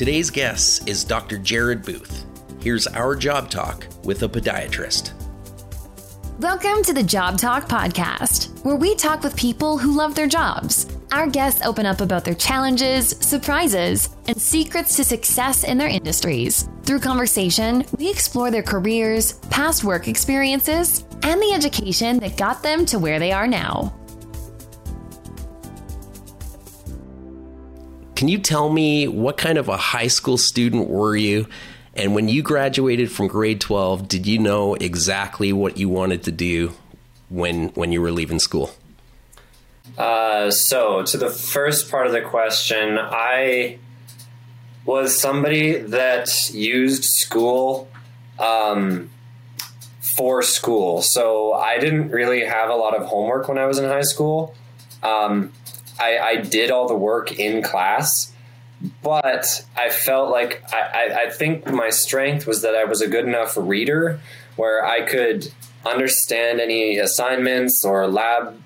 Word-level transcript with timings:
Today's 0.00 0.30
guest 0.30 0.88
is 0.88 1.04
Dr. 1.04 1.36
Jerad 1.36 1.84
Booth. 1.84 2.24
Here's 2.62 2.86
our 2.86 3.14
job 3.14 3.50
talk 3.50 3.86
with 4.02 4.22
a 4.22 4.28
podiatrist. 4.30 5.12
Welcome 6.38 6.82
to 6.84 6.94
the 6.94 7.02
Job 7.02 7.36
Talk 7.36 7.68
Podcast, 7.68 8.64
where 8.64 8.76
we 8.76 8.94
talk 8.94 9.22
with 9.22 9.36
people 9.36 9.76
who 9.76 9.94
love 9.94 10.14
their 10.14 10.26
jobs. 10.26 10.86
Our 11.12 11.26
guests 11.26 11.60
open 11.66 11.84
up 11.84 12.00
about 12.00 12.24
their 12.24 12.32
challenges, 12.32 13.10
surprises, 13.20 14.08
and 14.26 14.40
secrets 14.40 14.96
to 14.96 15.04
success 15.04 15.64
in 15.64 15.76
their 15.76 15.88
industries. 15.88 16.66
Through 16.84 17.00
conversation, 17.00 17.84
we 17.98 18.08
explore 18.08 18.50
their 18.50 18.62
careers, 18.62 19.34
past 19.50 19.84
work 19.84 20.08
experiences, 20.08 21.04
and 21.24 21.42
the 21.42 21.52
education 21.52 22.20
that 22.20 22.38
got 22.38 22.62
them 22.62 22.86
to 22.86 22.98
where 22.98 23.18
they 23.18 23.32
are 23.32 23.46
now. 23.46 23.94
Can 28.20 28.28
you 28.28 28.36
tell 28.38 28.68
me 28.68 29.08
what 29.08 29.38
kind 29.38 29.56
of 29.56 29.70
a 29.70 29.78
high 29.78 30.08
school 30.08 30.36
student 30.36 30.90
were 30.90 31.16
you? 31.16 31.46
And 31.94 32.14
when 32.14 32.28
you 32.28 32.42
graduated 32.42 33.10
from 33.10 33.28
grade 33.28 33.62
12, 33.62 34.08
did 34.08 34.26
you 34.26 34.38
know 34.38 34.74
exactly 34.74 35.54
what 35.54 35.78
you 35.78 35.88
wanted 35.88 36.24
to 36.24 36.30
do 36.30 36.74
when 37.30 37.68
when 37.68 37.92
you 37.92 38.02
were 38.02 38.12
leaving 38.12 38.38
school? 38.38 38.72
Uh, 39.96 40.50
so, 40.50 41.02
to 41.04 41.16
the 41.16 41.30
first 41.30 41.90
part 41.90 42.06
of 42.06 42.12
the 42.12 42.20
question, 42.20 42.98
I 43.00 43.78
was 44.84 45.18
somebody 45.18 45.78
that 45.78 46.28
used 46.52 47.04
school 47.04 47.88
um, 48.38 49.08
for 50.02 50.42
school. 50.42 51.00
So, 51.00 51.54
I 51.54 51.78
didn't 51.78 52.10
really 52.10 52.44
have 52.44 52.68
a 52.68 52.76
lot 52.76 52.94
of 52.94 53.06
homework 53.06 53.48
when 53.48 53.56
I 53.56 53.64
was 53.64 53.78
in 53.78 53.86
high 53.86 54.02
school. 54.02 54.54
Um, 55.02 55.54
I, 56.00 56.18
I 56.18 56.36
did 56.36 56.70
all 56.70 56.88
the 56.88 56.96
work 56.96 57.38
in 57.38 57.62
class 57.62 58.32
but 59.02 59.64
I 59.76 59.90
felt 59.90 60.30
like 60.30 60.62
I, 60.72 61.26
I, 61.26 61.30
think 61.30 61.66
my 61.70 61.90
strength 61.90 62.46
was 62.46 62.62
that 62.62 62.74
I 62.74 62.84
was 62.84 63.02
a 63.02 63.08
good 63.08 63.26
enough 63.26 63.56
reader 63.56 64.20
where 64.56 64.84
I 64.84 65.02
could 65.02 65.52
understand 65.84 66.60
any 66.60 66.98
assignments 66.98 67.84
or 67.84 68.06
lab 68.06 68.60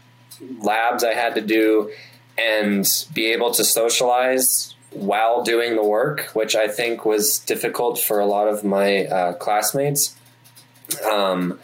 labs 0.60 1.04
I 1.04 1.14
had 1.14 1.34
to 1.34 1.40
do 1.40 1.90
and 2.38 2.86
be 3.12 3.32
able 3.32 3.52
to 3.52 3.64
socialize 3.64 4.74
while 4.90 5.42
doing 5.42 5.74
the 5.74 5.82
work, 5.82 6.30
which 6.32 6.54
I 6.54 6.68
think 6.68 7.04
was 7.04 7.38
difficult 7.40 7.98
for 7.98 8.20
a 8.20 8.26
lot 8.26 8.46
of 8.46 8.64
my 8.64 9.06
uh, 9.06 9.32
classmates. 9.34 10.16
Um, 11.10 11.58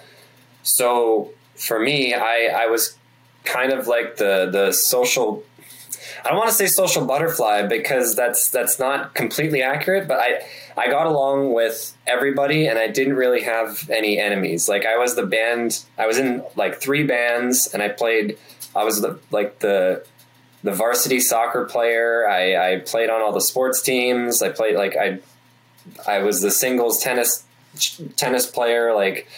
so 0.62 1.30
for 1.56 1.78
me, 1.78 2.14
I, 2.14 2.50
I 2.55 2.67
was 2.67 2.97
kind 3.45 3.73
of 3.73 3.86
like 3.86 4.17
the 4.17 4.48
the 4.50 4.73
social 4.73 5.42
I 6.24 6.28
don't 6.28 6.38
want 6.38 6.50
to 6.50 6.55
say 6.55 6.66
social 6.66 7.05
butterfly 7.05 7.66
because 7.66 8.14
that's 8.14 8.50
that's 8.50 8.78
not 8.78 9.14
completely 9.14 9.62
accurate, 9.62 10.06
but 10.08 10.20
I 10.20 10.42
I 10.77 10.88
got 10.88 11.06
along 11.06 11.52
with 11.52 11.96
everybody 12.06 12.66
and 12.66 12.78
I 12.78 12.88
didn't 12.88 13.14
really 13.14 13.42
have 13.42 13.88
any 13.91 14.18
enemies. 14.18 14.68
Like 14.68 14.86
I 14.86 14.98
was 14.98 15.16
the 15.16 15.27
band, 15.27 15.84
I 15.98 16.06
was 16.06 16.18
in 16.18 16.42
like 16.56 16.80
three 16.80 17.05
bands 17.05 17.72
and 17.72 17.83
I 17.83 17.88
played 17.88 18.38
I 18.74 18.84
was 18.84 19.00
the 19.00 19.18
like 19.30 19.58
the 19.61 20.05
the 20.62 20.72
varsity 20.72 21.20
soccer 21.20 21.64
player. 21.64 22.28
I, 22.28 22.74
I 22.74 22.78
played 22.80 23.08
on 23.08 23.22
all 23.22 23.33
the 23.33 23.41
sports 23.41 23.83
teams. 23.83 24.42
I 24.42 24.50
played 24.50 24.77
like 24.77 24.96
I 24.96 25.18
I 26.06 26.20
was 26.20 26.41
the 26.41 26.50
singles 26.50 27.02
tennis 27.02 27.44
tennis 28.16 28.46
player 28.46 28.94
like 28.94 29.28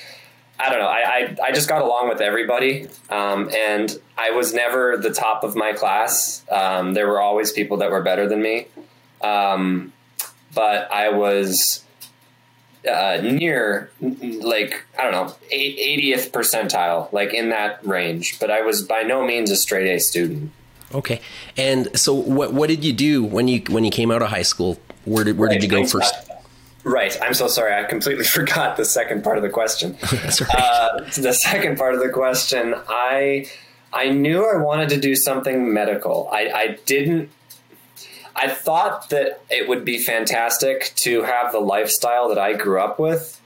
I 0.62 0.70
don't 0.70 0.78
know. 0.78 0.86
I, 0.86 1.02
I, 1.04 1.36
I, 1.48 1.52
just 1.52 1.68
got 1.68 1.82
along 1.82 2.08
with 2.08 2.20
everybody. 2.20 2.86
Um, 3.10 3.50
and 3.52 3.98
I 4.16 4.30
was 4.30 4.54
never 4.54 4.96
the 4.96 5.12
top 5.12 5.42
of 5.42 5.56
my 5.56 5.72
class. 5.72 6.44
Um, 6.50 6.94
there 6.94 7.08
were 7.08 7.20
always 7.20 7.50
people 7.50 7.78
that 7.78 7.90
were 7.90 8.02
better 8.02 8.28
than 8.28 8.40
me. 8.40 8.68
Um, 9.22 9.92
but 10.54 10.90
I 10.92 11.08
was 11.08 11.84
uh, 12.88 13.18
near, 13.22 13.90
like, 14.00 14.84
I 14.96 15.02
don't 15.02 15.12
know, 15.12 15.34
80th 15.52 16.30
percentile, 16.30 17.12
like 17.12 17.34
in 17.34 17.48
that 17.48 17.84
range. 17.84 18.38
But 18.38 18.52
I 18.52 18.62
was 18.62 18.82
by 18.82 19.02
no 19.02 19.26
means 19.26 19.50
a 19.50 19.56
straight 19.56 19.92
A 19.92 19.98
student. 19.98 20.52
Okay. 20.94 21.20
And 21.56 21.98
so 21.98 22.14
what, 22.14 22.52
what 22.52 22.68
did 22.68 22.84
you 22.84 22.92
do 22.92 23.24
when 23.24 23.48
you, 23.48 23.62
when 23.68 23.84
you 23.84 23.90
came 23.90 24.12
out 24.12 24.22
of 24.22 24.28
high 24.28 24.42
school? 24.42 24.78
Where 25.04 25.24
did, 25.24 25.38
where 25.38 25.48
did 25.48 25.64
you 25.64 25.68
go 25.68 25.84
first? 25.84 26.14
Right. 26.84 27.16
I'm 27.22 27.34
so 27.34 27.46
sorry. 27.46 27.74
I 27.74 27.84
completely 27.84 28.24
forgot 28.38 28.76
the 28.76 28.84
second 28.84 29.22
part 29.22 29.36
of 29.36 29.42
the 29.42 29.50
question. 29.50 29.96
Uh, 30.54 31.04
the 31.16 31.32
second 31.32 31.78
part 31.78 31.94
of 31.94 32.00
the 32.00 32.08
question, 32.08 32.74
I 32.88 33.46
I 33.92 34.08
knew 34.08 34.44
I 34.44 34.56
wanted 34.56 34.88
to 34.90 35.00
do 35.00 35.14
something 35.14 35.72
medical. 35.72 36.28
I, 36.32 36.50
I 36.54 36.78
didn't. 36.86 37.30
I 38.34 38.48
thought 38.48 39.10
that 39.10 39.42
it 39.50 39.68
would 39.68 39.84
be 39.84 39.98
fantastic 39.98 40.92
to 40.96 41.22
have 41.22 41.52
the 41.52 41.58
lifestyle 41.58 42.28
that 42.28 42.38
I 42.38 42.54
grew 42.54 42.80
up 42.80 42.98
with, 42.98 43.40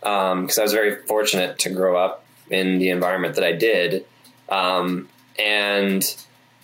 because 0.00 0.58
um, 0.58 0.60
I 0.60 0.62
was 0.62 0.72
very 0.72 0.96
fortunate 1.06 1.58
to 1.60 1.70
grow 1.70 1.96
up 1.96 2.24
in 2.48 2.78
the 2.78 2.88
environment 2.88 3.34
that 3.34 3.44
I 3.44 3.52
did, 3.52 4.06
um, 4.48 5.08
and 5.38 6.02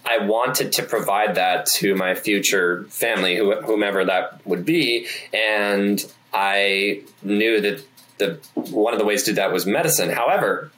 I 0.06 0.18
wanted 0.18 0.72
to 0.72 0.82
provide 0.84 1.34
that 1.34 1.66
to 1.66 1.94
my 1.94 2.14
future 2.14 2.84
family, 2.90 3.36
whomever 3.36 4.04
that 4.04 4.40
would 4.46 4.64
be, 4.64 5.08
and 5.32 6.04
I 6.32 7.02
knew 7.22 7.60
that 7.60 7.84
the 8.18 8.38
one 8.54 8.92
of 8.92 8.98
the 8.98 9.04
ways 9.04 9.24
to 9.24 9.32
do 9.32 9.36
that 9.36 9.52
was 9.52 9.66
medicine. 9.66 10.10
However, 10.10 10.70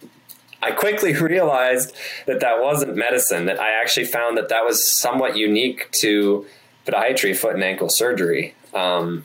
I 0.63 0.73
quickly 0.73 1.15
realized 1.21 1.95
that 2.27 2.41
that 2.41 2.61
wasn't 2.61 2.97
medicine. 2.97 3.47
That 3.47 3.61
I 3.61 3.81
actually 3.81 4.07
found 4.07 4.37
that 4.39 4.49
that 4.49 4.65
was 4.65 4.87
somewhat 4.91 5.37
unique 5.37 5.91
to 5.93 6.47
podiatry, 6.87 7.37
foot 7.37 7.55
and 7.55 7.63
ankle 7.63 7.91
surgery, 7.91 8.55
um, 8.73 9.25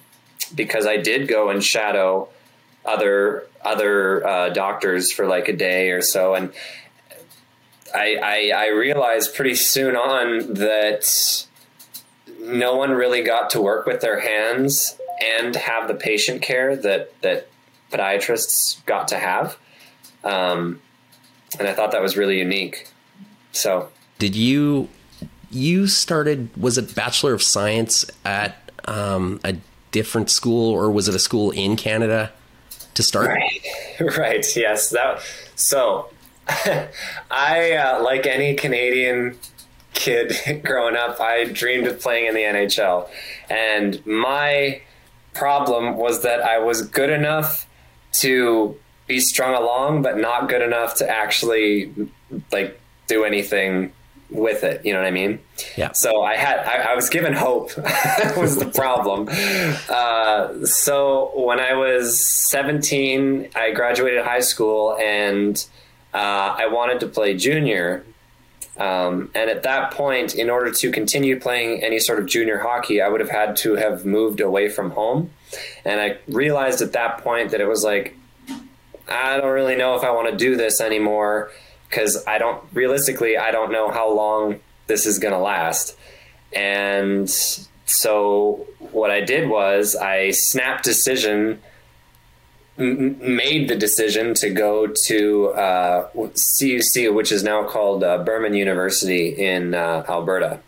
because 0.54 0.86
I 0.86 0.98
did 0.98 1.28
go 1.28 1.50
and 1.50 1.64
shadow 1.64 2.30
other 2.86 3.48
other 3.64 4.28
uh, 4.28 4.50
doctors 4.50 5.12
for 5.12 5.28
like 5.28 5.48
a 5.48 5.56
day 5.56 5.92
or 5.92 6.02
so, 6.02 6.36
and 6.36 6.52
I, 7.94 8.16
I, 8.16 8.66
I 8.66 8.68
realized 8.70 9.36
pretty 9.36 9.56
soon 9.56 9.96
on 9.96 10.54
that 10.56 11.46
no 12.40 12.76
one 12.76 12.92
really 12.92 13.22
got 13.22 13.50
to 13.52 13.62
work 13.62 13.86
with 13.86 14.02
their 14.02 14.20
hands 14.20 14.98
and 15.22 15.56
have 15.56 15.88
the 15.88 15.94
patient 15.94 16.42
care 16.42 16.76
that 16.76 17.22
that 17.22 17.48
podiatrists 17.92 18.84
got 18.86 19.08
to 19.10 19.18
have. 19.18 19.58
Um, 20.24 20.82
and 21.60 21.68
I 21.68 21.74
thought 21.74 21.92
that 21.92 22.02
was 22.02 22.18
really 22.18 22.40
unique. 22.40 22.88
So, 23.52 23.90
did 24.20 24.36
you 24.36 24.90
you 25.52 25.88
started? 25.88 26.50
Was 26.58 26.78
it 26.78 26.96
Bachelor 26.96 27.34
of 27.34 27.44
Science 27.44 28.06
at 28.26 28.72
um, 28.86 29.40
a 29.44 29.56
different 29.92 30.30
school, 30.30 30.72
or 30.74 30.90
was 30.90 31.08
it 31.08 31.16
a 31.16 31.20
school 31.20 31.52
in 31.52 31.76
Canada 31.76 32.32
to 32.96 33.04
start? 33.04 33.28
Right, 33.28 33.62
right. 34.18 34.56
Yes. 34.56 34.90
That. 34.90 35.22
So, 35.56 36.10
I 36.48 37.74
uh, 37.74 38.04
like 38.04 38.26
any 38.26 38.56
Canadian 38.56 39.38
kid 39.94 40.62
growing 40.64 40.96
up, 40.96 41.20
I 41.20 41.46
dreamed 41.46 41.88
of 41.88 42.02
playing 42.02 42.28
in 42.28 42.34
the 42.36 42.42
NHL, 42.42 43.10
and 43.50 44.06
my 44.06 44.82
problem 45.34 45.98
was 45.98 46.24
that 46.24 46.42
I 46.42 46.60
was 46.60 46.82
good 46.82 47.10
enough 47.10 47.68
to 48.14 48.78
be 49.08 49.20
strung 49.20 49.56
along, 49.56 50.02
but 50.02 50.18
not 50.18 50.50
good 50.50 50.62
enough 50.62 50.96
to 50.96 51.10
actually 51.10 51.94
like 52.52 52.80
do 53.08 53.24
anything 53.24 53.92
with 54.30 54.64
it. 54.64 54.86
You 54.86 54.94
know 54.94 55.00
what 55.00 55.08
I 55.08 55.12
mean? 55.12 55.40
Yeah. 55.78 55.92
So 55.92 56.22
I 56.22 56.36
had, 56.36 56.60
I, 56.60 56.92
I 56.92 56.96
was 56.96 57.10
given 57.10 57.34
hope 57.34 57.76
was 58.38 58.58
the 58.58 58.72
problem. 58.74 59.28
Uh, 59.90 60.66
so 60.66 61.32
when 61.36 61.60
I 61.60 61.74
was 61.74 62.26
17, 62.26 63.50
I 63.56 63.72
graduated 63.72 64.24
high 64.24 64.40
school 64.40 64.98
and 64.98 65.64
uh, 66.14 66.56
I 66.58 66.68
wanted 66.68 67.00
to 67.02 67.08
play 67.08 67.36
junior 67.36 68.06
um, 68.78 69.30
and 69.36 69.50
at 69.50 69.64
that 69.64 69.92
point, 69.92 70.36
in 70.36 70.50
order 70.50 70.72
to 70.72 70.92
continue 70.92 71.40
playing 71.40 71.84
any 71.84 72.00
sort 72.00 72.20
of 72.20 72.26
junior 72.26 72.58
hockey, 72.58 73.02
I 73.02 73.08
would 73.08 73.20
have 73.20 73.30
had 73.30 73.56
to 73.58 73.76
have 73.76 74.06
moved 74.06 74.42
away 74.42 74.70
from 74.70 74.92
home. 74.92 75.30
And 75.86 76.02
I 76.02 76.18
realized 76.28 76.82
at 76.82 76.94
that 76.94 77.20
point 77.20 77.52
that 77.52 77.62
it 77.62 77.68
was 77.68 77.84
like, 77.84 78.18
I 79.08 79.38
don't 79.38 79.52
really 79.52 79.76
know 79.76 79.96
if 79.96 80.04
I 80.04 80.12
want 80.12 80.30
to 80.32 80.36
do 80.36 80.56
this 80.56 80.82
anymore 80.82 81.52
because 81.90 82.26
I 82.26 82.40
don't, 82.40 82.64
realistically, 82.74 83.38
I 83.38 83.52
don't 83.52 83.72
know 83.72 83.92
how 83.92 84.12
long 84.12 84.60
this 84.88 85.06
is 85.06 85.20
going 85.20 85.34
to 85.34 85.40
last. 85.40 85.96
And 86.52 87.30
so 87.86 88.66
what 88.80 89.12
I 89.12 89.22
did 89.22 89.50
was 89.50 89.96
I 89.96 90.32
snapped 90.32 90.84
decision 90.84 91.62
made 92.78 93.68
the 93.68 93.76
decision 93.76 94.34
to 94.36 94.50
go 94.50 94.88
to 95.06 95.50
uh, 95.50 96.10
CUC, 96.14 97.14
which 97.14 97.32
is 97.32 97.44
now 97.44 97.64
called 97.68 98.04
uh, 98.04 98.24
Burman 98.24 98.54
University 98.54 99.30
in 99.30 99.76
uh, 99.76 100.04
Alberta. 100.10 100.60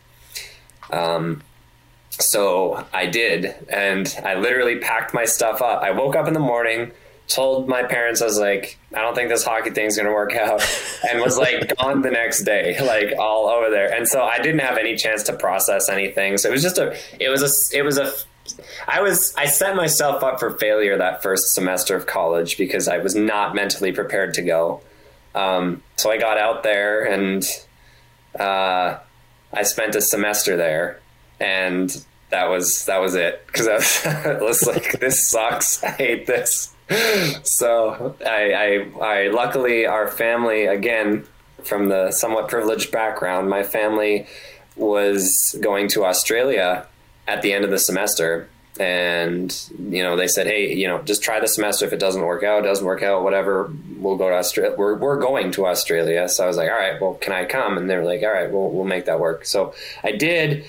Um, 0.91 1.41
so 2.11 2.85
I 2.93 3.07
did, 3.07 3.53
and 3.69 4.13
I 4.23 4.35
literally 4.35 4.77
packed 4.77 5.13
my 5.13 5.25
stuff 5.25 5.61
up. 5.61 5.81
I 5.81 5.91
woke 5.91 6.15
up 6.15 6.27
in 6.27 6.33
the 6.33 6.39
morning, 6.39 6.91
told 7.27 7.67
my 7.67 7.83
parents, 7.83 8.21
I 8.21 8.25
was 8.25 8.39
like, 8.39 8.77
I 8.93 9.01
don't 9.01 9.15
think 9.15 9.29
this 9.29 9.43
hockey 9.43 9.71
thing's 9.71 9.97
going 9.97 10.07
to 10.07 10.13
work 10.13 10.33
out, 10.35 10.61
and 11.09 11.19
was 11.19 11.37
like 11.37 11.75
gone 11.77 12.03
the 12.03 12.11
next 12.11 12.43
day, 12.43 12.77
like 12.85 13.17
all 13.19 13.47
over 13.47 13.69
there. 13.69 13.91
And 13.93 14.07
so 14.07 14.23
I 14.23 14.37
didn't 14.37 14.59
have 14.59 14.77
any 14.77 14.95
chance 14.95 15.23
to 15.23 15.33
process 15.33 15.89
anything. 15.89 16.37
So 16.37 16.49
it 16.49 16.51
was 16.51 16.61
just 16.61 16.77
a, 16.77 16.95
it 17.19 17.29
was 17.29 17.41
a, 17.41 17.77
it 17.77 17.81
was 17.81 17.97
a 17.97 18.13
I 18.88 19.01
was 19.01 19.33
I 19.36 19.45
set 19.45 19.75
myself 19.75 20.24
up 20.24 20.39
for 20.39 20.51
failure 20.51 20.97
that 20.97 21.24
first 21.24 21.53
semester 21.53 21.95
of 21.95 22.06
college 22.06 22.57
because 22.57 22.88
I 22.88 23.00
was 23.00 23.15
not 23.15 23.56
mentally 23.56 23.92
prepared 23.92 24.33
to 24.36 24.42
go. 24.42 24.81
Um, 25.33 25.83
so 25.95 26.12
I 26.12 26.18
got 26.18 26.38
out 26.38 26.63
there 26.63 27.03
and 27.03 27.45
uh, 28.39 28.97
I 29.53 29.63
spent 29.63 29.95
a 29.95 30.01
semester 30.01 30.56
there, 30.56 31.00
and 31.39 32.06
that 32.30 32.45
was 32.45 32.86
that 32.86 33.00
was 33.00 33.15
it 33.15 33.45
because 33.47 33.68
I 33.68 33.75
was, 33.75 34.06
I 34.06 34.42
was 34.42 34.68
like, 34.68 35.00
this 35.00 35.30
sucks. 35.30 35.83
I 35.83 35.91
hate 35.91 36.27
this. 36.27 36.74
So 37.44 38.15
I, 38.25 38.53
I 38.53 39.06
I 39.06 39.27
luckily 39.30 39.86
our 39.86 40.07
family 40.07 40.65
again 40.65 41.25
from 41.63 41.89
the 41.89 42.12
somewhat 42.12 42.48
privileged 42.48 42.91
background, 42.91 43.50
my 43.50 43.63
family 43.63 44.27
was 44.75 45.57
going 45.62 45.88
to 45.89 46.06
Australia 46.06 46.86
at 47.27 47.42
the 47.42 47.54
end 47.54 47.66
of 47.66 47.72
the 47.72 47.80
semester 47.80 48.48
and 48.80 49.69
you 49.80 50.04
know 50.04 50.18
they 50.18 50.27
said 50.27 50.48
hey 50.48 50.74
you 50.74 50.88
know 50.88 51.01
just 51.04 51.24
try 51.24 51.39
the 51.39 51.48
semester. 51.48 51.86
If 51.86 51.94
it 51.94 52.00
doesn't 52.00 52.22
work 52.22 52.44
out 52.44 52.63
doesn't 52.63 52.86
work 52.86 53.04
out 53.04 53.24
whatever 53.24 53.72
we'll 53.98 54.18
go 54.18 54.30
to 54.30 54.36
australia 54.36 54.75
we're, 54.77 54.95
we're 54.95 55.19
going 55.19 55.51
to 55.51 55.66
australia. 55.66 56.27
So 56.27 56.44
i 56.44 56.48
was 56.48 56.57
like 56.57 56.69
all 56.69 56.77
right 56.77 57.00
well 57.00 57.13
can 57.16 57.33
i 57.33 57.45
come? 57.45 57.77
And 57.77 57.89
they 57.89 57.95
were 57.95 58.04
like 58.04 58.22
all 58.22 58.31
right 58.31 58.51
we'll, 58.51 58.69
we'll 58.69 58.86
make 58.86 59.06
that 59.06 59.19
work. 59.19 59.45
So 59.45 59.74
i 60.04 60.12
did. 60.12 60.66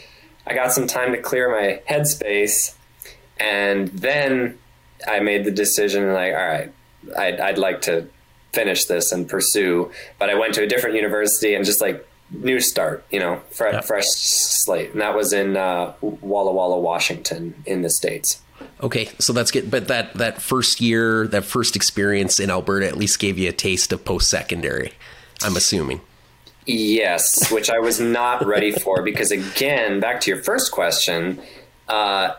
I 0.47 0.55
got 0.55 0.73
some 0.73 0.87
time 0.87 1.13
to 1.13 1.21
clear 1.21 1.51
my 1.51 1.81
headspace 1.91 2.77
and 3.39 3.89
then 3.89 4.59
i 5.07 5.21
made 5.21 5.45
the 5.45 5.51
decision 5.51 6.13
like 6.13 6.33
all 6.33 6.47
right 6.47 6.73
I'd, 7.19 7.41
I'd 7.41 7.59
like 7.59 7.83
to 7.83 8.09
finish 8.53 8.87
this 8.87 9.13
and 9.13 9.29
pursue. 9.29 9.91
But 10.19 10.31
i 10.31 10.35
went 10.35 10.55
to 10.55 10.63
a 10.63 10.67
different 10.69 10.95
university 10.95 11.55
and 11.55 11.65
just 11.65 11.81
like 11.81 12.07
new 12.31 12.61
start, 12.61 13.05
you 13.11 13.21
know, 13.21 13.41
fresh, 13.51 13.85
fresh 13.85 14.07
slate. 14.07 14.93
And 14.93 15.01
that 15.01 15.15
was 15.15 15.33
in 15.33 15.57
uh, 15.57 15.95
Walla 16.01 16.53
Walla, 16.53 16.81
Washington, 16.81 17.55
in 17.67 17.83
the 17.83 17.91
States. 17.91 18.43
Okay, 18.83 19.09
so 19.19 19.33
that's 19.33 19.51
good. 19.51 19.71
But 19.71 19.89
that, 19.89 20.15
that 20.15 20.43
first 20.43 20.81
year, 20.81 21.27
that 21.29 21.45
first 21.45 21.77
experience 21.77 22.41
in 22.41 22.51
Alberta 22.51 22.87
at 22.87 22.97
least 22.97 23.19
gave 23.19 23.39
you 23.39 23.49
a 23.49 23.53
taste 23.53 23.93
of 23.93 24.05
post 24.05 24.29
secondary, 24.29 24.93
I'm 25.43 25.57
assuming. 25.57 26.01
Yes, 26.67 27.51
which 27.53 27.71
I 27.71 27.79
was 27.79 28.01
not 28.01 28.45
ready 28.45 28.73
for 28.73 29.03
because, 29.03 29.31
again, 29.31 30.01
back 30.01 30.21
to 30.23 30.31
your 30.31 30.43
first 30.43 30.73
question, 30.73 31.41
uh, 31.89 32.35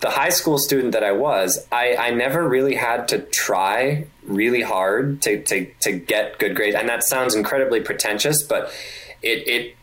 the 0.00 0.10
high 0.10 0.30
school 0.30 0.58
student 0.58 0.92
that 0.92 1.04
I 1.04 1.12
was, 1.12 1.66
I, 1.70 1.94
I 1.96 2.10
never 2.10 2.46
really 2.46 2.74
had 2.74 3.08
to 3.08 3.20
try 3.20 4.06
really 4.24 4.60
hard 4.60 5.22
to, 5.22 5.42
to, 5.44 5.72
to 5.80 5.92
get 5.92 6.38
good 6.38 6.56
grades. 6.56 6.76
And 6.76 6.88
that 6.88 7.04
sounds 7.04 7.34
incredibly 7.34 7.80
pretentious, 7.80 8.42
but 8.42 8.72
it 9.22 9.48
it 9.48 9.76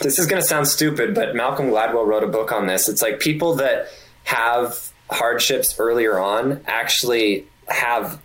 this 0.00 0.18
is 0.18 0.26
going 0.26 0.40
to 0.40 0.46
sound 0.46 0.68
stupid, 0.68 1.14
but 1.14 1.34
Malcolm 1.34 1.66
Gladwell 1.66 2.06
wrote 2.06 2.22
a 2.22 2.28
book 2.28 2.52
on 2.52 2.66
this. 2.66 2.88
It's 2.88 3.00
like 3.00 3.20
people 3.20 3.54
that 3.56 3.88
have 4.24 4.92
hardships 5.10 5.78
earlier 5.78 6.18
on 6.18 6.60
actually 6.66 7.46
have 7.68 8.20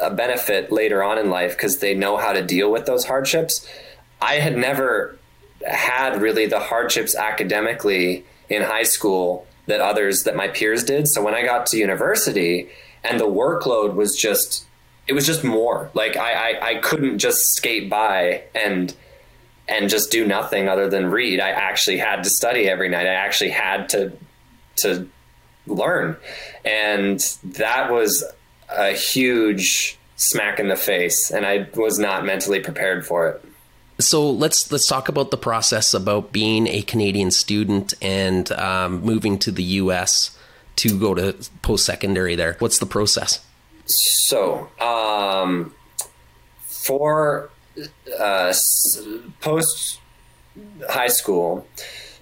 a 0.00 0.10
benefit 0.10 0.72
later 0.72 1.02
on 1.02 1.18
in 1.18 1.30
life 1.30 1.56
because 1.56 1.78
they 1.78 1.94
know 1.94 2.16
how 2.16 2.32
to 2.32 2.42
deal 2.42 2.70
with 2.70 2.86
those 2.86 3.04
hardships. 3.04 3.66
I 4.20 4.34
had 4.34 4.56
never 4.56 5.18
had 5.66 6.20
really 6.20 6.46
the 6.46 6.60
hardships 6.60 7.14
academically 7.14 8.24
in 8.48 8.62
high 8.62 8.82
school 8.82 9.46
that 9.66 9.80
others 9.80 10.24
that 10.24 10.36
my 10.36 10.48
peers 10.48 10.84
did. 10.84 11.08
So 11.08 11.22
when 11.22 11.34
I 11.34 11.44
got 11.44 11.66
to 11.66 11.76
university 11.76 12.68
and 13.04 13.18
the 13.18 13.26
workload 13.26 13.94
was 13.94 14.16
just 14.16 14.66
it 15.08 15.14
was 15.14 15.26
just 15.26 15.42
more. 15.42 15.90
Like 15.94 16.16
I 16.16 16.32
I, 16.32 16.66
I 16.70 16.74
couldn't 16.76 17.18
just 17.18 17.54
skate 17.54 17.90
by 17.90 18.42
and 18.54 18.94
and 19.72 19.88
just 19.88 20.10
do 20.10 20.26
nothing 20.26 20.68
other 20.68 20.88
than 20.88 21.10
read. 21.10 21.40
I 21.40 21.50
actually 21.50 21.98
had 21.98 22.24
to 22.24 22.30
study 22.30 22.68
every 22.68 22.88
night. 22.88 23.06
I 23.06 23.14
actually 23.14 23.50
had 23.50 23.88
to 23.90 24.12
to 24.76 25.08
learn, 25.66 26.16
and 26.64 27.20
that 27.44 27.90
was 27.90 28.24
a 28.68 28.92
huge 28.92 29.98
smack 30.16 30.58
in 30.58 30.68
the 30.68 30.76
face, 30.76 31.30
and 31.30 31.46
I 31.46 31.68
was 31.74 31.98
not 31.98 32.24
mentally 32.24 32.60
prepared 32.60 33.06
for 33.06 33.28
it. 33.28 33.44
So 33.98 34.30
let's 34.30 34.70
let's 34.70 34.86
talk 34.86 35.08
about 35.08 35.30
the 35.30 35.36
process 35.36 35.94
about 35.94 36.32
being 36.32 36.66
a 36.66 36.82
Canadian 36.82 37.30
student 37.30 37.94
and 38.02 38.50
um, 38.52 39.00
moving 39.02 39.38
to 39.40 39.50
the 39.50 39.62
U.S. 39.62 40.36
to 40.76 40.98
go 40.98 41.14
to 41.14 41.34
post 41.62 41.86
secondary. 41.86 42.34
There, 42.34 42.56
what's 42.58 42.78
the 42.78 42.86
process? 42.86 43.44
So, 43.84 44.68
um, 44.80 45.74
for 46.66 47.50
uh, 48.18 48.52
post 49.40 50.00
high 50.88 51.08
school, 51.08 51.66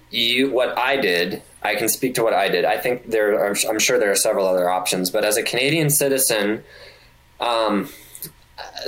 you 0.09 0.51
what 0.51 0.77
I 0.77 0.97
did. 0.97 1.41
I 1.63 1.75
can 1.75 1.89
speak 1.89 2.15
to 2.15 2.23
what 2.23 2.33
I 2.33 2.49
did. 2.49 2.65
I 2.65 2.77
think 2.77 3.09
there. 3.09 3.39
Are, 3.39 3.55
I'm 3.69 3.79
sure 3.79 3.99
there 3.99 4.11
are 4.11 4.15
several 4.15 4.47
other 4.47 4.69
options, 4.69 5.09
but 5.09 5.23
as 5.23 5.37
a 5.37 5.43
Canadian 5.43 5.89
citizen, 5.89 6.63
um, 7.39 7.89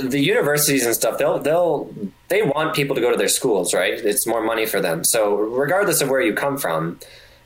the 0.02 0.20
universities 0.20 0.86
and 0.86 0.96
stuff 0.96 1.18
they'll 1.18 1.40
they'll 1.40 1.94
they 2.30 2.42
want 2.42 2.76
people 2.76 2.96
to 2.96 3.02
go 3.02 3.12
to 3.12 3.18
their 3.18 3.28
schools, 3.28 3.74
right? 3.74 3.94
It's 3.94 4.26
more 4.26 4.42
money 4.42 4.66
for 4.66 4.82
them. 4.82 5.04
So 5.04 5.36
regardless 5.36 6.02
of 6.02 6.10
where 6.10 6.22
you 6.22 6.34
come 6.34 6.58
from, 6.58 7.00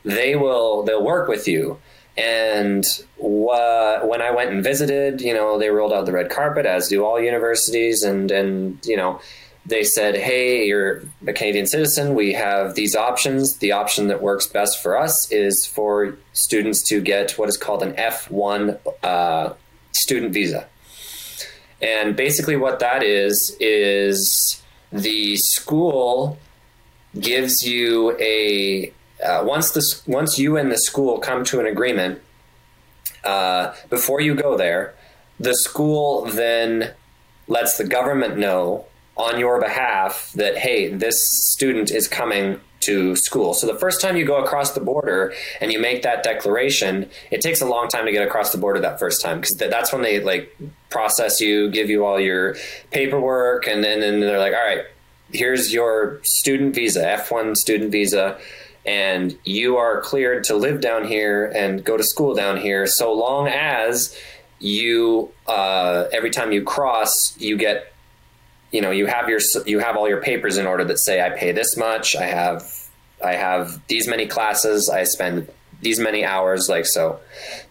they 0.04 0.36
will 0.36 0.84
they'll 0.84 1.04
work 1.04 1.28
with 1.28 1.48
you. 1.48 1.80
And 2.18 2.84
wh- 3.18 4.04
when 4.08 4.22
I 4.22 4.32
went 4.32 4.52
and 4.52 4.64
visited, 4.64 5.22
you 5.22 5.34
know, 5.34 5.60
they 5.60 5.70
rolled 5.70 5.94
out 5.94 6.06
the 6.06 6.12
red 6.12 6.30
carpet, 6.30 6.66
as 6.66 6.88
do 6.88 7.06
all 7.06 7.20
universities, 7.20 8.04
and 8.04 8.32
and 8.32 8.84
you 8.86 8.98
know, 8.98 9.22
they 9.68 9.84
said, 9.84 10.16
"Hey, 10.16 10.66
you're 10.66 11.04
a 11.28 11.34
Canadian 11.34 11.68
citizen. 11.68 12.16
We 12.16 12.34
have 12.34 12.76
these 12.76 12.96
options. 12.96 13.58
The 13.58 13.74
option 13.74 14.08
that 14.08 14.22
works 14.22 14.48
best 14.48 14.82
for 14.82 14.98
us 14.98 15.32
is 15.32 15.66
for 15.66 16.18
students 16.34 16.82
to 16.90 17.02
get 17.02 17.38
what 17.38 17.50
is 17.50 17.58
called 17.58 17.84
an 17.84 17.94
F1 17.94 18.80
uh, 19.04 19.54
student 19.92 20.34
visa." 20.34 20.68
And 21.82 22.16
basically, 22.16 22.56
what 22.56 22.80
that 22.80 23.04
is 23.04 23.56
is 23.60 24.62
the 24.92 25.38
school 25.38 26.40
gives 27.20 27.64
you 27.64 28.18
a 28.20 28.92
uh, 29.24 29.44
once 29.46 29.72
the 29.72 29.84
once 30.06 30.38
you 30.38 30.58
and 30.58 30.72
the 30.72 30.78
school 30.78 31.20
come 31.20 31.44
to 31.46 31.60
an 31.60 31.66
agreement, 31.66 32.22
uh, 33.24 33.74
before 33.90 34.22
you 34.22 34.36
go 34.36 34.58
there, 34.58 34.94
the 35.40 35.56
school 35.56 36.26
then 36.26 36.94
lets 37.48 37.78
the 37.78 37.86
government 37.86 38.38
know 38.38 38.86
on 39.16 39.40
your 39.40 39.60
behalf 39.60 40.32
that 40.34 40.58
hey, 40.58 40.94
this 40.94 41.28
student 41.52 41.90
is 41.92 42.08
coming 42.08 42.60
to 42.80 43.16
school. 43.16 43.54
So 43.54 43.66
the 43.66 43.78
first 43.80 44.02
time 44.02 44.16
you 44.18 44.26
go 44.26 44.44
across 44.44 44.74
the 44.74 44.80
border 44.80 45.34
and 45.60 45.74
you 45.74 45.80
make 45.80 46.04
that 46.04 46.24
declaration, 46.24 47.10
it 47.32 47.42
takes 47.42 47.60
a 47.60 47.66
long 47.66 47.88
time 47.88 48.06
to 48.06 48.12
get 48.12 48.26
across 48.26 48.52
the 48.52 48.60
border 48.60 48.80
that 48.82 49.00
first 49.00 49.22
time 49.22 49.42
because 49.42 49.58
that's 49.58 49.92
when 49.92 50.04
they 50.04 50.20
like 50.20 50.56
process 50.90 51.42
you, 51.42 51.70
give 51.72 51.90
you 51.90 52.06
all 52.06 52.20
your 52.20 52.56
paperwork, 52.92 53.68
and 53.68 53.84
then, 53.84 54.04
and 54.04 54.04
then 54.04 54.20
they're 54.22 54.40
like, 54.40 54.54
all 54.54 54.66
right, 54.66 54.86
here's 55.32 55.74
your 55.74 56.22
student 56.24 56.76
visa, 56.76 57.04
F1 57.04 57.58
student 57.58 57.92
visa 57.92 58.40
and 58.88 59.38
you 59.44 59.76
are 59.76 60.02
cleared 60.02 60.46
to 60.46 60.56
live 60.56 60.80
down 60.80 61.06
here 61.06 61.52
and 61.54 61.84
go 61.84 61.98
to 61.98 62.04
school 62.04 62.34
down 62.34 62.58
here 62.58 62.88
so 62.88 63.14
long 63.14 63.48
as 63.50 64.18
you 64.60 65.30
uh, 65.46 66.06
every 66.12 66.32
time 66.32 66.52
you 66.52 66.64
cross 66.64 67.38
you 67.38 67.58
get 67.58 67.94
you 68.72 68.82
know 68.82 68.92
you 68.92 69.06
have 69.06 69.30
your 69.30 69.40
you 69.66 69.80
have 69.80 69.98
all 69.98 70.10
your 70.10 70.22
papers 70.22 70.58
in 70.58 70.66
order 70.66 70.84
that 70.84 70.98
say 70.98 71.22
i 71.22 71.30
pay 71.30 71.52
this 71.52 71.78
much 71.78 72.16
i 72.16 72.26
have 72.26 72.64
i 73.24 73.34
have 73.34 73.80
these 73.88 74.08
many 74.08 74.26
classes 74.28 74.90
i 74.90 75.04
spend 75.04 75.48
these 75.82 76.00
many 76.00 76.26
hours 76.26 76.68
like 76.68 76.86
so 76.86 77.20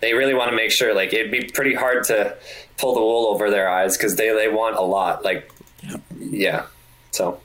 they 0.01 0.15
really 0.15 0.33
want 0.33 0.49
to 0.51 0.57
make 0.57 0.71
sure 0.71 0.95
like 0.95 1.13
it'd 1.13 1.31
be 1.31 1.45
pretty 1.53 1.75
hard 1.75 2.05
to 2.05 2.35
pull 2.79 2.95
the 2.95 3.01
wool 3.01 3.27
over 3.29 3.51
their 3.51 3.69
eyes 3.69 3.97
because 3.97 4.17
they 4.17 4.33
they 4.35 4.49
want 4.49 4.77
a 4.77 4.83
lot 4.83 5.25
like 5.25 5.51
yeah 6.19 6.67
so 7.11 7.41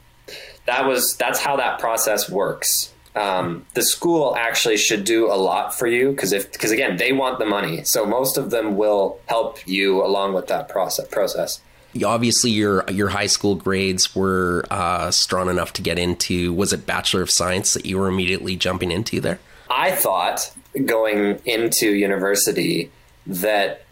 that 0.65 0.85
was 0.85 1.15
that's 1.17 1.39
how 1.39 1.57
that 1.57 1.79
process 1.79 2.29
works 2.29 2.90
um, 3.15 3.65
the 3.73 3.81
school 3.81 4.35
actually 4.35 4.77
should 4.77 5.03
do 5.03 5.31
a 5.31 5.35
lot 5.35 5.73
for 5.77 5.87
you 5.87 6.11
because 6.11 6.31
if 6.31 6.51
because 6.51 6.71
again 6.71 6.97
they 6.97 7.11
want 7.11 7.39
the 7.39 7.45
money. 7.45 7.83
So 7.83 8.05
most 8.05 8.37
of 8.37 8.51
them 8.51 8.77
will 8.77 9.19
help 9.27 9.67
you 9.67 10.03
along 10.03 10.33
with 10.33 10.47
that 10.47 10.69
process 10.69 11.07
process. 11.07 11.61
Obviously 12.05 12.51
your 12.51 12.85
your 12.89 13.09
high 13.09 13.27
school 13.27 13.55
grades 13.55 14.15
were 14.15 14.63
uh, 14.71 15.11
strong 15.11 15.49
enough 15.49 15.73
to 15.73 15.81
get 15.81 15.99
into 15.99 16.53
was 16.53 16.71
it 16.71 16.85
bachelor 16.85 17.21
of 17.21 17.29
science 17.29 17.73
that 17.73 17.85
you 17.85 17.97
were 17.97 18.07
immediately 18.07 18.55
jumping 18.55 18.91
into 18.91 19.19
there? 19.19 19.39
I 19.69 19.91
thought 19.91 20.53
going 20.85 21.41
into 21.45 21.93
university 21.93 22.91
that 23.27 23.83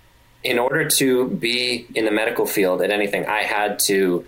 in 0.44 0.58
order 0.58 0.88
to 0.88 1.28
be 1.28 1.86
in 1.94 2.06
the 2.06 2.12
medical 2.12 2.46
field 2.46 2.82
at 2.82 2.90
anything 2.90 3.26
i 3.26 3.44
had 3.44 3.78
to 3.78 4.26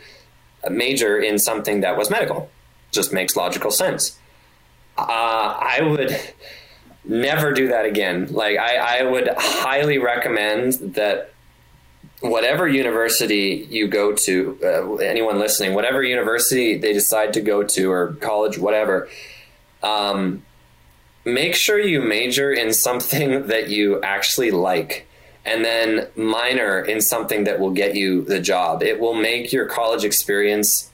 major 0.69 1.17
in 1.17 1.39
something 1.39 1.81
that 1.81 1.97
was 1.97 2.09
medical. 2.09 2.49
Just 2.91 3.13
makes 3.13 3.37
logical 3.37 3.71
sense 3.71 4.19
uh, 5.09 5.57
I 5.59 5.81
would 5.81 6.17
never 7.03 7.53
do 7.53 7.69
that 7.69 7.85
again. 7.85 8.31
Like 8.31 8.57
I, 8.57 8.99
I 8.99 9.03
would 9.03 9.29
highly 9.37 9.97
recommend 9.97 10.73
that 10.95 11.33
whatever 12.21 12.67
university 12.67 13.67
you 13.69 13.87
go 13.87 14.13
to, 14.13 14.57
uh, 14.63 14.95
anyone 14.97 15.39
listening, 15.39 15.73
whatever 15.73 16.03
university 16.03 16.77
they 16.77 16.93
decide 16.93 17.33
to 17.33 17.41
go 17.41 17.63
to 17.63 17.91
or 17.91 18.13
college, 18.21 18.57
whatever, 18.57 19.09
um, 19.81 20.43
make 21.25 21.55
sure 21.55 21.79
you 21.79 22.01
major 22.01 22.51
in 22.51 22.73
something 22.73 23.47
that 23.47 23.69
you 23.69 24.01
actually 24.01 24.51
like 24.51 25.07
and 25.43 25.65
then 25.65 26.07
minor 26.15 26.79
in 26.81 27.01
something 27.01 27.45
that 27.45 27.59
will 27.59 27.71
get 27.71 27.95
you 27.95 28.23
the 28.23 28.39
job. 28.39 28.83
It 28.83 28.99
will 28.99 29.15
make 29.15 29.51
your 29.51 29.65
college 29.65 30.03
experience 30.03 30.90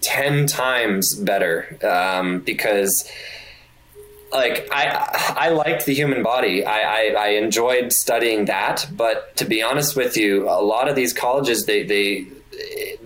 10 0.00 0.46
times 0.46 1.14
better 1.14 1.78
um, 1.82 2.40
because 2.40 3.10
like 4.32 4.68
I 4.70 5.34
I 5.36 5.48
liked 5.50 5.86
the 5.86 5.94
human 5.94 6.22
body. 6.22 6.64
I, 6.64 6.80
I, 6.80 7.14
I 7.18 7.28
enjoyed 7.28 7.92
studying 7.92 8.44
that, 8.46 8.86
but 8.94 9.34
to 9.36 9.46
be 9.46 9.62
honest 9.62 9.96
with 9.96 10.16
you, 10.16 10.48
a 10.48 10.60
lot 10.60 10.88
of 10.88 10.96
these 10.96 11.12
colleges 11.12 11.64
they 11.64 11.82
they 11.82 12.26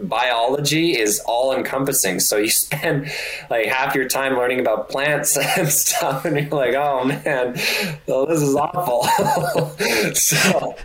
biology 0.03 0.99
is 0.99 1.21
all 1.27 1.55
encompassing. 1.55 2.21
So 2.21 2.37
you 2.37 2.49
spend 2.51 3.11
like 3.51 3.67
half 3.67 3.95
your 3.95 4.09
time 4.09 4.35
learning 4.35 4.61
about 4.61 4.89
plants 4.89 5.37
and 5.59 5.69
stuff, 5.69 6.25
and 6.25 6.37
you're 6.37 6.49
like, 6.49 6.75
oh 6.75 7.05
man, 7.05 7.59
well, 8.07 8.27
this 8.27 8.43
is 8.43 8.55
awful. 8.55 9.05
so, 10.15 10.77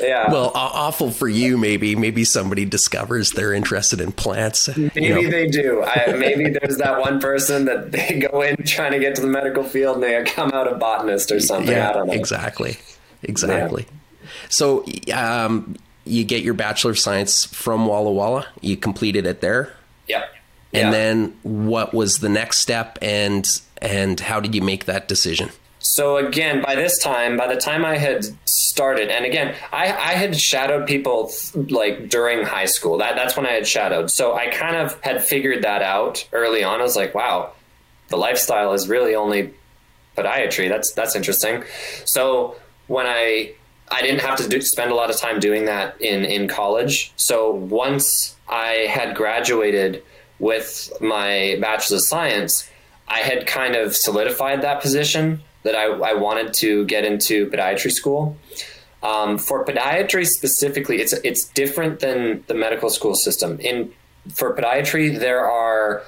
yeah. 0.00 0.30
Well, 0.30 0.52
awful 0.54 1.10
for 1.10 1.28
you, 1.28 1.56
maybe. 1.56 1.96
Maybe 1.96 2.24
somebody 2.24 2.64
discovers 2.64 3.30
they're 3.32 3.52
interested 3.52 4.00
in 4.00 4.12
plants. 4.12 4.68
Maybe 4.76 5.04
you 5.04 5.22
know. 5.22 5.30
they 5.30 5.48
do. 5.48 5.82
I, 5.82 6.12
maybe 6.12 6.50
there's 6.50 6.78
that 6.78 7.00
one 7.00 7.20
person 7.20 7.64
that 7.66 7.92
they 7.92 8.26
go 8.30 8.42
in 8.42 8.56
trying 8.64 8.92
to 8.92 8.98
get 8.98 9.14
to 9.16 9.22
the 9.22 9.28
medical 9.28 9.64
field 9.64 9.96
and 9.96 10.02
they 10.02 10.22
come 10.24 10.52
out 10.52 10.70
a 10.70 10.76
botanist 10.76 11.30
or 11.30 11.40
something. 11.40 11.72
Yeah, 11.74 11.90
I 11.90 11.92
don't 11.92 12.06
know. 12.08 12.12
Exactly. 12.12 12.78
Exactly. 13.22 13.86
Yeah. 13.88 14.28
So, 14.48 14.84
um, 15.12 15.76
you 16.06 16.24
get 16.24 16.42
your 16.42 16.54
Bachelor 16.54 16.92
of 16.92 16.98
Science 16.98 17.44
from 17.44 17.86
Walla 17.86 18.12
Walla. 18.12 18.46
You 18.60 18.76
completed 18.76 19.26
it 19.26 19.40
there. 19.40 19.74
Yep. 20.08 20.32
And 20.72 20.92
then 20.92 21.36
what 21.42 21.94
was 21.94 22.18
the 22.18 22.28
next 22.28 22.58
step 22.58 22.98
and 23.00 23.46
and 23.80 24.20
how 24.20 24.40
did 24.40 24.54
you 24.54 24.62
make 24.62 24.86
that 24.86 25.08
decision? 25.08 25.50
So 25.78 26.16
again, 26.16 26.62
by 26.62 26.74
this 26.74 26.98
time, 26.98 27.36
by 27.36 27.52
the 27.52 27.60
time 27.60 27.84
I 27.84 27.96
had 27.96 28.26
started, 28.44 29.08
and 29.08 29.24
again, 29.24 29.54
I, 29.72 29.84
I 29.86 30.12
had 30.14 30.36
shadowed 30.38 30.86
people 30.86 31.30
like 31.54 32.08
during 32.08 32.44
high 32.44 32.64
school. 32.64 32.98
That 32.98 33.14
that's 33.14 33.36
when 33.36 33.46
I 33.46 33.52
had 33.52 33.66
shadowed. 33.66 34.10
So 34.10 34.34
I 34.34 34.48
kind 34.48 34.76
of 34.76 35.00
had 35.02 35.22
figured 35.22 35.62
that 35.62 35.82
out 35.82 36.26
early 36.32 36.64
on. 36.64 36.80
I 36.80 36.82
was 36.82 36.96
like, 36.96 37.14
wow, 37.14 37.52
the 38.08 38.16
lifestyle 38.16 38.72
is 38.72 38.88
really 38.88 39.14
only 39.14 39.54
podiatry. 40.16 40.68
That's 40.68 40.92
that's 40.92 41.14
interesting. 41.14 41.62
So 42.04 42.56
when 42.88 43.06
I 43.06 43.52
I 43.90 44.02
didn't 44.02 44.20
have 44.20 44.36
to 44.38 44.48
do, 44.48 44.60
spend 44.60 44.90
a 44.90 44.94
lot 44.94 45.10
of 45.10 45.16
time 45.16 45.40
doing 45.40 45.66
that 45.66 46.00
in, 46.00 46.24
in 46.24 46.48
college. 46.48 47.12
So 47.16 47.52
once 47.52 48.36
I 48.48 48.86
had 48.90 49.14
graduated 49.14 50.02
with 50.38 50.92
my 51.00 51.56
bachelor's 51.60 52.02
of 52.02 52.08
science, 52.08 52.68
I 53.08 53.20
had 53.20 53.46
kind 53.46 53.76
of 53.76 53.94
solidified 53.96 54.62
that 54.62 54.80
position 54.82 55.42
that 55.62 55.74
I, 55.74 55.84
I 55.84 56.14
wanted 56.14 56.54
to 56.54 56.84
get 56.86 57.04
into 57.04 57.48
podiatry 57.50 57.92
school. 57.92 58.36
Um, 59.02 59.38
for 59.38 59.64
podiatry 59.64 60.26
specifically, 60.26 61.00
it's 61.00 61.12
it's 61.12 61.44
different 61.44 62.00
than 62.00 62.44
the 62.48 62.54
medical 62.54 62.90
school 62.90 63.14
system. 63.14 63.60
In 63.60 63.92
for 64.34 64.54
podiatry, 64.56 65.18
there 65.18 65.48
are 65.48 66.02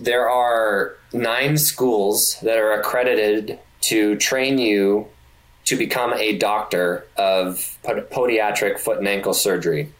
there 0.00 0.28
are 0.28 0.96
nine 1.12 1.56
schools 1.56 2.36
that 2.42 2.58
are 2.58 2.72
accredited 2.72 3.58
to 3.82 4.16
train 4.16 4.58
you 4.58 5.08
to 5.66 5.76
become 5.76 6.12
a 6.14 6.36
doctor 6.36 7.06
of 7.16 7.78
podiatric 7.84 8.78
foot 8.78 8.98
and 8.98 9.08
ankle 9.08 9.34
surgery. 9.34 9.92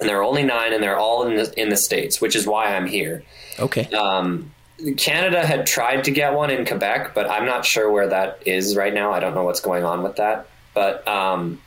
And 0.00 0.08
there 0.08 0.18
are 0.18 0.22
only 0.22 0.44
nine, 0.44 0.72
and 0.72 0.82
they're 0.82 0.98
all 0.98 1.26
in 1.26 1.36
the 1.36 1.60
in 1.60 1.70
the 1.70 1.76
states, 1.76 2.20
which 2.20 2.36
is 2.36 2.46
why 2.46 2.76
I'm 2.76 2.86
here. 2.86 3.24
Okay. 3.58 3.90
Um, 3.90 4.52
Canada 4.96 5.44
had 5.44 5.66
tried 5.66 6.04
to 6.04 6.12
get 6.12 6.34
one 6.34 6.50
in 6.50 6.64
Quebec, 6.64 7.14
but 7.14 7.28
I'm 7.28 7.44
not 7.44 7.64
sure 7.64 7.90
where 7.90 8.08
that 8.08 8.42
is 8.46 8.76
right 8.76 8.94
now. 8.94 9.12
I 9.12 9.18
don't 9.18 9.34
know 9.34 9.42
what's 9.42 9.60
going 9.60 9.84
on 9.84 10.02
with 10.02 10.16
that. 10.16 10.46
But 10.72 11.06
um, 11.08 11.60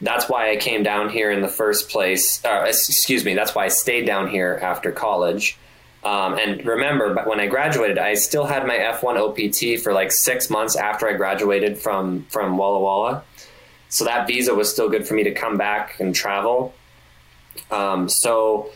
that's 0.00 0.28
why 0.28 0.52
I 0.52 0.56
came 0.56 0.84
down 0.84 1.08
here 1.08 1.32
in 1.32 1.42
the 1.42 1.48
first 1.48 1.88
place. 1.88 2.44
Uh, 2.44 2.64
excuse 2.68 3.24
me. 3.24 3.34
That's 3.34 3.54
why 3.54 3.64
I 3.64 3.68
stayed 3.68 4.06
down 4.06 4.28
here 4.28 4.58
after 4.62 4.92
college. 4.92 5.58
Um, 6.02 6.38
and 6.38 6.64
remember, 6.64 7.12
but 7.12 7.26
when 7.26 7.40
I 7.40 7.46
graduated, 7.46 7.98
I 7.98 8.14
still 8.14 8.46
had 8.46 8.66
my 8.66 8.76
F1 8.76 9.16
OPT 9.18 9.82
for 9.82 9.92
like 9.92 10.12
six 10.12 10.48
months 10.48 10.74
after 10.74 11.06
I 11.06 11.12
graduated 11.12 11.78
from 11.78 12.24
from 12.30 12.56
Walla 12.56 12.80
Walla. 12.80 13.24
So 13.90 14.04
that 14.04 14.26
visa 14.26 14.54
was 14.54 14.72
still 14.72 14.88
good 14.88 15.06
for 15.06 15.14
me 15.14 15.24
to 15.24 15.32
come 15.32 15.58
back 15.58 16.00
and 16.00 16.14
travel. 16.14 16.72
Um, 17.70 18.08
so 18.08 18.70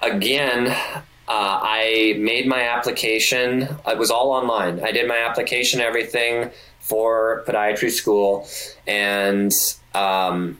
again, 0.00 0.68
uh, 0.68 1.60
I 1.62 2.16
made 2.18 2.46
my 2.46 2.62
application. 2.68 3.68
It 3.86 3.98
was 3.98 4.10
all 4.10 4.30
online. 4.30 4.82
I 4.82 4.92
did 4.92 5.08
my 5.08 5.18
application, 5.18 5.80
everything 5.80 6.50
for 6.80 7.44
podiatry 7.46 7.90
school, 7.90 8.46
and 8.86 9.50
um, 9.94 10.58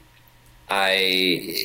I 0.75 0.97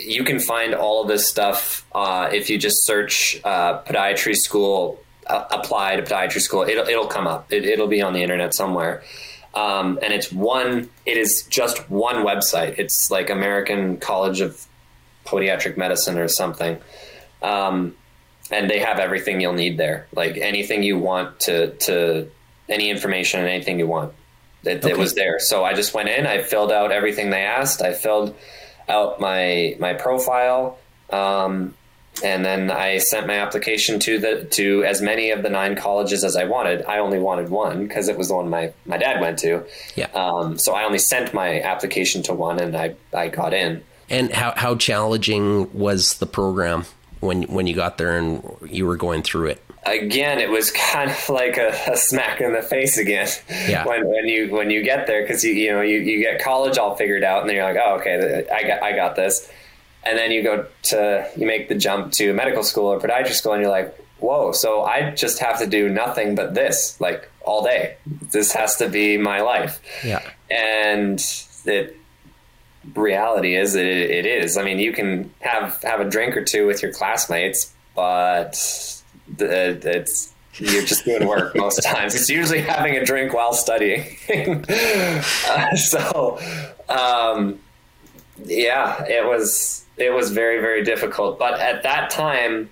you 0.05 0.23
can 0.23 0.39
find 0.39 0.75
all 0.75 1.01
of 1.01 1.07
this 1.07 1.27
stuff 1.27 1.83
uh, 1.95 2.29
if 2.31 2.47
you 2.51 2.59
just 2.59 2.85
search 2.85 3.41
uh, 3.43 3.81
podiatry 3.81 4.35
school 4.35 5.01
uh, 5.25 5.45
apply 5.49 5.95
to 5.95 6.03
podiatry 6.03 6.39
school. 6.39 6.61
It'll 6.61 6.87
it'll 6.87 7.07
come 7.07 7.25
up. 7.25 7.51
It, 7.51 7.79
will 7.79 7.87
be 7.87 8.03
on 8.03 8.13
the 8.13 8.21
internet 8.21 8.53
somewhere. 8.53 9.01
Um, 9.55 9.97
and 10.03 10.13
it's 10.13 10.31
one. 10.31 10.91
It 11.07 11.17
is 11.17 11.47
just 11.49 11.89
one 11.89 12.17
website. 12.17 12.77
It's 12.77 13.09
like 13.09 13.31
American 13.31 13.97
College 13.97 14.41
of 14.41 14.63
Podiatric 15.25 15.75
Medicine 15.75 16.19
or 16.19 16.27
something. 16.27 16.77
Um, 17.41 17.95
and 18.51 18.69
they 18.69 18.77
have 18.77 18.99
everything 18.99 19.41
you'll 19.41 19.53
need 19.53 19.79
there. 19.79 20.05
Like 20.13 20.37
anything 20.37 20.83
you 20.83 20.99
want 20.99 21.39
to 21.41 21.71
to 21.87 22.29
any 22.67 22.91
information 22.91 23.39
and 23.39 23.49
anything 23.49 23.79
you 23.79 23.87
want. 23.87 24.13
It, 24.63 24.83
okay. 24.83 24.91
it 24.91 24.97
was 24.99 25.15
there. 25.15 25.39
So 25.39 25.65
I 25.65 25.73
just 25.73 25.95
went 25.95 26.09
in. 26.09 26.27
I 26.27 26.43
filled 26.43 26.71
out 26.71 26.91
everything 26.91 27.31
they 27.31 27.41
asked. 27.41 27.81
I 27.81 27.93
filled 27.93 28.35
out 28.89 29.19
my 29.19 29.75
my 29.79 29.93
profile, 29.93 30.77
um, 31.11 31.73
and 32.23 32.43
then 32.43 32.71
I 32.71 32.97
sent 32.97 33.27
my 33.27 33.39
application 33.39 33.99
to 34.01 34.19
the 34.19 34.45
to 34.51 34.83
as 34.83 35.01
many 35.01 35.31
of 35.31 35.43
the 35.43 35.49
nine 35.49 35.75
colleges 35.75 36.23
as 36.23 36.35
I 36.35 36.45
wanted. 36.45 36.83
I 36.85 36.99
only 36.99 37.19
wanted 37.19 37.49
one 37.49 37.87
because 37.87 38.09
it 38.09 38.17
was 38.17 38.29
the 38.29 38.35
one 38.35 38.49
my 38.49 38.73
my 38.85 38.97
dad 38.97 39.21
went 39.21 39.39
to. 39.39 39.65
Yeah. 39.95 40.07
Um, 40.13 40.57
so 40.57 40.73
I 40.73 40.83
only 40.83 40.99
sent 40.99 41.33
my 41.33 41.61
application 41.61 42.23
to 42.23 42.33
one, 42.33 42.59
and 42.59 42.75
I 42.75 42.95
I 43.13 43.29
got 43.29 43.53
in. 43.53 43.83
And 44.09 44.31
how 44.33 44.53
how 44.55 44.75
challenging 44.75 45.71
was 45.77 46.15
the 46.15 46.25
program 46.25 46.85
when 47.19 47.43
when 47.43 47.67
you 47.67 47.75
got 47.75 47.97
there 47.97 48.17
and 48.17 48.43
you 48.67 48.85
were 48.85 48.97
going 48.97 49.21
through 49.21 49.47
it? 49.47 49.63
Again, 49.85 50.39
it 50.39 50.49
was 50.49 50.71
kind 50.71 51.09
of 51.09 51.29
like 51.29 51.57
a, 51.57 51.69
a 51.87 51.97
smack 51.97 52.41
in 52.41 52.53
the 52.53 52.61
face 52.61 52.97
again 52.97 53.27
yeah. 53.67 53.85
when, 53.87 54.07
when 54.07 54.27
you 54.27 54.51
when 54.51 54.69
you 54.69 54.83
get 54.83 55.07
there 55.07 55.21
because 55.21 55.43
you 55.43 55.53
you 55.53 55.71
know 55.71 55.81
you, 55.81 55.99
you 55.99 56.19
get 56.19 56.41
college 56.41 56.77
all 56.77 56.95
figured 56.95 57.23
out 57.23 57.41
and 57.41 57.49
then 57.49 57.55
you're 57.55 57.65
like 57.65 57.77
oh 57.81 57.95
okay 57.99 58.45
I 58.51 58.63
got 58.67 58.83
I 58.83 58.95
got 58.95 59.15
this. 59.15 59.49
And 60.03 60.17
then 60.17 60.31
you 60.31 60.43
go 60.43 60.65
to 60.83 61.29
you 61.35 61.45
make 61.45 61.69
the 61.69 61.75
jump 61.75 62.13
to 62.13 62.33
medical 62.33 62.63
school 62.63 62.87
or 62.87 62.99
podiatry 62.99 63.33
school 63.33 63.53
and 63.53 63.61
you're 63.61 63.71
like 63.71 63.95
whoa 64.19 64.51
so 64.51 64.83
I 64.83 65.11
just 65.11 65.39
have 65.39 65.59
to 65.59 65.67
do 65.67 65.89
nothing 65.89 66.35
but 66.35 66.53
this 66.53 66.99
like 66.99 67.29
all 67.41 67.63
day. 67.63 67.95
This 68.05 68.51
has 68.53 68.77
to 68.77 68.89
be 68.89 69.17
my 69.17 69.41
life. 69.41 69.81
Yeah. 70.03 70.21
And 70.49 71.19
it 71.65 71.95
reality 72.95 73.55
is 73.55 73.75
it, 73.75 73.85
it 73.85 74.25
is. 74.25 74.57
I 74.57 74.63
mean 74.63 74.79
you 74.79 74.93
can 74.93 75.31
have 75.41 75.81
have 75.83 75.99
a 75.99 76.09
drink 76.09 76.35
or 76.35 76.43
two 76.43 76.65
with 76.67 76.81
your 76.81 76.93
classmates 76.93 77.73
but 77.95 78.98
it's 79.37 80.33
you're 80.55 80.85
just 80.85 81.05
doing 81.05 81.27
work 81.27 81.55
most 81.55 81.83
times. 81.83 82.15
It's 82.15 82.29
usually 82.29 82.61
having 82.61 82.95
a 82.95 83.05
drink 83.05 83.33
while 83.33 83.53
studying. 83.53 84.05
uh, 85.49 85.75
so, 85.75 86.39
um, 86.89 87.59
yeah, 88.45 89.03
it 89.05 89.25
was 89.25 89.85
it 89.97 90.13
was 90.13 90.31
very 90.31 90.59
very 90.61 90.83
difficult. 90.83 91.39
But 91.39 91.59
at 91.59 91.83
that 91.83 92.09
time, 92.09 92.69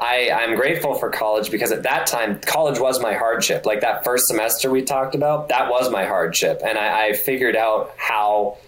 I 0.00 0.30
I'm 0.30 0.54
grateful 0.54 0.94
for 0.94 1.10
college 1.10 1.50
because 1.50 1.72
at 1.72 1.82
that 1.84 2.06
time 2.06 2.40
college 2.40 2.78
was 2.78 3.00
my 3.00 3.14
hardship. 3.14 3.66
Like 3.66 3.80
that 3.80 4.04
first 4.04 4.26
semester 4.26 4.70
we 4.70 4.82
talked 4.82 5.14
about, 5.14 5.48
that 5.48 5.70
was 5.70 5.90
my 5.90 6.04
hardship, 6.04 6.60
and 6.64 6.78
I, 6.78 7.08
I 7.08 7.12
figured 7.12 7.56
out 7.56 7.92
how 7.96 8.58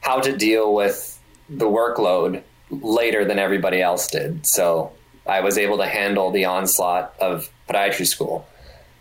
how 0.00 0.20
to 0.20 0.36
deal 0.36 0.74
with 0.74 1.12
the 1.48 1.66
workload 1.66 2.42
later 2.70 3.24
than 3.24 3.38
everybody 3.38 3.80
else 3.80 4.08
did. 4.08 4.46
So 4.46 4.92
I 5.26 5.40
was 5.40 5.58
able 5.58 5.78
to 5.78 5.86
handle 5.86 6.30
the 6.30 6.44
onslaught 6.44 7.14
of 7.20 7.50
podiatry 7.68 8.06
school. 8.06 8.46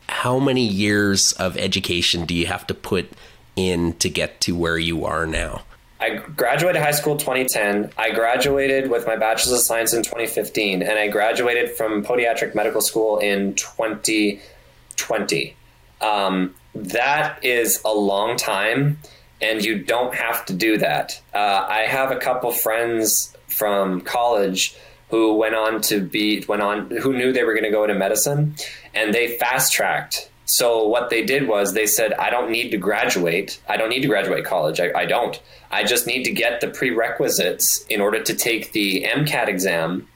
How 0.08 0.40
many 0.40 0.66
years 0.66 1.34
of 1.34 1.56
education 1.58 2.26
do 2.26 2.34
you 2.36 2.48
have 2.48 2.66
to 2.68 2.74
put 2.74 3.12
in 3.56 3.94
to 3.94 4.10
get 4.10 4.42
to 4.42 4.56
where 4.56 4.78
you 4.78 5.06
are 5.06 5.26
now? 5.26 5.64
I 6.00 6.18
graduated 6.18 6.82
high 6.82 6.92
school 6.92 7.18
2010. 7.18 7.92
I 7.98 8.12
graduated 8.12 8.92
with 8.92 9.08
my 9.08 9.16
bachelor's 9.16 9.60
of 9.60 9.62
science 9.62 9.94
in 9.94 10.04
2015, 10.04 10.84
and 10.84 11.00
I 11.00 11.08
graduated 11.08 11.72
from 11.72 12.04
podiatric 12.04 12.54
medical 12.54 12.82
school 12.82 13.18
in 13.20 13.54
2020. 13.56 15.56
Um, 16.02 16.54
that 16.76 17.44
is 17.44 17.82
a 17.86 17.94
long 17.94 18.36
time, 18.36 19.00
and 19.42 19.64
you 19.64 19.82
don't 19.84 20.14
have 20.14 20.46
to 20.48 20.54
do 20.54 20.78
that. 20.80 21.22
Uh, 21.34 21.66
I 21.68 21.86
have 21.88 22.12
a 22.12 22.18
couple 22.18 22.52
friends 22.52 23.34
from 23.48 24.02
college 24.02 24.76
who 25.10 25.36
went 25.36 25.56
on 25.56 25.82
to 25.82 26.02
be 26.02 26.44
went 26.48 26.62
on 26.62 26.90
who 26.90 27.14
knew 27.14 27.32
they 27.32 27.44
were 27.44 27.54
going 27.54 27.64
to 27.64 27.72
go 27.72 27.84
into 27.84 27.96
medicine 27.96 28.56
and 28.94 29.14
they 29.14 29.38
fast 29.38 29.74
tracked 29.74 30.30
So 30.46 30.88
what 30.88 31.10
they 31.10 31.24
did 31.24 31.48
was 31.48 31.74
they 31.74 31.88
said, 31.88 32.14
I 32.14 32.30
don't 32.30 32.52
need 32.52 32.70
to 32.70 32.78
graduate. 32.78 33.60
I 33.68 33.78
don't 33.78 33.90
need 33.90 34.02
to 34.02 34.08
graduate 34.08 34.46
college. 34.46 34.80
I, 34.80 34.92
I 34.96 35.06
don't. 35.06 35.42
I 35.72 35.84
just 35.84 36.06
need 36.06 36.24
to 36.26 36.32
get 36.32 36.62
the 36.62 36.68
prerequisites 36.68 37.84
in 37.90 38.00
order 38.00 38.22
to 38.22 38.34
take 38.36 38.72
the 38.72 39.06
MCAT 39.06 39.48
exam 39.48 40.08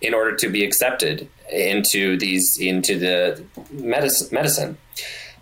in 0.00 0.14
order 0.14 0.34
to 0.36 0.48
be 0.48 0.64
accepted 0.64 1.28
into 1.50 2.18
these 2.18 2.58
into 2.58 2.98
the 2.98 3.44
medicine 3.70 4.28
medicine 4.32 4.78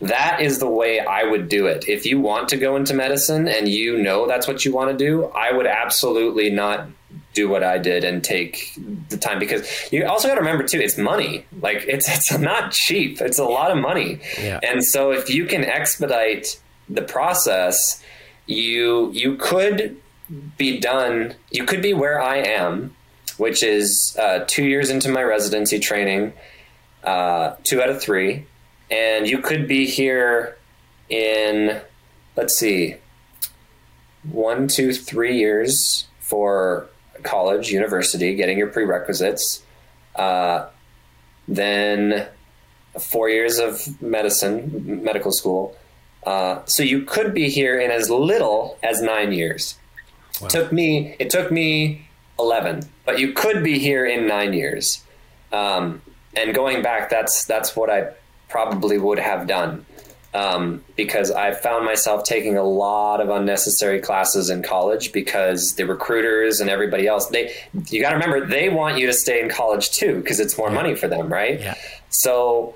that 0.01 0.41
is 0.41 0.59
the 0.59 0.69
way 0.69 1.01
I 1.01 1.25
would 1.25 1.49
do 1.49 1.67
it. 1.67 1.89
If 1.89 2.05
you 2.05 2.21
want 2.21 2.49
to 2.51 2.57
go 2.57 2.77
into 2.77 2.95
medicine 2.95 3.49
and 3.49 3.69
you 3.69 4.03
know 4.03 4.27
that's 4.27 4.47
what 4.47 4.65
you 4.65 4.73
want 4.73 4.91
to 4.91 4.97
do, 4.97 5.27
I 5.27 5.53
would 5.53 5.67
absolutely 5.67 6.51
not 6.51 6.89
do 7.35 7.49
what 7.49 7.63
I 7.63 7.79
did 7.79 8.05
and 8.05 8.23
take 8.23 8.73
the 9.09 9.17
time 9.17 9.39
because 9.39 9.69
you 9.93 10.07
also 10.07 10.29
got 10.29 10.35
to 10.35 10.41
remember 10.41 10.65
too, 10.65 10.81
it's 10.81 10.97
money. 10.97 11.45
Like 11.61 11.85
it's 11.87 12.09
it's 12.09 12.39
not 12.39 12.73
cheap. 12.73 13.21
It's 13.21 13.39
a 13.39 13.45
lot 13.45 13.71
of 13.71 13.79
money. 13.79 14.21
Yeah. 14.41 14.61
And 14.63 14.85
so 14.85 15.13
if 15.13 15.29
you 15.29 15.47
can 15.47 15.65
expedite 15.65 16.61
the 16.89 17.03
process, 17.03 18.03
you 18.47 19.11
you 19.13 19.37
could 19.37 20.01
be 20.57 20.81
done. 20.81 21.35
You 21.51 21.65
could 21.65 21.83
be 21.83 21.93
where 21.93 22.21
I 22.21 22.39
am, 22.39 22.95
which 23.37 23.63
is 23.63 24.17
uh, 24.19 24.45
two 24.47 24.65
years 24.65 24.91
into 24.91 25.11
my 25.11 25.23
residency 25.23 25.79
training, 25.79 26.33
uh, 27.03 27.57
two 27.65 27.83
out 27.83 27.91
of 27.91 28.01
three 28.01 28.47
and 28.91 29.27
you 29.27 29.39
could 29.39 29.67
be 29.67 29.87
here 29.87 30.57
in 31.09 31.81
let's 32.37 32.59
see 32.59 32.97
one 34.31 34.69
two 34.69 34.93
three 34.93 35.37
years 35.37 36.07
for 36.21 36.89
college 37.25 37.71
university 37.71 38.35
getting 38.35 38.59
your 38.59 38.69
prerequisites 38.69 39.63
uh, 40.17 40.69
then 41.49 42.27
four 43.01 43.29
years 43.29 43.59
of 43.59 44.01
medicine 44.01 45.03
medical 45.03 45.33
school 45.33 45.77
uh, 46.27 46.65
so 46.65 46.83
you 46.83 47.03
could 47.03 47.35
be 47.35 47.51
here 47.51 47.79
in 47.79 47.91
as 47.91 48.09
little 48.09 48.79
as 48.83 49.03
nine 49.03 49.33
years. 49.33 49.77
Wow. 50.41 50.49
took 50.49 50.73
me 50.73 51.15
it 51.19 51.31
took 51.31 51.53
me 51.53 52.09
11 52.41 52.83
but 53.05 53.21
you 53.21 53.33
could 53.33 53.63
be 53.63 53.79
here 53.79 54.05
in 54.05 54.27
nine 54.27 54.53
years. 54.53 55.05
Um, 55.53 56.03
and 56.37 56.53
going 56.55 56.83
back 56.83 57.11
that's 57.11 57.45
that's 57.45 57.77
what 57.77 57.89
i 57.91 58.11
probably 58.49 58.99
would 58.99 59.19
have 59.19 59.47
done 59.47 59.87
um, 60.35 60.85
because 60.97 61.31
I 61.31 61.53
found 61.53 61.85
myself 61.85 62.25
taking 62.25 62.59
a 62.59 62.65
lot 62.65 63.21
of 63.21 63.31
unnecessary 63.31 64.01
classes 64.01 64.51
in 64.51 64.63
college 64.63 65.13
because 65.13 65.77
the 65.77 65.87
recruiters 65.87 66.61
and 66.61 66.69
everybody 66.69 67.07
else 67.07 67.29
they 67.29 67.55
you 67.89 68.01
got 68.01 68.11
to 68.11 68.17
remember 68.17 68.45
they 68.45 68.69
want 68.69 68.99
you 68.99 69.07
to 69.07 69.13
stay 69.13 69.41
in 69.41 69.49
college 69.49 69.93
too 69.93 70.17
because 70.17 70.41
it's 70.41 70.59
more 70.59 70.71
money 70.71 70.97
for 70.97 71.07
them, 71.07 71.33
right? 71.33 71.61
Yeah. 71.61 71.75
So 72.09 72.75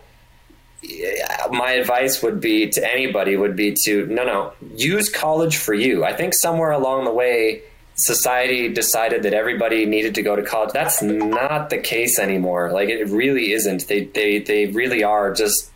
my 1.51 1.73
advice 1.73 2.23
would 2.23 2.41
be 2.41 2.69
to 2.69 2.93
anybody 2.93 3.37
would 3.37 3.57
be 3.57 3.75
to 3.85 4.07
no 4.07 4.25
no 4.25 4.53
use 4.77 5.09
college 5.09 5.57
for 5.57 5.75
you. 5.75 6.05
I 6.05 6.13
think 6.13 6.35
somewhere 6.35 6.71
along 6.71 7.05
the 7.05 7.13
way 7.13 7.63
society 7.97 8.73
decided 8.73 9.25
that 9.25 9.35
everybody 9.35 9.85
needed 9.85 10.15
to 10.15 10.23
go 10.23 10.37
to 10.37 10.43
college. 10.43 10.73
That's 10.73 11.03
not 11.03 11.71
the 11.71 11.79
case 11.79 12.21
anymore. 12.21 12.71
Like 12.71 12.89
it 12.89 13.09
really 13.09 13.51
isn't. 13.51 13.89
They 13.89 14.05
they 14.05 14.39
they 14.39 14.67
really 14.67 15.03
are 15.03 15.33
just 15.33 15.73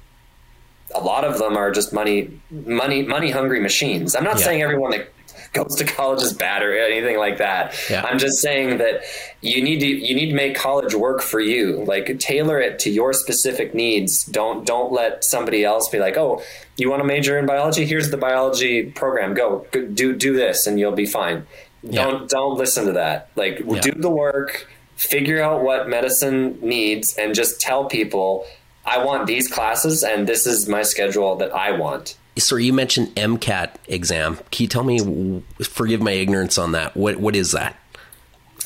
a 0.94 1.00
lot 1.00 1.24
of 1.24 1.38
them 1.38 1.56
are 1.56 1.70
just 1.70 1.92
money 1.92 2.40
money 2.50 3.02
money 3.02 3.30
hungry 3.30 3.60
machines. 3.60 4.14
I'm 4.14 4.24
not 4.24 4.38
yeah. 4.38 4.44
saying 4.44 4.62
everyone 4.62 4.92
that 4.92 5.08
goes 5.52 5.76
to 5.76 5.84
college 5.84 6.22
is 6.22 6.32
bad 6.32 6.62
or 6.62 6.76
anything 6.76 7.18
like 7.18 7.38
that. 7.38 7.74
Yeah. 7.90 8.02
I'm 8.02 8.18
just 8.18 8.40
saying 8.40 8.78
that 8.78 9.02
you 9.40 9.62
need 9.62 9.80
to 9.80 9.86
you 9.86 10.14
need 10.14 10.30
to 10.30 10.34
make 10.34 10.54
college 10.54 10.94
work 10.94 11.20
for 11.20 11.40
you. 11.40 11.84
Like 11.84 12.18
tailor 12.18 12.60
it 12.60 12.78
to 12.80 12.90
your 12.90 13.12
specific 13.12 13.74
needs. 13.74 14.24
Don't 14.24 14.66
don't 14.66 14.92
let 14.92 15.24
somebody 15.24 15.64
else 15.64 15.88
be 15.88 15.98
like, 15.98 16.16
"Oh, 16.16 16.42
you 16.76 16.90
want 16.90 17.00
to 17.00 17.06
major 17.06 17.38
in 17.38 17.46
biology? 17.46 17.84
Here's 17.84 18.10
the 18.10 18.16
biology 18.16 18.84
program. 18.84 19.34
Go, 19.34 19.66
do 19.72 20.14
do 20.14 20.32
this 20.34 20.66
and 20.66 20.78
you'll 20.78 20.92
be 20.92 21.06
fine." 21.06 21.46
Don't 21.90 22.28
don't 22.30 22.56
listen 22.56 22.86
to 22.86 22.92
that. 22.92 23.30
Like 23.34 23.60
yeah. 23.66 23.80
do 23.80 23.92
the 23.92 24.10
work, 24.10 24.68
figure 24.96 25.42
out 25.42 25.62
what 25.62 25.88
medicine 25.88 26.58
needs, 26.62 27.16
and 27.16 27.34
just 27.34 27.60
tell 27.60 27.86
people, 27.86 28.46
I 28.92 29.02
want 29.02 29.26
these 29.26 29.48
classes, 29.48 30.02
and 30.02 30.26
this 30.26 30.46
is 30.46 30.68
my 30.68 30.82
schedule 30.82 31.36
that 31.36 31.54
I 31.54 31.72
want. 31.72 32.16
So 32.36 32.56
you 32.56 32.74
mentioned 32.74 33.08
MCAT 33.14 33.76
exam. 33.88 34.36
Can 34.50 34.64
you 34.64 34.68
tell 34.68 34.84
me? 34.84 35.42
Forgive 35.62 36.02
my 36.02 36.12
ignorance 36.12 36.58
on 36.58 36.72
that. 36.72 36.94
What 36.96 37.16
what 37.16 37.34
is 37.34 37.52
that? 37.52 37.78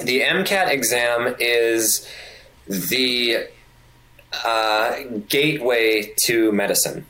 The 0.00 0.20
MCAT 0.20 0.68
exam 0.68 1.36
is 1.38 2.08
the 2.66 3.46
uh, 4.44 5.02
gateway 5.28 6.12
to 6.24 6.50
medicine. 6.52 7.06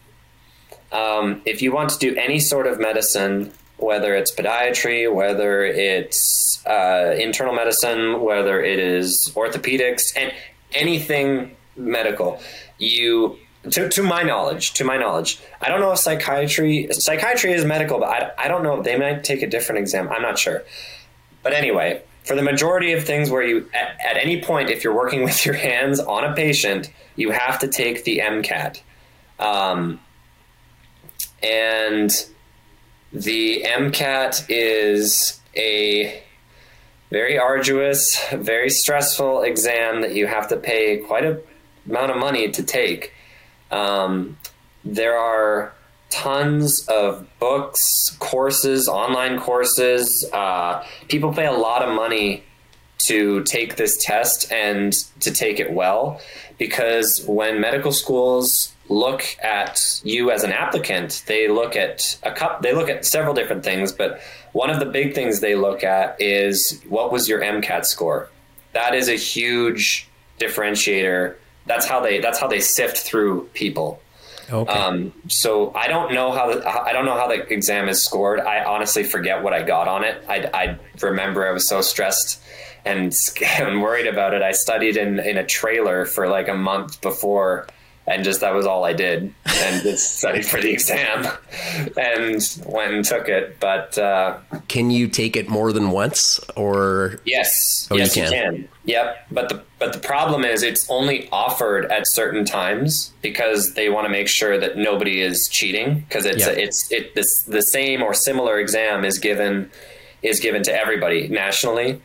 Um, 0.92 1.42
if 1.46 1.62
you 1.62 1.72
want 1.72 1.90
to 1.90 1.98
do 1.98 2.14
any 2.16 2.38
sort 2.38 2.66
of 2.66 2.78
medicine, 2.78 3.52
whether 3.78 4.14
it's 4.14 4.34
podiatry, 4.34 5.12
whether 5.12 5.64
it's 5.64 6.64
uh, 6.66 7.14
internal 7.18 7.54
medicine, 7.54 8.20
whether 8.20 8.62
it 8.62 8.78
is 8.78 9.32
orthopedics, 9.34 10.12
and 10.16 10.32
anything 10.72 11.56
medical. 11.76 12.40
You, 12.78 13.38
to, 13.70 13.88
to 13.88 14.02
my 14.02 14.22
knowledge, 14.22 14.74
to 14.74 14.84
my 14.84 14.96
knowledge, 14.96 15.40
I 15.60 15.68
don't 15.68 15.80
know 15.80 15.92
if 15.92 15.98
psychiatry 15.98 16.88
psychiatry 16.90 17.52
is 17.52 17.64
medical, 17.64 17.98
but 17.98 18.08
I, 18.08 18.44
I 18.44 18.48
don't 18.48 18.62
know. 18.62 18.82
They 18.82 18.98
might 18.98 19.24
take 19.24 19.42
a 19.42 19.46
different 19.46 19.80
exam. 19.80 20.08
I'm 20.08 20.22
not 20.22 20.38
sure. 20.38 20.62
But 21.42 21.52
anyway, 21.52 22.02
for 22.24 22.34
the 22.34 22.42
majority 22.42 22.92
of 22.92 23.04
things 23.04 23.30
where 23.30 23.42
you 23.42 23.68
at, 23.72 23.98
at 24.04 24.16
any 24.16 24.42
point, 24.42 24.70
if 24.70 24.84
you're 24.84 24.94
working 24.94 25.22
with 25.28 25.46
your 25.46 25.54
hands 25.54 26.00
on 26.00 26.24
a 26.24 26.34
patient, 26.34 26.90
you 27.14 27.30
have 27.30 27.58
to 27.60 27.68
take 27.68 28.04
the 28.04 28.18
MCAT. 28.18 28.80
Um, 29.38 30.00
and 31.42 32.10
the 33.12 33.64
MCAT 33.66 34.46
is 34.48 35.40
a 35.54 36.22
very 37.10 37.38
arduous, 37.38 38.20
very 38.32 38.70
stressful 38.70 39.42
exam 39.42 40.00
that 40.00 40.14
you 40.14 40.26
have 40.26 40.48
to 40.48 40.56
pay 40.56 40.98
quite 40.98 41.24
a 41.24 41.40
amount 41.88 42.10
of 42.10 42.16
money 42.16 42.50
to 42.50 42.62
take. 42.62 43.12
Um, 43.70 44.36
there 44.84 45.16
are 45.16 45.72
tons 46.10 46.86
of 46.88 47.26
books, 47.38 48.16
courses, 48.18 48.88
online 48.88 49.40
courses. 49.40 50.28
Uh, 50.32 50.84
people 51.08 51.32
pay 51.32 51.46
a 51.46 51.52
lot 51.52 51.82
of 51.82 51.94
money 51.94 52.44
to 53.06 53.42
take 53.44 53.76
this 53.76 53.96
test 53.98 54.50
and 54.50 54.92
to 55.20 55.30
take 55.30 55.60
it 55.60 55.72
well 55.72 56.20
because 56.58 57.24
when 57.26 57.60
medical 57.60 57.92
schools 57.92 58.72
look 58.88 59.24
at 59.42 60.00
you 60.04 60.30
as 60.30 60.44
an 60.44 60.52
applicant, 60.52 61.22
they 61.26 61.48
look 61.48 61.76
at 61.76 62.18
a 62.22 62.32
cup. 62.32 62.62
They 62.62 62.72
look 62.72 62.88
at 62.88 63.04
several 63.04 63.34
different 63.34 63.64
things, 63.64 63.92
but 63.92 64.20
one 64.52 64.70
of 64.70 64.78
the 64.78 64.86
big 64.86 65.14
things 65.14 65.40
they 65.40 65.54
look 65.54 65.84
at 65.84 66.20
is 66.20 66.80
what 66.88 67.12
was 67.12 67.28
your 67.28 67.40
MCAT 67.40 67.84
score. 67.84 68.30
That 68.72 68.94
is 68.94 69.08
a 69.08 69.16
huge 69.16 70.08
differentiator. 70.38 71.36
That's 71.66 71.86
how 71.86 72.00
they. 72.00 72.20
That's 72.20 72.38
how 72.38 72.48
they 72.48 72.60
sift 72.60 72.98
through 72.98 73.48
people. 73.54 74.00
Okay. 74.50 74.72
Um, 74.72 75.12
so 75.28 75.74
I 75.74 75.88
don't 75.88 76.12
know 76.12 76.30
how 76.30 76.54
the, 76.54 76.68
I 76.68 76.92
don't 76.92 77.04
know 77.04 77.16
how 77.16 77.26
the 77.26 77.52
exam 77.52 77.88
is 77.88 78.04
scored. 78.04 78.38
I 78.40 78.64
honestly 78.64 79.02
forget 79.02 79.42
what 79.42 79.52
I 79.52 79.62
got 79.62 79.88
on 79.88 80.04
it. 80.04 80.22
I, 80.28 80.48
I 80.54 80.78
remember 81.04 81.46
I 81.46 81.50
was 81.50 81.68
so 81.68 81.80
stressed 81.80 82.40
and, 82.84 83.12
and 83.58 83.82
worried 83.82 84.06
about 84.06 84.34
it. 84.34 84.42
I 84.42 84.52
studied 84.52 84.96
in 84.96 85.18
in 85.18 85.36
a 85.36 85.44
trailer 85.44 86.04
for 86.04 86.28
like 86.28 86.48
a 86.48 86.54
month 86.54 87.00
before 87.00 87.66
and 88.06 88.22
just 88.22 88.40
that 88.40 88.54
was 88.54 88.66
all 88.66 88.84
I 88.84 88.92
did, 88.92 89.34
and 89.46 89.82
just 89.82 90.18
studied 90.18 90.46
for 90.46 90.60
the 90.60 90.70
exam, 90.70 91.26
and 91.96 92.40
went 92.66 92.92
and 92.92 93.04
took 93.04 93.28
it. 93.28 93.58
But 93.58 93.98
uh, 93.98 94.38
can 94.68 94.90
you 94.90 95.08
take 95.08 95.36
it 95.36 95.48
more 95.48 95.72
than 95.72 95.90
once, 95.90 96.40
or 96.56 97.20
yes, 97.24 97.88
oh, 97.90 97.96
yes, 97.96 98.16
you 98.16 98.22
can. 98.22 98.32
you 98.32 98.38
can. 98.38 98.68
Yep, 98.84 99.26
but 99.32 99.48
the 99.48 99.62
but 99.78 99.92
the 99.92 99.98
problem 99.98 100.44
is 100.44 100.62
it's 100.62 100.88
only 100.88 101.28
offered 101.30 101.86
at 101.86 102.06
certain 102.06 102.44
times 102.44 103.12
because 103.22 103.74
they 103.74 103.88
want 103.88 104.04
to 104.06 104.08
make 104.10 104.28
sure 104.28 104.58
that 104.58 104.76
nobody 104.76 105.20
is 105.20 105.48
cheating 105.48 106.00
because 106.00 106.24
it's 106.24 106.46
yep. 106.46 106.56
a, 106.56 106.62
it's 106.62 106.92
it 106.92 107.14
this 107.14 107.42
the 107.42 107.62
same 107.62 108.02
or 108.02 108.14
similar 108.14 108.58
exam 108.58 109.04
is 109.04 109.18
given 109.18 109.70
is 110.22 110.40
given 110.40 110.62
to 110.62 110.72
everybody 110.72 111.28
nationally. 111.28 112.00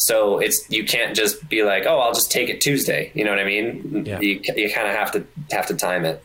So 0.00 0.38
it's 0.38 0.68
you 0.70 0.84
can't 0.84 1.14
just 1.14 1.46
be 1.48 1.62
like, 1.62 1.84
oh, 1.86 1.98
I'll 1.98 2.14
just 2.14 2.32
take 2.32 2.48
it 2.48 2.60
Tuesday. 2.60 3.12
You 3.14 3.24
know 3.24 3.30
what 3.30 3.38
I 3.38 3.44
mean? 3.44 4.04
Yeah. 4.06 4.18
You 4.20 4.40
you 4.56 4.72
kind 4.72 4.88
of 4.88 4.94
have 4.94 5.12
to 5.12 5.26
have 5.50 5.66
to 5.66 5.76
time 5.76 6.04
it. 6.04 6.24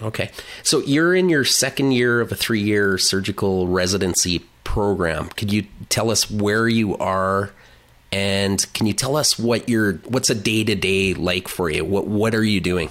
Okay, 0.00 0.30
so 0.64 0.80
you're 0.80 1.14
in 1.14 1.28
your 1.28 1.44
second 1.44 1.92
year 1.92 2.20
of 2.20 2.32
a 2.32 2.34
three 2.34 2.60
year 2.60 2.98
surgical 2.98 3.68
residency 3.68 4.40
program. 4.64 5.28
Could 5.28 5.52
you 5.52 5.66
tell 5.88 6.10
us 6.10 6.28
where 6.28 6.66
you 6.66 6.96
are? 6.96 7.52
And 8.10 8.66
can 8.74 8.86
you 8.86 8.92
tell 8.92 9.16
us 9.16 9.38
what 9.38 9.68
your 9.68 9.94
what's 10.08 10.28
a 10.28 10.34
day 10.34 10.64
to 10.64 10.74
day 10.74 11.14
like 11.14 11.46
for 11.46 11.70
you? 11.70 11.84
What 11.84 12.08
what 12.08 12.34
are 12.34 12.44
you 12.44 12.60
doing? 12.60 12.90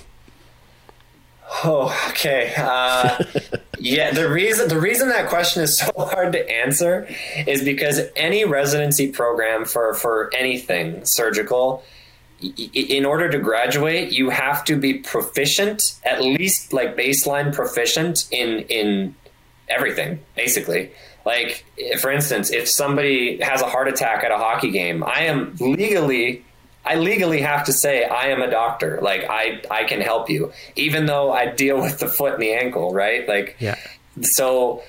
Oh, 1.64 1.96
okay. 2.12 2.54
Uh, 2.58 3.24
yeah, 3.80 4.12
the 4.12 4.30
reason 4.30 4.70
the 4.70 4.80
reason 4.80 5.10
that 5.10 5.30
question 5.30 5.64
is 5.64 5.78
so 5.78 5.92
hard 5.98 6.34
to 6.34 6.50
answer 6.50 7.08
is 7.48 7.64
because 7.64 8.02
any 8.16 8.46
residency 8.46 9.12
program 9.12 9.66
for 9.66 9.94
for 9.94 10.30
anything 10.34 11.04
surgical, 11.06 11.84
in 12.74 13.06
order 13.06 13.30
to 13.30 13.38
graduate, 13.38 14.12
you 14.12 14.30
have 14.30 14.64
to 14.66 14.76
be 14.76 14.96
proficient, 14.96 16.00
at 16.04 16.22
least 16.22 16.74
like 16.74 16.96
baseline 16.96 17.54
proficient 17.54 18.28
in 18.32 18.60
in 18.70 19.16
everything, 19.70 20.20
basically. 20.36 20.92
Like, 21.24 21.64
for 22.00 22.10
instance, 22.10 22.50
if 22.50 22.68
somebody 22.68 23.40
has 23.42 23.62
a 23.62 23.68
heart 23.68 23.88
attack 23.88 24.24
at 24.24 24.32
a 24.32 24.38
hockey 24.38 24.72
game, 24.72 25.04
I 25.04 25.22
am 25.26 25.56
legally, 25.60 26.44
I 26.84 26.96
legally 26.96 27.42
have 27.42 27.66
to 27.66 27.74
say 27.74 28.06
I 28.06 28.28
am 28.28 28.42
a 28.42 28.50
doctor. 28.50 29.00
Like, 29.02 29.26
I 29.30 29.62
I 29.70 29.84
can 29.84 30.02
help 30.02 30.30
you, 30.30 30.52
even 30.76 31.06
though 31.06 31.32
I 31.32 31.48
deal 31.48 31.80
with 31.82 32.00
the 32.00 32.08
foot 32.08 32.34
and 32.34 32.42
the 32.42 32.54
ankle, 32.54 32.94
right? 32.94 33.28
Like, 33.28 33.56
yeah. 33.60 33.78
So 34.22 34.84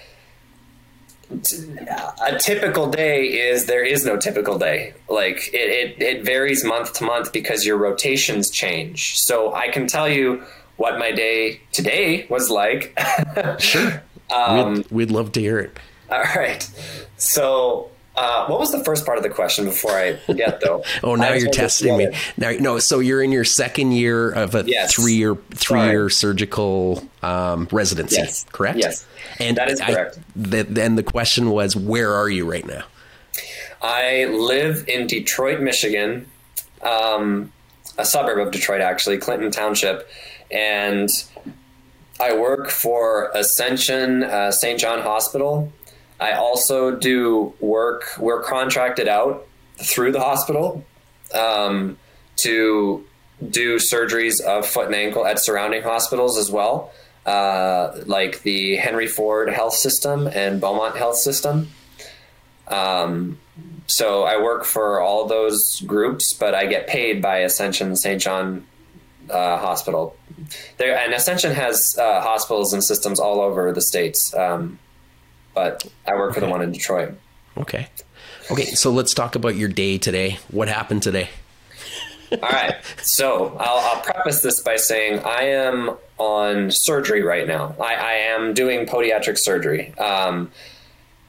a 2.26 2.38
typical 2.38 2.90
day 2.90 3.24
is 3.24 3.66
there 3.66 3.84
is 3.84 4.04
no 4.04 4.16
typical 4.16 4.58
day. 4.58 4.94
Like 5.08 5.48
it, 5.52 5.98
it, 5.98 6.02
it 6.02 6.24
varies 6.24 6.64
month 6.64 6.94
to 6.94 7.04
month 7.04 7.32
because 7.32 7.64
your 7.64 7.76
rotations 7.76 8.50
change. 8.50 9.18
So 9.18 9.54
I 9.54 9.68
can 9.68 9.86
tell 9.86 10.08
you 10.08 10.42
what 10.76 10.98
my 10.98 11.12
day 11.12 11.60
today 11.72 12.26
was 12.28 12.50
like. 12.50 12.98
sure. 13.58 14.02
Um, 14.34 14.74
we'd, 14.74 14.90
we'd 14.90 15.10
love 15.10 15.32
to 15.32 15.40
hear 15.40 15.58
it. 15.58 15.78
All 16.10 16.22
right. 16.36 16.68
So 17.16 17.90
uh, 18.14 18.46
what 18.46 18.60
was 18.60 18.72
the 18.72 18.84
first 18.84 19.06
part 19.06 19.16
of 19.16 19.24
the 19.24 19.30
question 19.30 19.64
before 19.64 19.92
I 19.92 20.16
forget, 20.16 20.60
though? 20.60 20.84
oh, 21.02 21.14
now 21.14 21.32
you're 21.32 21.50
testing 21.50 21.96
me. 21.96 22.08
Now, 22.36 22.50
no. 22.50 22.78
So 22.78 22.98
you're 22.98 23.22
in 23.22 23.32
your 23.32 23.44
second 23.44 23.92
year 23.92 24.30
of 24.30 24.54
a 24.54 24.64
yes. 24.66 24.94
three-year 24.94 25.36
three-year 25.52 26.10
surgical 26.10 27.02
um, 27.22 27.68
residency, 27.72 28.16
yes. 28.16 28.44
correct? 28.52 28.78
Yes, 28.78 29.06
and 29.38 29.56
that 29.56 29.70
is 29.70 29.80
correct. 29.80 30.18
Then 30.36 30.96
the 30.96 31.02
question 31.02 31.50
was, 31.50 31.74
where 31.74 32.12
are 32.12 32.28
you 32.28 32.50
right 32.50 32.66
now? 32.66 32.84
I 33.80 34.26
live 34.26 34.88
in 34.88 35.06
Detroit, 35.06 35.60
Michigan, 35.60 36.28
um, 36.82 37.50
a 37.96 38.04
suburb 38.04 38.46
of 38.46 38.52
Detroit, 38.52 38.82
actually, 38.82 39.18
Clinton 39.18 39.50
Township, 39.50 40.08
and 40.50 41.08
I 42.20 42.36
work 42.36 42.68
for 42.68 43.30
Ascension 43.34 44.22
uh, 44.22 44.52
St. 44.52 44.78
John 44.78 45.00
Hospital 45.00 45.72
I 46.22 46.34
also 46.34 46.94
do 46.94 47.52
work, 47.58 48.04
we're 48.18 48.42
contracted 48.42 49.08
out 49.08 49.46
through 49.78 50.12
the 50.12 50.20
hospital 50.20 50.84
um, 51.34 51.98
to 52.36 53.04
do 53.50 53.76
surgeries 53.76 54.40
of 54.40 54.64
foot 54.66 54.86
and 54.86 54.94
ankle 54.94 55.26
at 55.26 55.40
surrounding 55.40 55.82
hospitals 55.82 56.38
as 56.38 56.48
well, 56.50 56.92
uh, 57.26 57.98
like 58.06 58.42
the 58.42 58.76
Henry 58.76 59.08
Ford 59.08 59.48
Health 59.48 59.74
System 59.74 60.28
and 60.28 60.60
Beaumont 60.60 60.96
Health 60.96 61.16
System. 61.16 61.70
Um, 62.68 63.38
so 63.88 64.22
I 64.22 64.40
work 64.40 64.64
for 64.64 65.00
all 65.00 65.26
those 65.26 65.80
groups, 65.80 66.32
but 66.34 66.54
I 66.54 66.66
get 66.66 66.86
paid 66.86 67.20
by 67.20 67.38
Ascension 67.38 67.96
St. 67.96 68.22
John 68.22 68.64
uh, 69.28 69.58
Hospital. 69.58 70.16
There 70.76 70.96
and 70.96 71.12
Ascension 71.12 71.52
has 71.52 71.96
uh, 71.98 72.20
hospitals 72.20 72.72
and 72.72 72.82
systems 72.82 73.18
all 73.18 73.40
over 73.40 73.72
the 73.72 73.80
states. 73.82 74.32
Um, 74.34 74.78
but 75.54 75.86
I 76.06 76.14
work 76.14 76.34
for 76.34 76.40
the 76.40 76.48
one 76.48 76.62
in 76.62 76.72
Detroit. 76.72 77.14
Okay. 77.56 77.88
Okay, 78.50 78.64
so 78.64 78.90
let's 78.90 79.14
talk 79.14 79.34
about 79.34 79.56
your 79.56 79.68
day 79.68 79.98
today. 79.98 80.38
What 80.50 80.68
happened 80.68 81.02
today? 81.02 81.30
All 82.32 82.48
right. 82.48 82.74
So 83.02 83.56
I'll, 83.58 83.78
I'll, 83.78 84.00
preface 84.02 84.40
this 84.40 84.60
by 84.60 84.76
saying 84.76 85.20
I 85.20 85.42
am 85.44 85.96
on 86.18 86.70
surgery 86.70 87.22
right 87.22 87.46
now. 87.46 87.74
I, 87.80 87.94
I 87.94 88.12
am 88.12 88.54
doing 88.54 88.86
podiatric 88.86 89.38
surgery. 89.38 89.92
Um, 89.98 90.50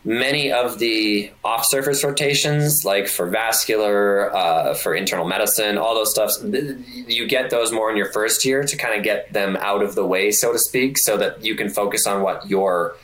many 0.06 0.52
of 0.52 0.80
the 0.80 1.32
off 1.44 1.66
service 1.66 2.04
rotations, 2.04 2.86
like 2.86 3.08
for 3.08 3.28
vascular, 3.28 4.34
uh, 4.36 4.74
for 4.76 4.96
internal 4.96 5.28
medicine, 5.28 5.78
all 5.78 5.96
those 5.96 6.12
stuff, 6.12 6.32
you 6.44 7.28
get 7.28 7.50
those 7.50 7.72
more 7.72 7.90
in 7.90 7.98
your 7.98 8.12
first 8.12 8.46
year 8.46 8.64
to 8.64 8.78
kind 8.78 8.98
of 8.98 9.04
get 9.04 9.32
them 9.34 9.58
out 9.58 9.82
of 9.82 9.96
the 9.96 10.06
way, 10.06 10.32
so 10.32 10.54
to 10.54 10.60
speak, 10.60 10.98
so 10.98 11.18
that 11.18 11.44
you 11.44 11.56
can 11.56 11.70
focus 11.70 12.08
on 12.08 12.22
what 12.22 12.50
your 12.50 12.96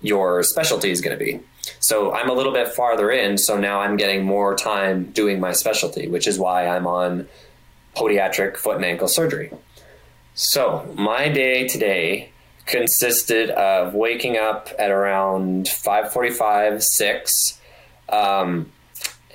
your 0.00 0.42
specialty 0.42 0.90
is 0.90 1.00
going 1.00 1.18
to 1.18 1.24
be. 1.24 1.40
So 1.80 2.12
I'm 2.12 2.28
a 2.28 2.32
little 2.32 2.52
bit 2.52 2.68
farther 2.68 3.10
in, 3.10 3.38
so 3.38 3.58
now 3.58 3.80
I'm 3.80 3.96
getting 3.96 4.24
more 4.24 4.54
time 4.54 5.10
doing 5.12 5.40
my 5.40 5.52
specialty, 5.52 6.08
which 6.08 6.26
is 6.26 6.38
why 6.38 6.66
I'm 6.66 6.86
on 6.86 7.28
podiatric 7.96 8.56
foot 8.56 8.76
and 8.76 8.84
ankle 8.84 9.08
surgery. 9.08 9.50
So 10.34 10.92
my 10.96 11.28
day 11.28 11.66
today 11.66 12.30
consisted 12.66 13.50
of 13.50 13.94
waking 13.94 14.36
up 14.36 14.70
at 14.78 14.90
around 14.90 15.66
5:45, 15.66 16.82
6, 16.82 17.60
um, 18.08 18.70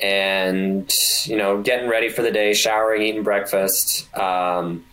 and 0.01 0.89
you 1.23 1.37
know 1.37 1.61
getting 1.61 1.89
ready 1.89 2.09
for 2.09 2.21
the 2.21 2.31
day, 2.31 2.53
showering, 2.53 3.01
eating 3.01 3.23
breakfast, 3.23 4.07
um, 4.17 4.85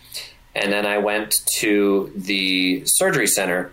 and 0.55 0.73
then 0.73 0.87
I 0.87 0.99
went 0.99 1.43
to 1.59 2.13
the 2.17 2.83
surgery 2.87 3.27
center 3.27 3.73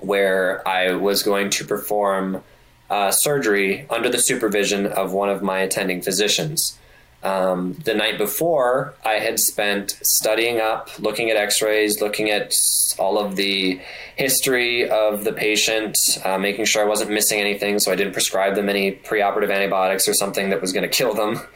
where 0.00 0.66
I 0.66 0.94
was 0.94 1.22
going 1.22 1.50
to 1.50 1.64
perform 1.64 2.42
uh, 2.88 3.10
surgery 3.10 3.86
under 3.88 4.08
the 4.08 4.18
supervision 4.18 4.86
of 4.86 5.12
one 5.12 5.28
of 5.28 5.42
my 5.42 5.60
attending 5.60 6.02
physicians. 6.02 6.76
Um, 7.22 7.74
the 7.84 7.94
night 7.94 8.16
before, 8.16 8.94
I 9.04 9.14
had 9.14 9.38
spent 9.38 9.98
studying 10.02 10.58
up, 10.58 10.88
looking 10.98 11.30
at 11.30 11.36
x 11.36 11.60
rays, 11.60 12.00
looking 12.00 12.30
at 12.30 12.54
all 12.98 13.18
of 13.18 13.36
the 13.36 13.80
history 14.16 14.88
of 14.88 15.24
the 15.24 15.32
patient, 15.32 15.98
uh, 16.24 16.38
making 16.38 16.64
sure 16.64 16.82
I 16.82 16.86
wasn't 16.86 17.10
missing 17.10 17.38
anything 17.38 17.78
so 17.78 17.92
I 17.92 17.94
didn't 17.94 18.14
prescribe 18.14 18.54
them 18.54 18.68
any 18.68 18.92
preoperative 18.92 19.54
antibiotics 19.54 20.08
or 20.08 20.14
something 20.14 20.50
that 20.50 20.62
was 20.62 20.72
going 20.72 20.82
to 20.82 20.88
kill 20.88 21.14
them. 21.14 21.40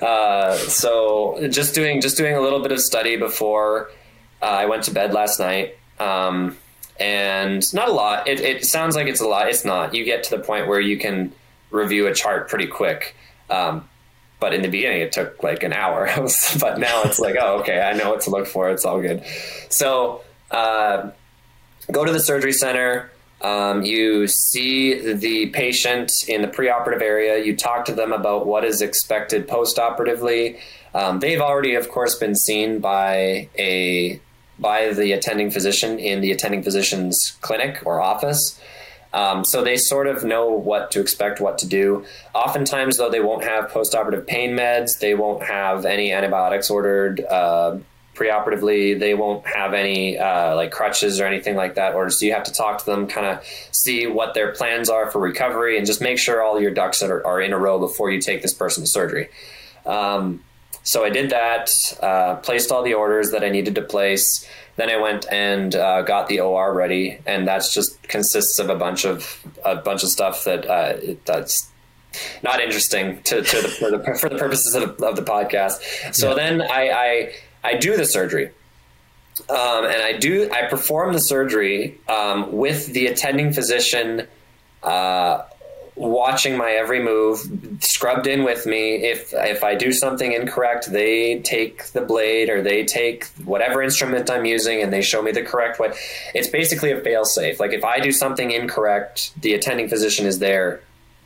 Uh, 0.00 0.56
so 0.56 1.46
just 1.50 1.74
doing, 1.74 2.00
just 2.00 2.16
doing 2.16 2.34
a 2.34 2.40
little 2.40 2.60
bit 2.60 2.72
of 2.72 2.80
study 2.80 3.16
before 3.16 3.90
uh, 4.40 4.46
I 4.46 4.64
went 4.64 4.84
to 4.84 4.92
bed 4.92 5.12
last 5.12 5.38
night. 5.38 5.76
Um, 5.98 6.56
and 7.00 7.72
not 7.72 7.88
a 7.88 7.92
lot. 7.92 8.28
It, 8.28 8.40
it 8.40 8.64
sounds 8.66 8.94
like 8.94 9.08
it's 9.08 9.20
a 9.20 9.26
lot. 9.26 9.48
It's 9.48 9.64
not. 9.64 9.94
You 9.94 10.04
get 10.04 10.22
to 10.24 10.36
the 10.36 10.42
point 10.42 10.68
where 10.68 10.80
you 10.80 10.98
can 10.98 11.32
review 11.70 12.06
a 12.06 12.14
chart 12.14 12.48
pretty 12.48 12.66
quick. 12.66 13.16
Um, 13.48 13.88
but 14.38 14.54
in 14.54 14.62
the 14.62 14.68
beginning, 14.68 15.00
it 15.00 15.12
took 15.12 15.42
like 15.42 15.62
an 15.62 15.72
hour. 15.72 16.10
but 16.60 16.78
now 16.78 17.02
it's 17.02 17.18
like, 17.18 17.36
oh, 17.40 17.60
okay, 17.60 17.80
I 17.80 17.94
know 17.94 18.10
what 18.10 18.20
to 18.22 18.30
look 18.30 18.46
for. 18.46 18.70
It's 18.70 18.84
all 18.84 19.00
good. 19.00 19.24
So 19.70 20.22
uh, 20.50 21.10
go 21.90 22.04
to 22.04 22.12
the 22.12 22.20
surgery 22.20 22.52
center. 22.52 23.10
Um, 23.42 23.82
you 23.82 24.26
see 24.28 25.14
the 25.14 25.46
patient 25.48 26.12
in 26.28 26.42
the 26.42 26.48
preoperative 26.48 27.00
area. 27.00 27.42
You 27.42 27.56
talk 27.56 27.86
to 27.86 27.94
them 27.94 28.12
about 28.12 28.46
what 28.46 28.64
is 28.64 28.82
expected 28.82 29.48
postoperatively. 29.48 30.58
Um, 30.92 31.20
they've 31.20 31.40
already, 31.40 31.74
of 31.74 31.88
course, 31.88 32.16
been 32.16 32.34
seen 32.34 32.80
by 32.80 33.48
a 33.58 34.20
by 34.60 34.92
the 34.92 35.12
attending 35.12 35.50
physician 35.50 35.98
in 35.98 36.20
the 36.20 36.30
attending 36.30 36.62
physician's 36.62 37.36
clinic 37.40 37.82
or 37.84 38.00
office. 38.00 38.60
Um, 39.12 39.44
so 39.44 39.64
they 39.64 39.76
sort 39.76 40.06
of 40.06 40.22
know 40.22 40.50
what 40.50 40.92
to 40.92 41.00
expect, 41.00 41.40
what 41.40 41.58
to 41.58 41.66
do. 41.66 42.04
Oftentimes, 42.34 42.96
though, 42.96 43.10
they 43.10 43.20
won't 43.20 43.42
have 43.42 43.70
postoperative 43.70 44.26
pain 44.26 44.56
meds. 44.56 45.00
They 45.00 45.14
won't 45.14 45.42
have 45.42 45.84
any 45.84 46.12
antibiotics 46.12 46.70
ordered 46.70 47.20
uh, 47.24 47.78
preoperatively. 48.14 48.98
They 48.98 49.14
won't 49.14 49.44
have 49.46 49.74
any 49.74 50.16
uh, 50.16 50.54
like 50.54 50.70
crutches 50.70 51.20
or 51.20 51.24
anything 51.24 51.56
like 51.56 51.74
that 51.74 51.94
ordered. 51.94 52.12
So 52.12 52.26
you 52.26 52.34
have 52.34 52.44
to 52.44 52.52
talk 52.52 52.78
to 52.78 52.86
them, 52.86 53.08
kind 53.08 53.26
of 53.26 53.44
see 53.72 54.06
what 54.06 54.34
their 54.34 54.52
plans 54.52 54.88
are 54.88 55.10
for 55.10 55.18
recovery, 55.20 55.76
and 55.76 55.86
just 55.86 56.00
make 56.00 56.18
sure 56.18 56.42
all 56.42 56.60
your 56.60 56.70
ducks 56.70 57.02
are, 57.02 57.26
are 57.26 57.40
in 57.40 57.52
a 57.52 57.58
row 57.58 57.80
before 57.80 58.12
you 58.12 58.20
take 58.20 58.42
this 58.42 58.54
person 58.54 58.84
to 58.84 58.88
surgery. 58.88 59.28
Um, 59.86 60.44
so 60.82 61.04
I 61.04 61.10
did 61.10 61.30
that, 61.30 61.70
uh, 62.02 62.36
placed 62.36 62.72
all 62.72 62.82
the 62.82 62.94
orders 62.94 63.30
that 63.30 63.44
I 63.44 63.48
needed 63.48 63.74
to 63.76 63.82
place. 63.82 64.46
Then 64.76 64.88
I 64.88 64.96
went 64.96 65.26
and 65.30 65.74
uh, 65.74 66.02
got 66.02 66.28
the 66.28 66.40
OR 66.40 66.72
ready, 66.72 67.18
and 67.26 67.46
that's 67.46 67.74
just 67.74 68.02
consists 68.04 68.58
of 68.58 68.70
a 68.70 68.76
bunch 68.76 69.04
of 69.04 69.44
a 69.64 69.76
bunch 69.76 70.02
of 70.02 70.08
stuff 70.08 70.44
that 70.44 70.66
uh, 70.66 71.14
that's 71.26 71.70
not 72.42 72.60
interesting 72.60 73.22
to, 73.22 73.42
to 73.42 73.62
the, 73.62 73.68
for, 73.68 73.90
the, 73.90 74.18
for 74.18 74.28
the 74.28 74.36
purposes 74.36 74.74
of 74.74 74.96
the, 74.96 75.06
of 75.06 75.16
the 75.16 75.22
podcast. 75.22 76.14
So 76.14 76.30
yeah. 76.30 76.34
then 76.34 76.62
I, 76.62 76.88
I, 76.88 77.32
I 77.62 77.74
do 77.76 77.96
the 77.96 78.04
surgery. 78.04 78.50
Um, 79.48 79.84
and 79.84 80.02
I 80.02 80.18
do 80.18 80.50
I 80.50 80.66
perform 80.66 81.12
the 81.12 81.20
surgery 81.20 81.98
um, 82.08 82.52
with 82.52 82.92
the 82.92 83.06
attending 83.06 83.52
physician 83.52 84.26
uh, 84.82 85.42
watching 85.96 86.56
my 86.56 86.70
every 86.72 87.02
move, 87.02 87.40
scrubbed 87.80 88.26
in 88.26 88.44
with 88.44 88.66
me. 88.66 88.96
If 88.96 89.32
if 89.32 89.62
I 89.64 89.74
do 89.74 89.92
something 89.92 90.32
incorrect, 90.32 90.90
they 90.90 91.40
take 91.40 91.86
the 91.92 92.00
blade 92.00 92.48
or 92.48 92.62
they 92.62 92.84
take 92.84 93.26
whatever 93.44 93.82
instrument 93.82 94.30
I'm 94.30 94.44
using 94.44 94.82
and 94.82 94.92
they 94.92 95.02
show 95.02 95.22
me 95.22 95.32
the 95.32 95.42
correct 95.42 95.78
way. 95.78 95.92
It's 96.34 96.48
basically 96.48 96.92
a 96.92 97.00
fail 97.00 97.24
safe. 97.24 97.60
Like 97.60 97.72
if 97.72 97.84
I 97.84 98.00
do 98.00 98.12
something 98.12 98.50
incorrect, 98.50 99.32
the 99.40 99.54
attending 99.54 99.88
physician 99.88 100.26
is 100.26 100.38
there 100.38 100.80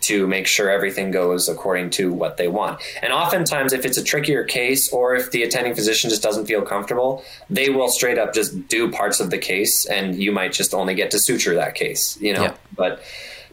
to 0.05 0.27
make 0.27 0.47
sure 0.47 0.69
everything 0.69 1.11
goes 1.11 1.49
according 1.49 1.89
to 1.89 2.13
what 2.13 2.37
they 2.37 2.47
want. 2.47 2.79
And 3.03 3.11
oftentimes, 3.11 3.73
if 3.73 3.87
it's 3.87 3.97
a 3.97 4.05
trickier 4.05 4.45
case 4.45 4.93
or 4.93 5.15
if 5.15 5.31
the 5.31 5.43
attending 5.43 5.75
physician 5.75 6.11
just 6.11 6.23
doesn't 6.23 6.45
feel 6.45 6.61
comfortable, 6.61 7.25
they 7.49 7.71
will 7.71 7.89
straight 7.89 8.19
up 8.19 8.35
just 8.35 8.69
do 8.69 8.91
parts 8.91 9.19
of 9.19 9.31
the 9.31 9.39
case 9.39 9.87
and 9.87 10.15
you 10.15 10.31
might 10.31 10.53
just 10.53 10.75
only 10.75 10.95
get 10.95 11.11
to 11.13 11.19
suture 11.19 11.55
that 11.55 11.75
case, 11.75 12.19
you 12.21 12.35
know? 12.35 12.43
Yeah. 12.43 12.55
But 12.77 13.03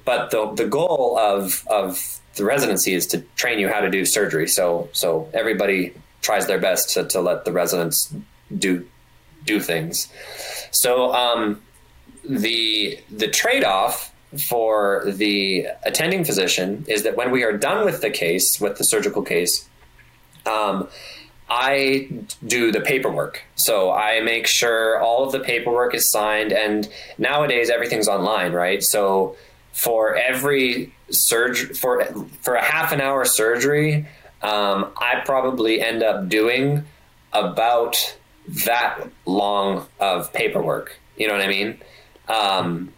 but 0.06 0.32
the 0.32 0.52
the 0.54 0.68
goal 0.68 1.18
of 1.20 1.66
of 1.68 2.20
the 2.36 2.46
residency 2.46 2.94
is 2.94 3.06
to 3.08 3.20
train 3.36 3.60
you 3.60 3.68
how 3.68 3.82
to 3.82 3.90
do 3.90 4.06
surgery. 4.06 4.48
So 4.48 4.90
so 4.94 5.30
everybody 5.34 5.94
tries 6.22 6.48
their 6.48 6.60
best 6.60 6.94
to, 6.94 7.06
to 7.06 7.20
let 7.20 7.46
the 7.46 7.52
residents 7.52 8.14
do 8.56 8.88
do 9.46 9.60
things. 9.60 10.08
So 10.72 11.14
um, 11.14 11.62
the 12.28 13.00
the 13.10 13.28
trade 13.28 13.64
off 13.64 14.14
for 14.48 15.04
the 15.08 15.68
attending 15.84 16.24
physician 16.24 16.86
is 16.88 17.04
that 17.04 17.18
when 17.18 17.32
we 17.32 17.44
are 17.44 17.58
done 17.58 17.86
with 17.86 18.02
the 18.02 18.10
case, 18.10 18.62
with 18.62 18.78
the 18.78 18.84
surgical 18.86 19.22
case, 19.24 19.68
um, 20.46 20.88
I 21.50 22.10
do 22.48 22.72
the 22.72 22.80
paperwork. 22.80 23.42
So 23.56 23.92
I 23.92 24.22
make 24.22 24.48
sure 24.48 25.02
all 25.02 25.26
of 25.26 25.34
the 25.34 25.42
paperwork 25.42 25.94
is 25.94 26.10
signed, 26.10 26.54
and 26.54 26.88
nowadays 27.18 27.70
everything's 27.70 28.08
online, 28.08 28.54
right? 28.54 28.82
So 28.82 29.36
for 29.74 30.16
every 30.16 30.94
surgery, 31.10 31.74
for 31.74 32.04
for 32.42 32.56
a 32.56 32.64
half 32.64 32.92
an 32.92 33.02
hour 33.02 33.26
surgery, 33.26 34.08
um, 34.42 34.92
I 34.98 35.22
probably 35.26 35.82
end 35.82 36.04
up 36.04 36.30
doing 36.30 36.86
about 37.34 38.18
that 38.66 39.08
long 39.26 39.88
of 40.00 40.34
paperwork. 40.34 41.00
You 41.18 41.28
know 41.28 41.34
what 41.34 41.44
I 41.44 41.48
mean? 41.48 41.78
Um, 42.28 42.94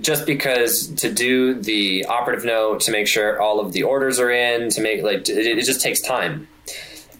just 0.00 0.26
because 0.26 0.88
to 0.96 1.12
do 1.12 1.54
the 1.54 2.04
operative 2.04 2.44
note, 2.44 2.80
to 2.80 2.92
make 2.92 3.06
sure 3.06 3.40
all 3.40 3.60
of 3.60 3.72
the 3.72 3.82
orders 3.84 4.20
are 4.20 4.30
in, 4.30 4.68
to 4.70 4.80
make 4.80 5.02
like 5.02 5.28
it, 5.28 5.58
it 5.58 5.64
just 5.64 5.80
takes 5.80 6.00
time 6.00 6.46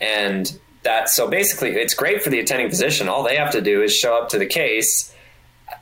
and 0.00 0.58
that 0.82 1.08
so 1.08 1.28
basically 1.28 1.70
it's 1.70 1.94
great 1.94 2.22
for 2.22 2.30
the 2.30 2.40
attending 2.40 2.68
physician 2.68 3.08
all 3.08 3.22
they 3.22 3.36
have 3.36 3.52
to 3.52 3.60
do 3.60 3.82
is 3.82 3.94
show 3.94 4.16
up 4.16 4.30
to 4.30 4.38
the 4.38 4.46
case 4.46 5.14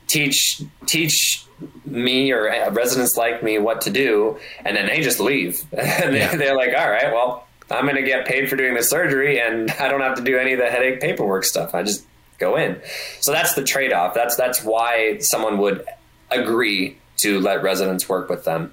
teach 0.07 0.63
teach 0.87 1.45
me 1.85 2.33
or 2.33 2.45
residents 2.73 3.17
like 3.17 3.43
me 3.43 3.59
what 3.59 3.81
to 3.83 3.91
do 3.91 4.39
and 4.65 4.77
then 4.77 4.87
they 4.87 5.01
just 5.01 5.21
leave. 5.21 5.63
And 5.73 6.15
yeah. 6.15 6.35
they're 6.37 6.57
like 6.57 6.75
all 6.77 6.91
right 6.91 7.13
well 7.13 7.47
i'm 7.71 7.85
going 7.85 7.97
to 7.97 8.03
get 8.03 8.27
paid 8.27 8.49
for 8.49 8.57
doing 8.57 8.75
the 8.75 8.83
surgery 8.83 9.41
and 9.41 9.71
i 9.81 9.89
don't 9.89 10.01
have 10.01 10.17
to 10.17 10.23
do 10.23 10.39
any 10.39 10.53
of 10.53 10.59
the 10.59 10.71
headache 10.71 11.01
paperwork 11.01 11.45
stuff. 11.45 11.75
I 11.75 11.83
just 11.83 12.05
go 12.39 12.57
in. 12.57 12.81
So 13.21 13.33
that's 13.33 13.55
the 13.55 13.65
trade-off. 13.65 14.15
That's 14.15 14.37
that's 14.37 14.63
why 14.63 15.19
someone 15.19 15.59
would 15.59 15.85
agree 16.31 16.99
to 17.19 17.41
let 17.41 17.63
residents 17.63 18.09
work 18.09 18.29
with 18.29 18.45
them. 18.45 18.73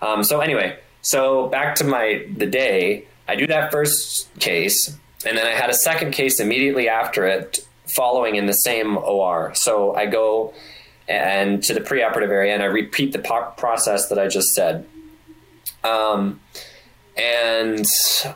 Um, 0.00 0.22
so 0.22 0.40
anyway 0.40 0.78
so 1.02 1.48
back 1.48 1.74
to 1.76 1.84
my 1.84 2.24
the 2.34 2.46
day. 2.46 3.06
I 3.28 3.34
do 3.36 3.46
that 3.48 3.70
first 3.70 4.32
case, 4.38 4.96
and 5.26 5.36
then 5.36 5.46
I 5.46 5.50
had 5.50 5.68
a 5.68 5.74
second 5.74 6.12
case 6.12 6.40
immediately 6.40 6.88
after 6.88 7.26
it, 7.26 7.66
following 7.86 8.36
in 8.36 8.46
the 8.46 8.54
same 8.54 8.96
OR. 8.96 9.52
So 9.54 9.94
I 9.94 10.06
go 10.06 10.54
and 11.08 11.62
to 11.64 11.74
the 11.74 11.80
preoperative 11.80 12.30
area, 12.30 12.54
and 12.54 12.62
I 12.62 12.66
repeat 12.66 13.12
the 13.12 13.18
process 13.18 14.08
that 14.08 14.18
I 14.18 14.28
just 14.28 14.54
said. 14.54 14.86
Um, 15.84 16.40
and 17.16 17.84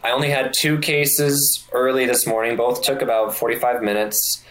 I 0.05 0.11
only 0.11 0.31
had 0.31 0.53
two 0.53 0.79
cases 0.79 1.65
early 1.73 2.07
this 2.07 2.27
morning. 2.27 2.57
Both 2.57 2.83
took 2.83 3.01
about 3.01 3.35
45 3.35 3.83
minutes. 3.83 4.45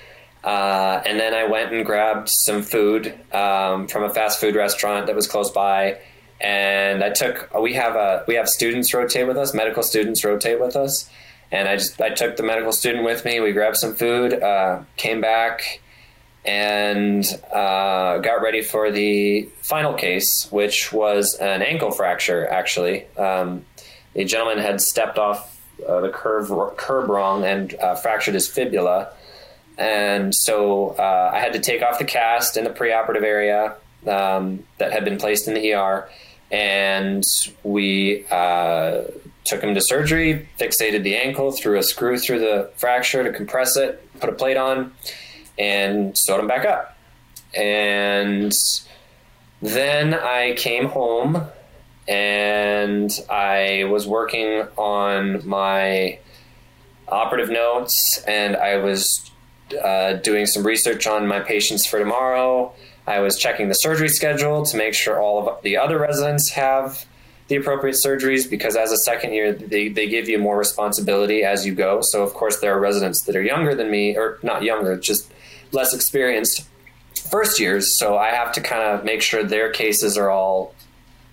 Uh, 0.43 1.01
and 1.06 1.19
then 1.19 1.34
I 1.34 1.45
went 1.45 1.73
and 1.73 1.86
grabbed 1.86 2.30
some 2.30 2.62
food 2.62 3.13
um, 3.34 3.88
from 3.88 4.04
a 4.04 4.13
fast 4.13 4.39
food 4.39 4.56
restaurant 4.56 5.08
that 5.08 5.15
was 5.15 5.28
close 5.28 5.51
by 5.51 5.97
and 6.41 7.04
I 7.04 7.10
took 7.10 7.54
we 7.60 7.73
have 7.73 7.95
a 7.95 8.23
we 8.28 8.36
have 8.36 8.47
students 8.47 8.93
rotate 8.93 9.28
with 9.28 9.38
us, 9.38 9.54
medical 9.54 9.84
students 9.84 10.23
rotate 10.23 10.60
with 10.60 10.75
us, 10.75 11.10
and 11.51 11.67
I 11.67 11.78
just 11.78 11.99
I 12.01 12.10
took 12.10 12.38
the 12.38 12.43
medical 12.43 12.71
student 12.71 13.06
with 13.06 13.23
me. 13.25 13.39
We 13.39 13.51
grabbed 13.51 13.78
some 13.78 13.95
food, 13.95 14.34
uh, 14.34 14.82
came 14.97 15.21
back, 15.21 15.82
and 16.46 17.26
uh, 17.52 18.20
got 18.20 18.42
ready 18.42 18.62
for 18.62 18.92
the 18.92 19.50
final 19.62 19.94
case, 19.94 20.48
which 20.52 20.94
was 20.94 21.36
an 21.36 21.62
ankle 21.62 21.92
fracture. 21.92 22.48
Actually, 22.48 23.06
um, 23.18 23.66
the 24.14 24.26
gentleman 24.26 24.60
had 24.60 24.80
stepped 24.82 25.18
off 25.18 25.60
uh, 25.88 26.02
the 26.02 26.10
curve 26.10 26.52
curb 26.78 27.10
wrong 27.10 27.44
and 27.44 27.74
uh, 27.76 27.96
fractured 27.96 28.34
his 28.34 28.48
fibula. 28.48 29.12
And 29.78 30.34
so 30.34 30.90
uh, 30.98 31.32
I 31.34 31.40
had 31.40 31.54
to 31.54 31.60
take 31.60 31.82
off 31.82 32.00
the 32.00 32.06
cast 32.06 32.56
in 32.56 32.64
the 32.64 32.70
preoperative 32.70 33.24
area 33.24 33.76
um, 34.08 34.64
that 34.78 34.94
had 34.94 35.04
been 35.04 35.18
placed 35.18 35.48
in 35.48 35.54
the 35.54 35.74
ER 35.74 36.08
and 36.52 37.24
we 37.64 38.26
uh, 38.30 39.02
took 39.44 39.62
him 39.62 39.74
to 39.74 39.82
surgery, 39.82 40.48
fixated 40.60 41.04
the 41.04 41.16
ankle, 41.16 41.52
threw 41.52 41.78
a 41.78 41.84
screw 41.84 42.18
through 42.18 42.40
the 42.40 42.70
fracture 42.76 43.24
to 43.24 43.32
compress 43.32 43.76
it, 43.76 44.02
put 44.20 44.30
a 44.30 44.34
plate 44.34 44.58
on, 44.58 44.94
and 45.58 46.18
sewed 46.18 46.39
them 46.39 46.48
back 46.48 46.65
up. 46.65 46.98
And 47.56 48.54
then 49.62 50.13
I 50.13 50.54
came 50.58 50.88
home 50.88 51.41
and 52.08 53.12
I 53.30 53.86
was 53.86 54.06
working 54.06 54.68
on 54.78 55.48
my 55.48 56.20
operative 57.08 57.50
notes 57.50 58.24
and 58.28 58.56
I 58.56 58.78
was 58.78 59.32
uh, 59.82 60.13
doing 60.13 60.46
some 60.46 60.65
research 60.65 61.08
on 61.08 61.28
my 61.28 61.39
patients 61.39 61.86
for 61.86 62.00
tomorrow 62.00 62.74
I 63.08 63.20
was 63.20 63.38
checking 63.38 63.68
the 63.68 63.76
surgery 63.76 64.10
schedule 64.10 64.65
to 64.65 64.78
make 64.78 64.94
sure 64.94 65.22
all 65.22 65.48
of 65.48 65.62
the 65.62 65.78
other 65.78 66.00
residents 66.00 66.50
have 66.52 67.06
the 67.48 67.56
appropriate 67.56 67.98
surgeries 68.04 68.50
because 68.50 68.76
as 68.76 68.91
a 68.91 68.98
second 68.98 69.34
year, 69.34 69.54
they, 69.54 69.89
they 69.89 70.08
give 70.08 70.28
you 70.28 70.39
more 70.39 70.58
responsibility 70.58 71.44
as 71.44 71.65
you 71.65 71.76
go. 71.76 72.02
So, 72.02 72.24
of 72.24 72.34
course, 72.34 72.60
there 72.60 72.76
are 72.76 72.80
residents 72.80 73.22
that 73.22 73.36
are 73.36 73.44
younger 73.44 73.76
than 73.76 73.91
me, 73.91 74.18
or 74.18 74.39
not 74.41 74.63
younger, 74.63 74.98
just 74.98 75.32
less 75.76 75.94
experienced 75.94 76.68
first 77.30 77.60
years. 77.60 77.96
So, 77.96 78.18
I 78.18 78.30
have 78.30 78.54
to 78.54 78.62
kind 78.62 78.82
of 78.82 79.06
make 79.06 79.22
sure 79.22 79.44
their 79.44 79.72
cases 79.72 80.18
are 80.18 80.30
all 80.30 80.74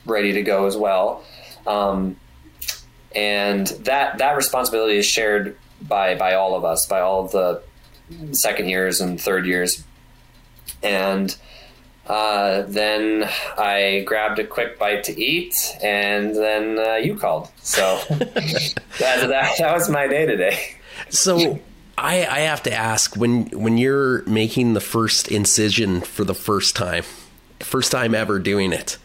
ready 0.05 0.33
to 0.33 0.43
go 0.43 0.67
as 0.67 0.77
well. 0.77 1.25
Um, 1.67 2.17
and 3.15 3.67
that, 3.85 4.19
that 4.19 4.37
responsibility 4.37 4.99
is 4.99 5.07
shared 5.07 5.57
by, 5.81 6.15
by 6.15 6.35
all 6.35 6.55
of 6.55 6.65
us, 6.65 6.87
by 6.87 7.01
all 7.01 7.25
of 7.25 7.33
the 7.33 7.63
second 8.33 8.69
years 8.69 9.01
and 9.01 9.21
third 9.21 9.47
years. 9.47 9.85
And 10.83 11.35
uh, 12.07 12.63
then 12.63 13.29
I 13.57 14.03
grabbed 14.07 14.39
a 14.39 14.47
quick 14.47 14.79
bite 14.79 15.05
to 15.05 15.21
eat, 15.21 15.55
and 15.83 16.35
then 16.35 16.79
uh, 16.79 16.95
you 16.97 17.17
called. 17.17 17.49
So 17.59 18.01
that, 18.09 18.75
that, 18.99 19.59
that 19.59 19.73
was 19.75 19.89
my 19.89 20.09
day 20.09 20.27
today. 20.27 20.77
So 21.11 21.61
I, 21.97 22.27
I 22.27 22.41
have 22.41 22.63
to 22.65 22.73
ask 22.73 23.17
when 23.17 23.47
when 23.51 23.79
you're 23.79 24.23
making 24.25 24.75
the 24.75 24.81
first 24.81 25.29
incision 25.29 26.01
for 26.01 26.25
the 26.25 26.35
first 26.35 26.75
time, 26.75 27.05
first 27.61 27.93
time 27.93 28.15
ever 28.15 28.39
doing 28.39 28.73
it. 28.73 28.99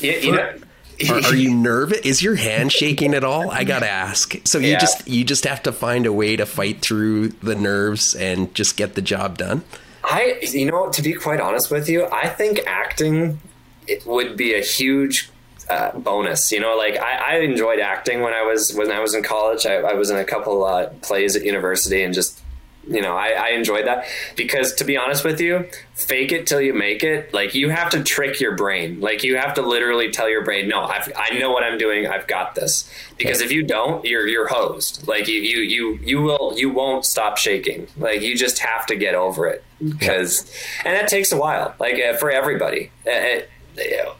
You, 0.00 0.12
you 0.12 0.32
know, 0.32 0.54
are, 1.10 1.20
are, 1.26 1.34
you 1.34 1.54
nervous? 1.54 1.98
Is 1.98 2.22
your 2.22 2.34
hand 2.34 2.72
shaking 2.72 3.14
at 3.14 3.24
all? 3.24 3.50
I 3.50 3.64
gotta 3.64 3.88
ask. 3.88 4.34
So 4.44 4.58
you 4.58 4.72
yeah. 4.72 4.78
just 4.78 5.06
you 5.08 5.24
just 5.24 5.44
have 5.44 5.62
to 5.64 5.72
find 5.72 6.06
a 6.06 6.12
way 6.12 6.36
to 6.36 6.46
fight 6.46 6.82
through 6.82 7.28
the 7.28 7.54
nerves 7.54 8.14
and 8.14 8.54
just 8.54 8.76
get 8.76 8.94
the 8.94 9.02
job 9.02 9.38
done. 9.38 9.62
I, 10.04 10.38
you 10.42 10.70
know, 10.70 10.90
to 10.90 11.02
be 11.02 11.14
quite 11.14 11.40
honest 11.40 11.70
with 11.70 11.88
you, 11.88 12.06
I 12.06 12.28
think 12.28 12.60
acting 12.66 13.40
it 13.86 14.04
would 14.06 14.36
be 14.36 14.54
a 14.54 14.60
huge 14.60 15.30
uh, 15.68 15.96
bonus. 15.98 16.52
You 16.52 16.60
know, 16.60 16.76
like 16.76 16.96
I, 16.96 17.34
I, 17.34 17.38
enjoyed 17.38 17.80
acting 17.80 18.20
when 18.20 18.32
I 18.32 18.42
was 18.42 18.72
when 18.74 18.90
I 18.90 19.00
was 19.00 19.14
in 19.14 19.22
college. 19.22 19.66
I, 19.66 19.76
I 19.76 19.94
was 19.94 20.10
in 20.10 20.16
a 20.16 20.24
couple 20.24 20.64
uh, 20.64 20.88
plays 21.02 21.36
at 21.36 21.44
university 21.44 22.02
and 22.02 22.14
just 22.14 22.40
you 22.88 23.00
know, 23.00 23.16
I, 23.16 23.30
I 23.30 23.48
enjoyed 23.50 23.86
that 23.86 24.06
because 24.36 24.74
to 24.74 24.84
be 24.84 24.96
honest 24.96 25.24
with 25.24 25.40
you, 25.40 25.68
fake 25.94 26.32
it 26.32 26.46
till 26.46 26.60
you 26.60 26.74
make 26.74 27.02
it. 27.02 27.32
Like 27.32 27.54
you 27.54 27.70
have 27.70 27.90
to 27.90 28.02
trick 28.02 28.40
your 28.40 28.56
brain. 28.56 29.00
Like 29.00 29.24
you 29.24 29.36
have 29.36 29.54
to 29.54 29.62
literally 29.62 30.10
tell 30.10 30.28
your 30.28 30.44
brain, 30.44 30.68
no, 30.68 30.82
I've, 30.82 31.10
I 31.16 31.38
know 31.38 31.50
what 31.50 31.64
I'm 31.64 31.78
doing. 31.78 32.06
I've 32.06 32.26
got 32.26 32.54
this. 32.54 32.90
Because 33.16 33.40
if 33.40 33.52
you 33.52 33.62
don't, 33.62 34.04
you're 34.04 34.26
you're 34.26 34.48
hosed. 34.48 35.06
Like 35.06 35.28
you 35.28 35.40
you 35.40 35.60
you 35.60 35.98
you 36.02 36.22
will 36.22 36.54
you 36.56 36.70
won't 36.70 37.04
stop 37.04 37.38
shaking. 37.38 37.86
Like 37.96 38.22
you 38.22 38.36
just 38.36 38.58
have 38.58 38.86
to 38.86 38.96
get 38.96 39.14
over 39.14 39.46
it 39.46 39.64
because, 39.86 40.52
and 40.84 40.94
that 40.96 41.08
takes 41.08 41.32
a 41.32 41.36
while. 41.36 41.74
Like 41.78 41.94
uh, 42.00 42.16
for 42.16 42.30
everybody. 42.30 42.90
Uh, 43.06 43.40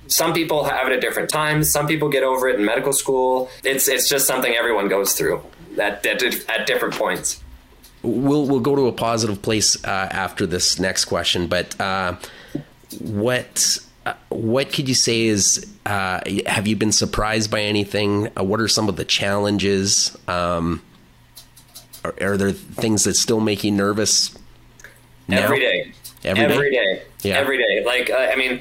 some 0.06 0.32
people 0.32 0.64
have 0.64 0.86
it 0.88 0.92
at 0.92 1.00
different 1.00 1.30
times. 1.30 1.70
Some 1.70 1.86
people 1.86 2.08
get 2.08 2.22
over 2.22 2.48
it 2.48 2.58
in 2.58 2.64
medical 2.64 2.92
school. 2.92 3.50
It's 3.62 3.88
it's 3.88 4.08
just 4.08 4.26
something 4.26 4.52
everyone 4.52 4.88
goes 4.88 5.12
through 5.14 5.42
at, 5.78 6.04
at, 6.06 6.22
at 6.50 6.66
different 6.66 6.94
points 6.94 7.42
we'll 8.04 8.46
we'll 8.46 8.60
go 8.60 8.76
to 8.76 8.86
a 8.86 8.92
positive 8.92 9.42
place 9.42 9.82
uh, 9.84 9.88
after 10.10 10.46
this 10.46 10.78
next 10.78 11.06
question. 11.06 11.46
But 11.48 11.78
uh, 11.80 12.16
what 13.00 13.78
uh, 14.06 14.14
what 14.28 14.72
could 14.72 14.88
you 14.88 14.94
say 14.94 15.22
is 15.22 15.66
uh, 15.86 16.20
have 16.46 16.66
you 16.66 16.76
been 16.76 16.92
surprised 16.92 17.50
by 17.50 17.62
anything? 17.62 18.28
Uh, 18.38 18.44
what 18.44 18.60
are 18.60 18.68
some 18.68 18.88
of 18.88 18.96
the 18.96 19.04
challenges? 19.04 20.16
Um, 20.28 20.82
are, 22.04 22.14
are, 22.20 22.36
there 22.36 22.52
things 22.52 23.04
that 23.04 23.14
still 23.14 23.40
make 23.40 23.64
you 23.64 23.70
nervous? 23.70 24.36
Now? 25.26 25.44
Every 25.44 25.60
day. 25.60 25.92
Every, 26.22 26.44
Every 26.44 26.70
day. 26.70 26.76
day. 26.76 27.02
Yeah. 27.22 27.38
Every 27.38 27.58
day. 27.58 27.84
Like 27.84 28.10
I 28.10 28.36
mean 28.36 28.60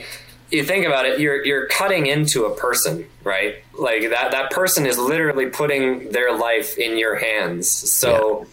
you 0.54 0.64
think 0.64 0.86
about 0.86 1.06
it, 1.06 1.20
you're 1.20 1.44
you're 1.46 1.68
cutting 1.68 2.06
into 2.06 2.46
a 2.46 2.56
person, 2.56 3.08
right? 3.24 3.56
Like 3.78 4.10
that 4.10 4.32
that 4.32 4.52
person 4.52 4.86
is 4.86 4.98
literally 4.98 5.50
putting 5.50 6.12
their 6.12 6.38
life 6.38 6.78
in 6.78 6.98
your 6.98 7.16
hands. 7.16 7.70
So 7.70 8.42
yeah. 8.42 8.48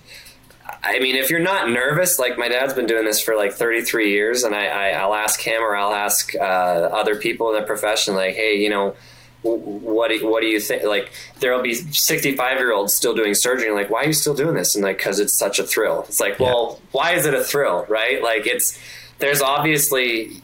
I 0.82 0.98
mean, 0.98 1.16
if 1.16 1.30
you're 1.30 1.40
not 1.40 1.68
nervous, 1.68 2.18
like 2.18 2.38
my 2.38 2.48
dad's 2.48 2.72
been 2.72 2.86
doing 2.86 3.04
this 3.04 3.20
for 3.20 3.36
like 3.36 3.52
33 3.52 4.10
years, 4.12 4.44
and 4.44 4.54
I, 4.54 4.90
I 4.90 5.04
will 5.04 5.14
ask 5.14 5.40
him 5.40 5.62
or 5.62 5.76
I'll 5.76 5.92
ask 5.92 6.34
uh, 6.34 6.38
other 6.38 7.16
people 7.16 7.52
in 7.54 7.60
the 7.60 7.66
profession, 7.66 8.14
like, 8.14 8.34
hey, 8.34 8.56
you 8.56 8.70
know, 8.70 8.96
what 9.42 10.08
do, 10.08 10.26
what 10.26 10.40
do 10.40 10.46
you 10.46 10.60
think? 10.60 10.84
Like, 10.84 11.12
there'll 11.40 11.62
be 11.62 11.74
65 11.74 12.58
year 12.58 12.72
olds 12.72 12.94
still 12.94 13.14
doing 13.14 13.34
surgery. 13.34 13.70
like, 13.72 13.90
why 13.90 14.02
are 14.02 14.06
you 14.06 14.12
still 14.12 14.34
doing 14.34 14.54
this? 14.54 14.74
And 14.74 14.84
like, 14.84 14.98
because 14.98 15.18
it's 15.18 15.34
such 15.34 15.58
a 15.58 15.64
thrill. 15.64 16.04
It's 16.08 16.20
like, 16.20 16.38
well, 16.38 16.80
why 16.92 17.12
is 17.12 17.26
it 17.26 17.34
a 17.34 17.44
thrill, 17.44 17.84
right? 17.88 18.22
Like, 18.22 18.46
it's 18.46 18.78
there's 19.18 19.42
obviously, 19.42 20.42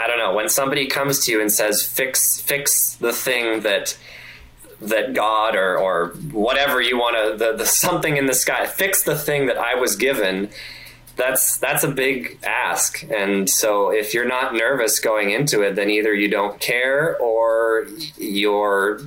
I 0.00 0.06
don't 0.06 0.18
know, 0.18 0.34
when 0.34 0.48
somebody 0.48 0.86
comes 0.86 1.24
to 1.26 1.32
you 1.32 1.40
and 1.40 1.52
says, 1.52 1.82
fix 1.82 2.40
fix 2.40 2.94
the 2.96 3.12
thing 3.12 3.60
that 3.60 3.96
that 4.80 5.12
God 5.12 5.54
or 5.56 5.76
or 5.78 6.08
whatever 6.32 6.80
you 6.80 6.96
want 6.96 7.16
to 7.16 7.44
the, 7.44 7.56
the 7.56 7.66
something 7.66 8.16
in 8.16 8.26
the 8.26 8.34
sky 8.34 8.66
fix 8.66 9.02
the 9.02 9.16
thing 9.16 9.46
that 9.46 9.58
I 9.58 9.74
was 9.74 9.94
given 9.94 10.48
that's 11.16 11.58
that's 11.58 11.84
a 11.84 11.90
big 11.90 12.38
ask. 12.44 13.04
And 13.10 13.48
so 13.48 13.92
if 13.92 14.14
you're 14.14 14.28
not 14.28 14.54
nervous 14.54 14.98
going 15.00 15.30
into 15.30 15.60
it 15.60 15.76
then 15.76 15.90
either 15.90 16.14
you 16.14 16.28
don't 16.28 16.58
care 16.60 17.18
or 17.18 17.86
you're 18.16 19.00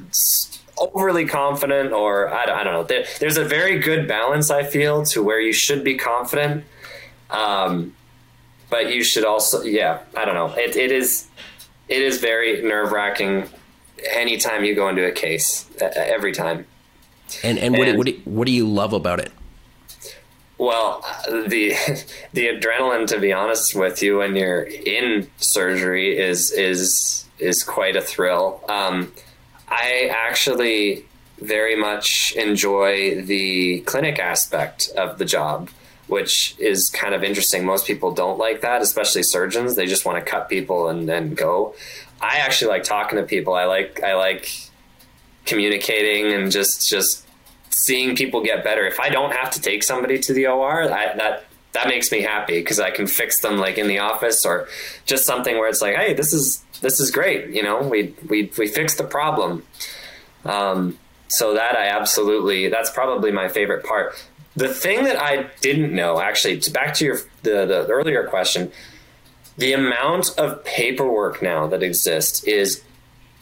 overly 0.78 1.26
confident 1.26 1.92
or 1.92 2.32
I 2.32 2.46
don't, 2.46 2.58
I 2.58 2.64
don't 2.64 2.74
know. 2.74 2.84
There, 2.84 3.06
there's 3.20 3.38
a 3.38 3.46
very 3.46 3.80
good 3.80 4.08
balance 4.08 4.50
i 4.52 4.64
feel 4.64 5.06
to 5.06 5.24
where 5.24 5.40
you 5.40 5.54
should 5.54 5.84
be 5.84 5.96
confident. 5.96 6.66
Um, 7.32 7.96
but 8.74 8.92
you 8.92 9.04
should 9.04 9.24
also 9.24 9.62
yeah 9.62 10.00
i 10.16 10.26
don't 10.26 10.34
know. 10.34 10.52
It, 10.58 10.76
it 10.76 10.92
is 10.92 11.28
it 11.88 12.02
is 12.02 12.20
very 12.20 12.62
nerve-wracking 12.64 13.48
anytime 14.12 14.64
you 14.64 14.74
go 14.74 14.90
into 14.90 15.06
a 15.06 15.12
case 15.12 15.70
every 15.80 16.32
time. 16.32 16.66
And 17.44 17.60
and, 17.60 17.76
and 17.76 17.98
what, 17.98 18.08
what, 18.16 18.28
what 18.28 18.46
do 18.48 18.52
you 18.52 18.68
love 18.68 18.94
about 18.94 19.20
it? 19.20 19.32
Well, 20.58 21.06
the 21.28 21.76
the 22.34 22.48
adrenaline, 22.48 23.06
to 23.08 23.20
be 23.20 23.32
honest 23.32 23.76
with 23.76 24.02
you, 24.02 24.18
when 24.20 24.36
you're 24.36 24.64
in 24.64 25.30
surgery, 25.38 26.18
is 26.18 26.52
is 26.52 27.26
is 27.38 27.64
quite 27.64 27.96
a 27.96 28.02
thrill. 28.02 28.64
Um, 28.70 29.12
I 29.68 30.10
actually 30.12 31.06
very 31.40 31.76
much 31.76 32.34
enjoy 32.36 33.22
the 33.22 33.82
clinic 33.82 34.18
aspect 34.20 34.90
of 34.96 35.18
the 35.18 35.26
job, 35.26 35.70
which 36.08 36.56
is 36.60 36.90
kind 36.90 37.16
of 37.16 37.24
interesting. 37.24 37.66
Most 37.66 37.88
people 37.88 38.12
don't 38.12 38.38
like 38.38 38.62
that, 38.62 38.82
especially 38.82 39.24
surgeons. 39.24 39.76
They 39.76 39.86
just 39.86 40.06
want 40.06 40.24
to 40.24 40.30
cut 40.30 40.50
people 40.50 40.90
and 40.90 41.08
then 41.08 41.34
go. 41.34 41.76
I 42.22 42.38
actually 42.38 42.70
like 42.70 42.84
talking 42.84 43.18
to 43.18 43.24
people. 43.24 43.54
I 43.54 43.66
like 43.66 44.02
I 44.04 44.16
like 44.16 44.50
communicating 45.46 46.32
and 46.32 46.52
just 46.52 46.90
just 46.90 47.28
seeing 47.70 48.16
people 48.16 48.44
get 48.44 48.64
better. 48.64 48.86
If 48.86 49.00
I 49.00 49.10
don't 49.10 49.32
have 49.32 49.52
to 49.52 49.62
take 49.62 49.84
somebody 49.84 50.20
to 50.20 50.34
the 50.34 50.48
OR, 50.48 50.84
I, 50.84 51.16
that 51.16 51.46
that 51.74 51.88
makes 51.88 52.12
me 52.12 52.22
happy 52.22 52.60
because 52.60 52.80
I 52.80 52.92
can 52.92 53.08
fix 53.08 53.42
them 53.42 53.58
like 53.58 53.78
in 53.78 53.88
the 53.88 54.00
office 54.00 54.46
or 54.46 54.68
just 55.06 55.26
something 55.26 55.58
where 55.58 55.68
it's 55.68 55.82
like, 55.82 55.96
hey, 55.96 56.14
this 56.14 56.34
is 56.34 56.64
this 56.82 57.00
is 57.00 57.12
great. 57.12 57.50
You 57.50 57.64
know, 57.64 57.82
we 57.82 58.16
we 58.30 58.52
we 58.58 58.68
fixed 58.68 58.98
the 58.98 59.04
problem. 59.04 59.64
Um, 60.46 61.00
so 61.30 61.56
that 61.56 61.76
I 61.76 61.88
absolutely 61.88 62.70
that's 62.70 62.92
probably 62.92 63.32
my 63.32 63.50
favorite 63.50 63.84
part. 63.84 64.14
The 64.56 64.70
thing 64.70 65.04
that 65.06 65.20
I 65.22 65.50
didn't 65.62 65.94
know, 65.94 66.20
actually, 66.20 66.60
back 66.72 66.94
to 66.96 67.06
your 67.06 67.18
the, 67.42 67.66
the 67.66 67.88
earlier 67.90 68.28
question, 68.28 68.72
the 69.58 69.74
amount 69.74 70.38
of 70.38 70.64
paperwork 70.64 71.42
now 71.42 71.68
that 71.68 71.84
exists 71.84 72.44
is 72.44 72.84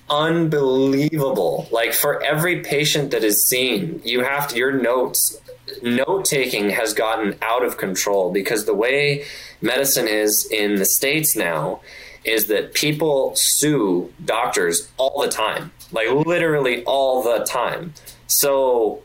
unbelievable. 0.09 1.67
Like 1.71 1.93
for 1.93 2.21
every 2.23 2.61
patient 2.61 3.11
that 3.11 3.23
is 3.23 3.45
seen, 3.45 4.01
you 4.03 4.23
have 4.23 4.49
to, 4.49 4.57
your 4.57 4.71
notes, 4.71 5.39
note 5.81 6.25
taking 6.25 6.69
has 6.69 6.93
gotten 6.93 7.37
out 7.41 7.63
of 7.63 7.77
control 7.77 8.31
because 8.31 8.65
the 8.65 8.73
way 8.73 9.25
medicine 9.61 10.07
is 10.07 10.45
in 10.51 10.75
the 10.75 10.85
States 10.85 11.35
now 11.35 11.81
is 12.23 12.47
that 12.47 12.73
people 12.73 13.33
sue 13.35 14.13
doctors 14.23 14.89
all 14.97 15.21
the 15.21 15.29
time, 15.29 15.71
like 15.91 16.09
literally 16.09 16.83
all 16.83 17.23
the 17.23 17.43
time. 17.45 17.93
So 18.27 19.01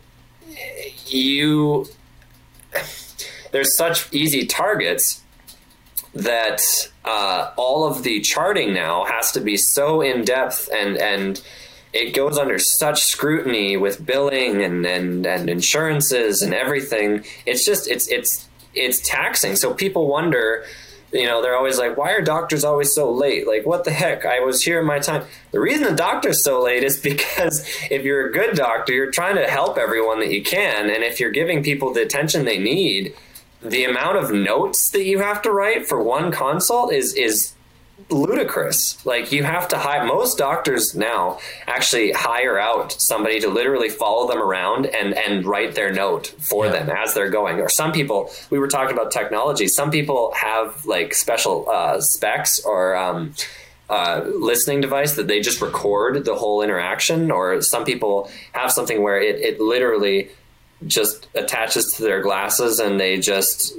you, 1.07 1.87
there's 3.53 3.77
such 3.77 4.13
easy 4.13 4.47
targets 4.47 5.23
that 6.15 6.61
uh, 7.05 7.53
all 7.57 7.85
of 7.85 8.03
the 8.03 8.21
charting 8.21 8.73
now 8.73 9.05
has 9.05 9.33
to 9.33 9.41
be 9.41 9.57
so 9.57 10.01
in 10.01 10.25
depth 10.25 10.69
and 10.75 10.97
and 10.97 11.43
it 11.97 12.15
goes 12.15 12.37
under 12.37 12.59
such 12.59 13.01
scrutiny 13.01 13.77
with 13.77 14.05
billing 14.05 14.63
and, 14.63 14.85
and, 14.85 15.25
and 15.25 15.49
insurances 15.49 16.43
and 16.43 16.53
everything. 16.53 17.25
It's 17.47 17.65
just 17.65 17.89
it's 17.89 18.07
it's 18.09 18.47
it's 18.75 19.01
taxing. 19.01 19.57
So 19.57 19.73
people 19.73 20.07
wonder, 20.07 20.67
you 21.13 21.27
know, 21.27 21.41
they're 21.41 21.57
always 21.57 21.79
like, 21.79 21.97
why 21.97 22.13
are 22.13 22.21
doctors 22.21 22.65
always 22.65 22.95
so 22.95 23.13
late? 23.13 23.47
Like, 23.47 23.65
what 23.65 23.85
the 23.85 23.93
heck? 23.93 24.25
I 24.25 24.41
was 24.41 24.63
here 24.63 24.81
in 24.81 24.87
my 24.87 24.99
time. 24.99 25.25
The 25.53 25.61
reason 25.61 25.85
the 25.85 25.95
doctor's 25.95 26.43
so 26.43 26.63
late 26.63 26.83
is 26.83 26.99
because 27.03 27.67
if 27.91 28.03
you're 28.05 28.29
a 28.29 28.33
good 28.33 28.57
doctor, 28.57 28.93
you're 28.93 29.11
trying 29.11 29.37
to 29.37 29.47
help 29.47 29.79
everyone 29.79 30.21
that 30.21 30.33
you 30.33 30.43
can, 30.43 30.91
and 30.91 31.05
if 31.05 31.21
you're 31.21 31.31
giving 31.31 31.63
people 31.63 31.93
the 31.93 32.03
attention 32.03 32.45
they 32.45 32.59
need 32.59 33.15
the 33.63 33.85
amount 33.85 34.19
of 34.19 34.33
notes 34.33 34.91
that 34.91 35.05
you 35.05 35.19
have 35.19 35.43
to 35.43 35.51
write 35.51 35.87
for 35.87 36.03
one 36.03 36.31
consult 36.31 36.93
is 36.93 37.15
is 37.15 37.56
ludicrous. 38.11 39.05
Like 39.05 39.33
you 39.33 39.43
have 39.43 39.69
to 39.69 39.79
hire 39.79 40.05
most 40.05 40.39
doctors 40.39 40.95
now 40.95 41.39
actually 41.67 42.13
hire 42.13 42.59
out 42.59 42.93
somebody 42.93 43.41
to 43.41 43.49
literally 43.49 43.89
follow 43.89 44.29
them 44.29 44.39
around 44.39 44.87
and 44.87 45.15
and 45.15 45.45
write 45.45 45.75
their 45.75 45.93
note 45.93 46.29
for 46.39 46.67
yeah. 46.67 46.73
them 46.73 46.91
as 46.91 47.15
they're 47.15 47.31
going. 47.31 47.61
Or 47.61 47.69
some 47.69 47.93
people, 47.93 48.31
we 48.51 48.59
were 48.59 48.69
talking 48.69 48.97
about 48.97 49.11
technology. 49.11 49.67
Some 49.69 49.91
people 49.91 50.33
have 50.37 50.85
like 50.87 51.15
special 51.15 51.69
uh, 51.69 52.01
specs 52.01 52.61
or. 52.65 52.97
Um, 52.97 53.35
uh, 53.89 54.25
listening 54.41 54.81
device 54.81 55.15
that 55.15 55.29
they 55.29 55.39
just 55.39 55.63
record 55.63 56.25
the 56.25 56.35
whole 56.35 56.61
interaction, 56.61 57.31
or 57.31 57.63
some 57.63 57.85
people 57.85 58.29
have 58.51 58.73
something 58.73 59.01
where 59.01 59.21
it, 59.21 59.37
it 59.37 59.61
literally 59.61 60.29
just 60.89 61.29
attaches 61.37 61.95
to 61.95 62.03
their 62.03 62.21
glasses 62.21 62.81
and 62.81 62.99
they 62.99 63.19
just 63.19 63.75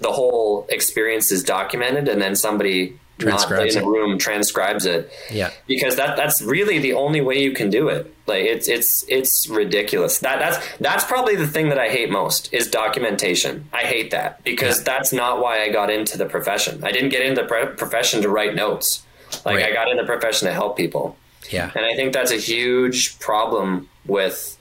the 0.00 0.10
whole 0.10 0.66
experience 0.70 1.30
is 1.30 1.42
documented 1.42 2.08
and 2.08 2.22
then 2.22 2.34
somebody 2.34 2.98
transcribes 3.18 3.74
not 3.74 3.82
in 3.82 3.88
the 3.88 3.98
room 3.98 4.18
transcribes 4.18 4.86
it. 4.86 5.10
Yeah. 5.30 5.50
Because 5.66 5.96
that 5.96 6.16
that's 6.16 6.40
really 6.42 6.78
the 6.78 6.94
only 6.94 7.20
way 7.20 7.42
you 7.42 7.52
can 7.52 7.70
do 7.70 7.88
it. 7.88 8.12
Like 8.26 8.44
it's 8.44 8.68
it's 8.68 9.04
it's 9.08 9.48
ridiculous. 9.48 10.18
That 10.20 10.38
that's 10.38 10.64
that's 10.78 11.04
probably 11.04 11.36
the 11.36 11.46
thing 11.46 11.68
that 11.70 11.78
i 11.78 11.88
hate 11.88 12.10
most 12.10 12.52
is 12.52 12.68
documentation. 12.68 13.68
I 13.72 13.82
hate 13.82 14.10
that 14.10 14.42
because 14.44 14.78
yeah. 14.78 14.84
that's 14.84 15.12
not 15.12 15.40
why 15.40 15.62
i 15.62 15.70
got 15.70 15.90
into 15.90 16.18
the 16.18 16.26
profession. 16.26 16.82
I 16.84 16.92
didn't 16.92 17.10
get 17.10 17.22
into 17.22 17.42
the 17.42 17.74
profession 17.76 18.22
to 18.22 18.28
write 18.28 18.54
notes. 18.54 19.04
Like 19.44 19.56
right. 19.56 19.66
i 19.66 19.72
got 19.72 19.88
in 19.88 19.96
the 19.96 20.04
profession 20.04 20.48
to 20.48 20.54
help 20.54 20.76
people. 20.76 21.16
Yeah. 21.50 21.70
And 21.74 21.84
i 21.84 21.94
think 21.94 22.12
that's 22.12 22.32
a 22.32 22.36
huge 22.36 23.18
problem 23.18 23.88
with 24.06 24.58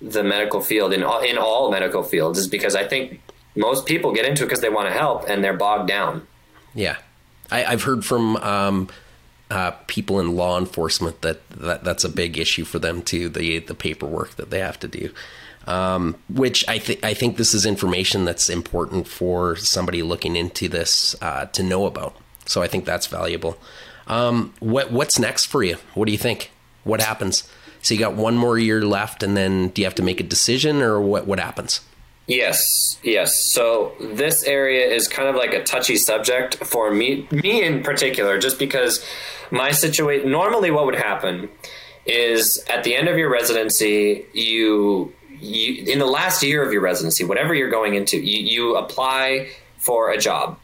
the 0.00 0.24
medical 0.24 0.60
field 0.60 0.92
in 0.92 1.02
all, 1.02 1.20
in 1.20 1.36
all 1.36 1.70
medical 1.70 2.02
fields 2.02 2.38
is 2.38 2.48
because 2.48 2.74
I 2.74 2.86
think 2.86 3.20
most 3.54 3.86
people 3.86 4.12
get 4.12 4.24
into 4.24 4.44
it 4.44 4.46
because 4.46 4.60
they 4.60 4.70
want 4.70 4.88
to 4.88 4.94
help 4.94 5.28
and 5.28 5.44
they're 5.44 5.56
bogged 5.56 5.88
down. 5.88 6.26
Yeah, 6.74 6.96
I, 7.50 7.62
have 7.62 7.82
heard 7.82 8.04
from 8.04 8.36
um, 8.36 8.88
uh, 9.50 9.72
people 9.86 10.20
in 10.20 10.36
law 10.36 10.58
enforcement 10.58 11.22
that, 11.22 11.48
that 11.50 11.84
that's 11.84 12.04
a 12.04 12.08
big 12.08 12.38
issue 12.38 12.64
for 12.64 12.78
them 12.78 13.02
too. 13.02 13.28
The 13.28 13.58
the 13.58 13.74
paperwork 13.74 14.36
that 14.36 14.50
they 14.50 14.60
have 14.60 14.78
to 14.80 14.88
do, 14.88 15.12
um, 15.66 16.16
which 16.28 16.66
I 16.68 16.78
think 16.78 17.04
I 17.04 17.14
think 17.14 17.36
this 17.36 17.54
is 17.54 17.66
information 17.66 18.24
that's 18.24 18.48
important 18.48 19.08
for 19.08 19.56
somebody 19.56 20.02
looking 20.02 20.36
into 20.36 20.68
this 20.68 21.16
uh, 21.20 21.46
to 21.46 21.62
know 21.62 21.86
about. 21.86 22.16
So 22.46 22.62
I 22.62 22.68
think 22.68 22.84
that's 22.84 23.06
valuable. 23.06 23.58
Um, 24.06 24.54
what 24.60 24.92
what's 24.92 25.18
next 25.18 25.46
for 25.46 25.62
you? 25.62 25.76
What 25.94 26.06
do 26.06 26.12
you 26.12 26.18
think? 26.18 26.50
What 26.84 27.00
happens? 27.00 27.48
So 27.82 27.94
you 27.94 28.00
got 28.00 28.14
one 28.14 28.36
more 28.36 28.58
year 28.58 28.82
left, 28.82 29.22
and 29.22 29.36
then 29.36 29.68
do 29.68 29.82
you 29.82 29.86
have 29.86 29.94
to 29.96 30.02
make 30.02 30.20
a 30.20 30.24
decision, 30.24 30.82
or 30.82 31.00
what? 31.00 31.26
What 31.26 31.40
happens? 31.40 31.80
Yes, 32.26 32.98
yes. 33.02 33.52
So 33.52 33.92
this 34.00 34.44
area 34.44 34.86
is 34.86 35.08
kind 35.08 35.28
of 35.28 35.34
like 35.34 35.52
a 35.52 35.64
touchy 35.64 35.96
subject 35.96 36.56
for 36.56 36.92
me, 36.92 37.26
me 37.32 37.64
in 37.64 37.82
particular, 37.82 38.38
just 38.38 38.58
because 38.58 39.04
my 39.50 39.72
situation. 39.72 40.30
Normally, 40.30 40.70
what 40.70 40.86
would 40.86 40.94
happen 40.94 41.48
is 42.06 42.64
at 42.70 42.84
the 42.84 42.94
end 42.94 43.08
of 43.08 43.18
your 43.18 43.30
residency, 43.30 44.24
you, 44.32 45.12
you 45.40 45.92
in 45.92 45.98
the 45.98 46.06
last 46.06 46.42
year 46.42 46.64
of 46.64 46.72
your 46.72 46.82
residency, 46.82 47.24
whatever 47.24 47.54
you're 47.54 47.70
going 47.70 47.94
into, 47.94 48.16
you, 48.16 48.40
you 48.42 48.76
apply 48.76 49.48
for 49.78 50.10
a 50.10 50.18
job, 50.18 50.58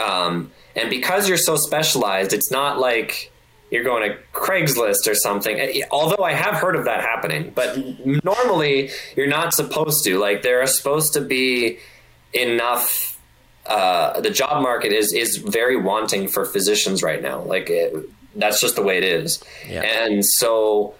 um, 0.00 0.52
and 0.76 0.90
because 0.90 1.28
you're 1.28 1.38
so 1.38 1.56
specialized, 1.56 2.32
it's 2.32 2.50
not 2.50 2.78
like 2.78 3.29
you're 3.70 3.84
going 3.84 4.10
to 4.10 4.18
Craigslist 4.32 5.08
or 5.08 5.14
something. 5.14 5.82
Although 5.90 6.24
I 6.24 6.32
have 6.32 6.54
heard 6.54 6.76
of 6.76 6.84
that 6.84 7.00
happening, 7.00 7.52
but 7.54 7.78
normally 8.24 8.90
you're 9.16 9.28
not 9.28 9.54
supposed 9.54 10.04
to. 10.04 10.18
Like 10.18 10.42
there 10.42 10.60
are 10.60 10.66
supposed 10.66 11.14
to 11.14 11.20
be 11.20 11.78
enough. 12.32 13.18
Uh, 13.66 14.20
the 14.20 14.30
job 14.30 14.62
market 14.62 14.92
is 14.92 15.12
is 15.12 15.36
very 15.36 15.76
wanting 15.76 16.26
for 16.26 16.44
physicians 16.44 17.02
right 17.02 17.22
now. 17.22 17.42
Like 17.42 17.70
it, 17.70 17.94
that's 18.34 18.60
just 18.60 18.74
the 18.74 18.82
way 18.82 18.98
it 18.98 19.04
is, 19.04 19.42
yeah. 19.68 19.82
and 19.82 20.24
so 20.24 20.94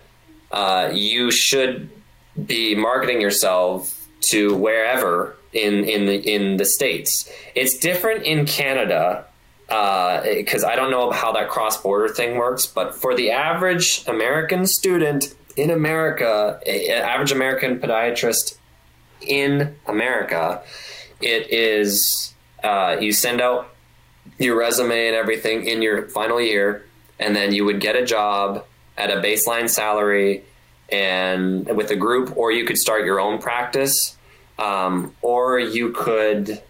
uh, 0.53 0.91
you 0.93 1.31
should 1.31 1.91
be 2.47 2.75
marketing 2.75 3.21
yourself 3.21 4.09
to 4.31 4.55
wherever 4.55 5.37
in 5.53 5.85
in 5.85 6.07
the 6.07 6.17
in 6.17 6.57
the 6.59 6.65
states. 6.65 7.31
It's 7.55 7.77
different 7.79 8.25
in 8.25 8.47
Canada 8.47 9.27
because 9.71 10.65
uh, 10.65 10.69
I 10.69 10.75
don't 10.75 10.91
know 10.91 11.13
how 11.13 11.31
that 11.33 11.49
cross 11.49 11.81
border 11.81 12.13
thing 12.13 12.37
works, 12.37 12.67
but 12.67 12.93
for 12.93 13.15
the 13.15 13.31
average 13.31 14.05
American 14.09 14.67
student 14.67 15.33
in 15.57 15.71
America, 15.71 16.61
average 17.05 17.31
American 17.31 17.79
podiatrist 17.79 18.59
in 19.21 19.77
America, 19.87 20.61
it 21.21 21.53
is 21.53 22.35
uh, 22.65 22.97
you 23.01 23.13
send 23.13 23.41
out 23.41 23.73
your 24.39 24.59
resume 24.59 25.07
and 25.07 25.15
everything 25.15 25.65
in 25.65 25.83
your 25.83 26.09
final 26.09 26.41
year, 26.41 26.85
and 27.21 27.37
then 27.37 27.53
you 27.55 27.65
would 27.65 27.81
get 27.81 27.95
a 27.95 28.05
job 28.05 28.65
at 28.99 29.11
a 29.11 29.21
baseline 29.21 29.69
salary 29.69 30.43
and 30.91 31.65
with 31.77 31.93
a 31.93 31.97
group, 31.97 32.37
or 32.37 32.51
you 32.51 32.65
could 32.65 32.77
start 32.77 33.05
your 33.05 33.21
own 33.21 33.39
practice, 33.39 34.17
um, 34.59 35.15
or 35.23 35.61
you 35.61 35.93
could 35.93 36.61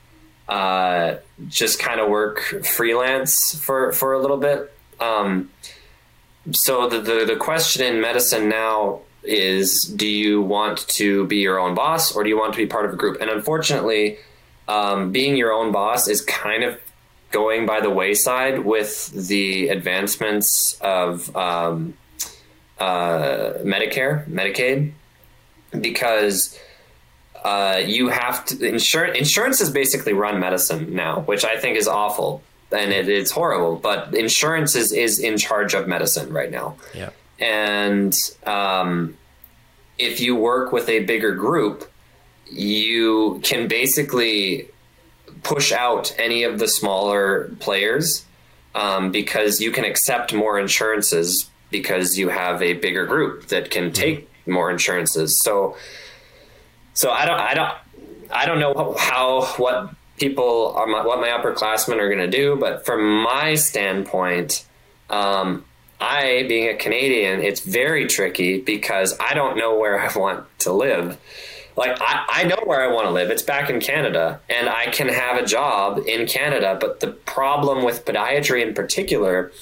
uh, 0.50 1.16
just 1.48 1.78
kind 1.78 2.00
of 2.00 2.10
work 2.10 2.40
freelance 2.64 3.54
for, 3.54 3.92
for 3.92 4.12
a 4.12 4.20
little 4.20 4.36
bit. 4.36 4.72
Um, 4.98 5.50
so 6.52 6.88
the, 6.88 7.00
the, 7.00 7.24
the 7.24 7.36
question 7.36 7.86
in 7.86 8.00
medicine 8.00 8.48
now 8.48 9.00
is 9.22 9.82
do 9.84 10.08
you 10.08 10.42
want 10.42 10.88
to 10.88 11.26
be 11.28 11.36
your 11.36 11.58
own 11.58 11.74
boss 11.74 12.16
or 12.16 12.24
do 12.24 12.28
you 12.28 12.36
want 12.36 12.52
to 12.52 12.56
be 12.56 12.66
part 12.66 12.84
of 12.84 12.92
a 12.92 12.96
group? 12.96 13.20
And 13.20 13.30
unfortunately, 13.30 14.18
um, 14.66 15.12
being 15.12 15.36
your 15.36 15.52
own 15.52 15.70
boss 15.70 16.08
is 16.08 16.20
kind 16.20 16.64
of 16.64 16.80
going 17.30 17.64
by 17.64 17.80
the 17.80 17.90
wayside 17.90 18.64
with 18.64 19.28
the 19.28 19.68
advancements 19.68 20.76
of 20.80 21.34
um, 21.36 21.94
uh, 22.80 23.52
Medicare, 23.62 24.28
Medicaid, 24.28 24.92
because 25.80 26.58
uh, 27.44 27.80
you 27.84 28.08
have 28.08 28.44
to 28.46 28.66
insurance. 28.66 29.18
Insurance 29.18 29.60
is 29.60 29.70
basically 29.70 30.12
run 30.12 30.40
medicine 30.40 30.94
now, 30.94 31.20
which 31.20 31.44
I 31.44 31.58
think 31.58 31.76
is 31.76 31.88
awful 31.88 32.42
and 32.72 32.92
it, 32.92 33.08
it's 33.08 33.30
horrible. 33.30 33.76
But 33.76 34.14
insurance 34.14 34.74
is 34.74 34.92
is 34.92 35.18
in 35.18 35.38
charge 35.38 35.74
of 35.74 35.88
medicine 35.88 36.32
right 36.32 36.50
now. 36.50 36.76
Yeah, 36.94 37.10
and 37.38 38.14
um, 38.46 39.16
if 39.98 40.20
you 40.20 40.36
work 40.36 40.72
with 40.72 40.88
a 40.88 41.00
bigger 41.00 41.34
group, 41.34 41.90
you 42.50 43.40
can 43.42 43.68
basically 43.68 44.68
push 45.42 45.72
out 45.72 46.14
any 46.18 46.42
of 46.42 46.58
the 46.58 46.68
smaller 46.68 47.50
players 47.60 48.24
um, 48.74 49.10
because 49.10 49.60
you 49.60 49.70
can 49.70 49.84
accept 49.84 50.34
more 50.34 50.58
insurances 50.58 51.48
because 51.70 52.18
you 52.18 52.28
have 52.28 52.62
a 52.62 52.74
bigger 52.74 53.06
group 53.06 53.46
that 53.46 53.70
can 53.70 53.84
mm-hmm. 53.84 53.92
take 53.92 54.20
mm-hmm. 54.20 54.52
more 54.52 54.70
insurances. 54.70 55.38
So 55.42 55.76
so 57.00 57.10
I 57.10 57.24
don't, 57.24 57.40
I 57.40 57.54
don't, 57.54 57.72
I 58.30 58.44
don't 58.44 58.60
know 58.60 58.94
how 58.98 59.46
what 59.56 59.94
people 60.18 60.74
are, 60.76 60.86
my, 60.86 61.02
what 61.02 61.18
my 61.18 61.28
upperclassmen 61.28 61.96
are 61.98 62.14
going 62.14 62.18
to 62.18 62.28
do, 62.28 62.56
but 62.56 62.84
from 62.84 63.22
my 63.22 63.54
standpoint, 63.54 64.66
um, 65.08 65.64
I, 65.98 66.44
being 66.46 66.68
a 66.68 66.76
Canadian, 66.76 67.40
it's 67.40 67.60
very 67.60 68.06
tricky 68.06 68.60
because 68.60 69.16
I 69.18 69.32
don't 69.32 69.56
know 69.56 69.78
where 69.78 69.98
I 69.98 70.12
want 70.14 70.44
to 70.58 70.74
live. 70.74 71.18
Like, 71.74 71.96
I, 72.02 72.26
I 72.28 72.44
know 72.44 72.60
where 72.66 72.82
I 72.82 72.92
want 72.92 73.06
to 73.06 73.12
live. 73.12 73.30
It's 73.30 73.42
back 73.42 73.70
in 73.70 73.80
Canada, 73.80 74.38
and 74.50 74.68
I 74.68 74.90
can 74.90 75.08
have 75.08 75.42
a 75.42 75.46
job 75.46 76.02
in 76.06 76.26
Canada. 76.26 76.76
But 76.78 77.00
the 77.00 77.12
problem 77.12 77.82
with 77.82 78.04
podiatry 78.04 78.62
in 78.62 78.74
particular 78.74 79.52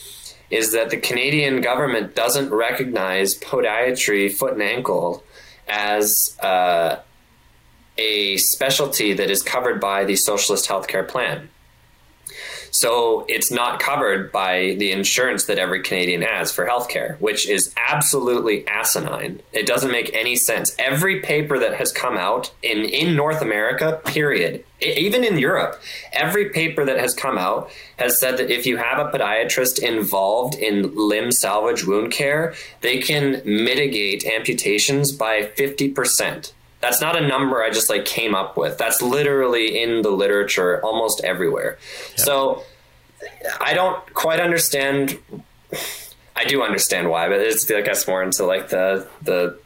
is 0.51 0.73
that 0.73 0.91
the 0.91 0.97
Canadian 0.97 1.61
government 1.61 2.17
doesn't 2.17 2.51
recognize 2.51 3.39
podiatry, 3.39 4.33
foot 4.33 4.55
and 4.55 4.63
ankle, 4.63 5.23
as 5.69 6.37
uh, 6.43 6.97
a 7.99 8.37
specialty 8.39 9.13
that 9.13 9.31
is 9.31 9.43
covered 9.43 9.81
by 9.81 10.05
the 10.05 10.17
socialist 10.17 10.69
healthcare 10.69 11.07
plan. 11.07 11.49
So 12.71 13.25
it's 13.29 13.51
not 13.51 13.81
covered 13.81 14.31
by 14.31 14.77
the 14.79 14.93
insurance 14.93 15.47
that 15.47 15.59
every 15.59 15.83
Canadian 15.83 16.23
has 16.23 16.53
for 16.53 16.67
healthcare, 16.67 17.19
which 17.21 17.49
is 17.49 17.75
absolutely 17.77 18.67
asinine. 18.69 19.41
It 19.53 19.67
doesn't 19.67 19.91
make 19.91 20.15
any 20.15 20.37
sense. 20.37 20.75
Every 20.79 21.21
paper 21.21 21.59
that 21.59 21.75
has 21.75 21.93
come 21.93 22.17
out 22.17 22.53
in, 22.63 22.85
in 22.85 23.17
North 23.17 23.43
America, 23.43 24.01
period, 24.05 24.65
even 24.81 25.25
in 25.25 25.39
Europe, 25.39 25.81
every 26.13 26.51
paper 26.51 26.85
that 26.85 26.99
has 26.99 27.15
come 27.15 27.39
out 27.39 27.71
has 27.97 28.21
said 28.21 28.37
that 28.37 28.51
if 28.51 28.67
you 28.67 28.77
have 28.77 28.99
a 28.99 29.11
podiatrist 29.11 29.83
involved 29.83 30.55
in 30.55 30.95
limb 30.95 31.33
salvage 31.33 31.85
wound 31.85 32.13
care, 32.13 32.55
they 32.83 32.99
can 32.99 33.43
mitigate 33.45 34.25
amputations 34.27 35.11
by 35.13 35.43
50%. 35.43 36.53
That's 36.81 37.01
not 37.01 37.17
a 37.17 37.27
number 37.27 37.63
I 37.63 37.71
just 37.71 37.91
like 37.91 38.05
came 38.05 38.35
up 38.35 38.57
with. 38.57 38.79
That's 38.79 39.03
literally 39.03 39.81
in 39.83 40.03
the 40.03 40.11
literature 40.11 40.81
almost 40.85 41.25
everywhere. 41.25 41.79
Yeah. 42.17 42.25
So 42.25 42.65
I 43.61 43.75
don't 43.75 44.15
quite 44.15 44.41
understand. 44.41 45.19
I 46.37 46.45
do 46.45 46.63
understand 46.63 47.11
why, 47.11 47.29
but 47.29 47.41
it's 47.41 47.69
I 47.71 47.81
guess 47.81 48.07
more 48.07 48.23
into 48.23 48.45
like 48.45 48.69
the 48.69 49.09
the 49.23 49.59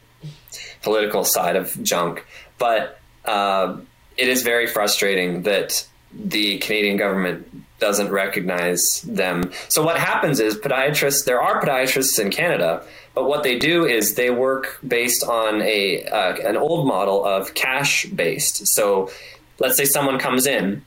political 0.81 1.23
side 1.23 1.55
of 1.55 1.81
junk. 1.83 2.25
But 2.57 2.99
uh, 3.25 3.77
it 4.17 4.27
is 4.27 4.43
very 4.43 4.67
frustrating 4.67 5.43
that 5.43 5.87
the 6.13 6.59
Canadian 6.59 6.97
government 6.97 7.47
doesn't 7.79 8.11
recognize 8.11 9.01
them. 9.01 9.51
So 9.67 9.83
what 9.83 9.97
happens 9.97 10.39
is 10.39 10.55
podiatrists. 10.55 11.25
There 11.25 11.41
are 11.41 11.61
podiatrists 11.61 12.19
in 12.19 12.31
Canada 12.31 12.85
but 13.13 13.25
what 13.25 13.43
they 13.43 13.59
do 13.59 13.85
is 13.85 14.15
they 14.15 14.31
work 14.31 14.79
based 14.87 15.23
on 15.23 15.61
a 15.61 16.03
uh, 16.05 16.35
an 16.47 16.57
old 16.57 16.87
model 16.87 17.23
of 17.23 17.53
cash 17.53 18.05
based. 18.05 18.67
So 18.67 19.11
let's 19.59 19.77
say 19.77 19.85
someone 19.85 20.17
comes 20.17 20.47
in, 20.47 20.83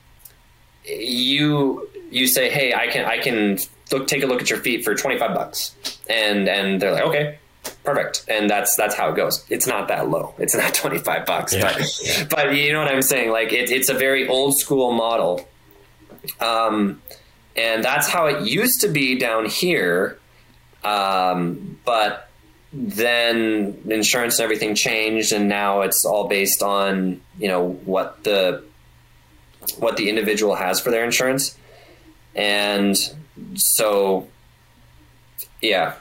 you 0.83 1.89
you 2.11 2.27
say, 2.27 2.49
"Hey, 2.49 2.73
I 2.73 2.87
can 2.87 3.05
I 3.05 3.19
can 3.19 3.59
look 3.91 4.07
take 4.07 4.23
a 4.23 4.25
look 4.25 4.41
at 4.41 4.49
your 4.49 4.59
feet 4.59 4.83
for 4.83 4.93
25 4.93 5.33
bucks." 5.33 5.75
And 6.09 6.49
and 6.49 6.81
they're 6.81 6.91
like, 6.91 7.03
"Okay, 7.03 7.39
perfect." 7.85 8.25
And 8.27 8.49
that's 8.49 8.75
that's 8.75 8.95
how 8.95 9.09
it 9.09 9.15
goes. 9.15 9.45
It's 9.49 9.67
not 9.67 9.87
that 9.87 10.09
low. 10.09 10.35
It's 10.37 10.55
not 10.55 10.73
25 10.73 11.25
bucks, 11.25 11.53
yeah. 11.55 11.73
but 11.73 12.27
but 12.29 12.55
you 12.55 12.73
know 12.73 12.79
what 12.79 12.91
I'm 12.91 13.01
saying? 13.01 13.31
Like 13.31 13.53
it, 13.53 13.71
it's 13.71 13.87
a 13.87 13.93
very 13.93 14.27
old 14.27 14.57
school 14.57 14.91
model. 14.91 15.47
Um 16.41 17.01
and 17.55 17.83
that's 17.83 18.07
how 18.07 18.27
it 18.27 18.45
used 18.45 18.81
to 18.81 18.87
be 18.87 19.17
down 19.17 19.45
here 19.45 20.19
um, 20.87 21.77
but 21.83 22.29
then 22.71 23.77
insurance 23.89 24.39
and 24.39 24.43
everything 24.43 24.75
changed, 24.75 25.33
and 25.33 25.49
now 25.49 25.81
it's 25.81 26.05
all 26.05 26.27
based 26.27 26.63
on 26.63 27.21
you 27.37 27.47
know 27.47 27.71
what 27.85 28.23
the 28.23 28.63
what 29.79 29.97
the 29.97 30.09
individual 30.09 30.55
has 30.55 30.79
for 30.79 30.91
their 30.91 31.03
insurance, 31.03 31.57
and 32.35 32.97
so 33.55 34.27
yeah, 35.61 35.95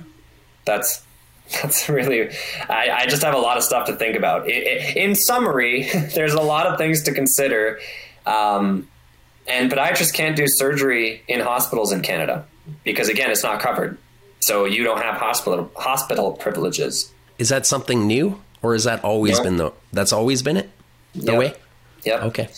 that's 0.64 1.02
that's 1.62 1.88
really 1.88 2.30
I, 2.68 2.90
I 2.90 3.06
just 3.06 3.22
have 3.22 3.34
a 3.34 3.38
lot 3.38 3.56
of 3.56 3.64
stuff 3.64 3.86
to 3.86 3.94
think 3.94 4.16
about. 4.16 4.48
It, 4.48 4.66
it, 4.66 4.96
in 4.96 5.14
summary, 5.14 5.88
there's 6.14 6.34
a 6.34 6.42
lot 6.42 6.66
of 6.66 6.78
things 6.78 7.02
to 7.04 7.12
consider. 7.12 7.80
Um, 8.24 8.88
and 9.48 9.70
podiatrists 9.70 10.12
can't 10.12 10.34
do 10.36 10.48
surgery 10.48 11.22
in 11.28 11.38
hospitals 11.38 11.92
in 11.92 12.02
Canada 12.02 12.44
because 12.82 13.08
again, 13.08 13.30
it's 13.30 13.44
not 13.44 13.60
covered. 13.60 13.96
So 14.40 14.64
you 14.64 14.84
don't 14.84 15.02
have 15.02 15.16
hospital 15.16 15.70
hospital 15.76 16.32
privileges. 16.32 17.12
Is 17.38 17.48
that 17.48 17.66
something 17.66 18.06
new, 18.06 18.40
or 18.62 18.72
has 18.72 18.84
that 18.84 19.04
always 19.04 19.40
been 19.40 19.56
the? 19.56 19.72
That's 19.92 20.12
always 20.12 20.42
been 20.42 20.56
it. 20.56 20.70
The 21.14 21.32
yep. 21.32 21.38
way. 21.38 21.54
Yep. 22.04 22.22
Okay. 22.22 22.48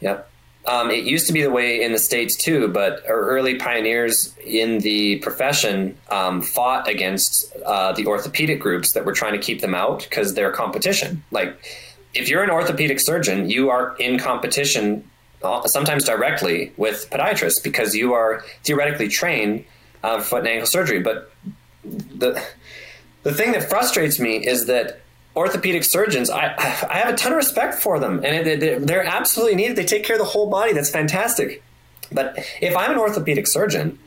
Yep. 0.00 0.30
Um, 0.66 0.90
it 0.90 1.04
used 1.04 1.26
to 1.28 1.32
be 1.32 1.42
the 1.42 1.50
way 1.50 1.82
in 1.82 1.92
the 1.92 1.98
states 1.98 2.36
too, 2.36 2.68
but 2.68 3.02
our 3.08 3.20
early 3.20 3.54
pioneers 3.54 4.36
in 4.44 4.80
the 4.80 5.16
profession 5.20 5.96
um, 6.10 6.42
fought 6.42 6.88
against 6.88 7.50
uh, 7.64 7.92
the 7.92 8.06
orthopedic 8.06 8.60
groups 8.60 8.92
that 8.92 9.06
were 9.06 9.14
trying 9.14 9.32
to 9.32 9.38
keep 9.38 9.62
them 9.62 9.74
out 9.74 10.00
because 10.00 10.34
they're 10.34 10.52
competition. 10.52 11.24
Like, 11.30 11.58
if 12.12 12.28
you're 12.28 12.42
an 12.42 12.50
orthopedic 12.50 13.00
surgeon, 13.00 13.48
you 13.48 13.70
are 13.70 13.96
in 13.96 14.18
competition 14.18 15.08
uh, 15.42 15.66
sometimes 15.66 16.04
directly 16.04 16.72
with 16.76 17.08
podiatrists 17.10 17.62
because 17.62 17.94
you 17.94 18.12
are 18.12 18.44
theoretically 18.62 19.08
trained 19.08 19.64
uh, 20.02 20.20
foot 20.20 20.40
and 20.40 20.48
ankle 20.48 20.66
surgery. 20.66 21.00
But 21.00 21.30
the 21.84 22.42
the 23.22 23.32
thing 23.34 23.52
that 23.52 23.68
frustrates 23.68 24.18
me 24.18 24.46
is 24.46 24.66
that 24.66 25.00
orthopedic 25.36 25.84
surgeons, 25.84 26.30
I 26.30 26.54
I 26.88 26.98
have 26.98 27.12
a 27.14 27.16
ton 27.16 27.32
of 27.32 27.36
respect 27.36 27.74
for 27.82 27.98
them, 27.98 28.24
and 28.24 28.46
it, 28.46 28.86
they're 28.86 29.04
absolutely 29.04 29.56
needed. 29.56 29.76
They 29.76 29.84
take 29.84 30.04
care 30.04 30.16
of 30.16 30.20
the 30.20 30.28
whole 30.28 30.48
body. 30.48 30.72
That's 30.72 30.90
fantastic. 30.90 31.62
But 32.10 32.38
if 32.60 32.76
I'm 32.76 32.92
an 32.92 32.98
orthopedic 32.98 33.46
surgeon, 33.46 33.98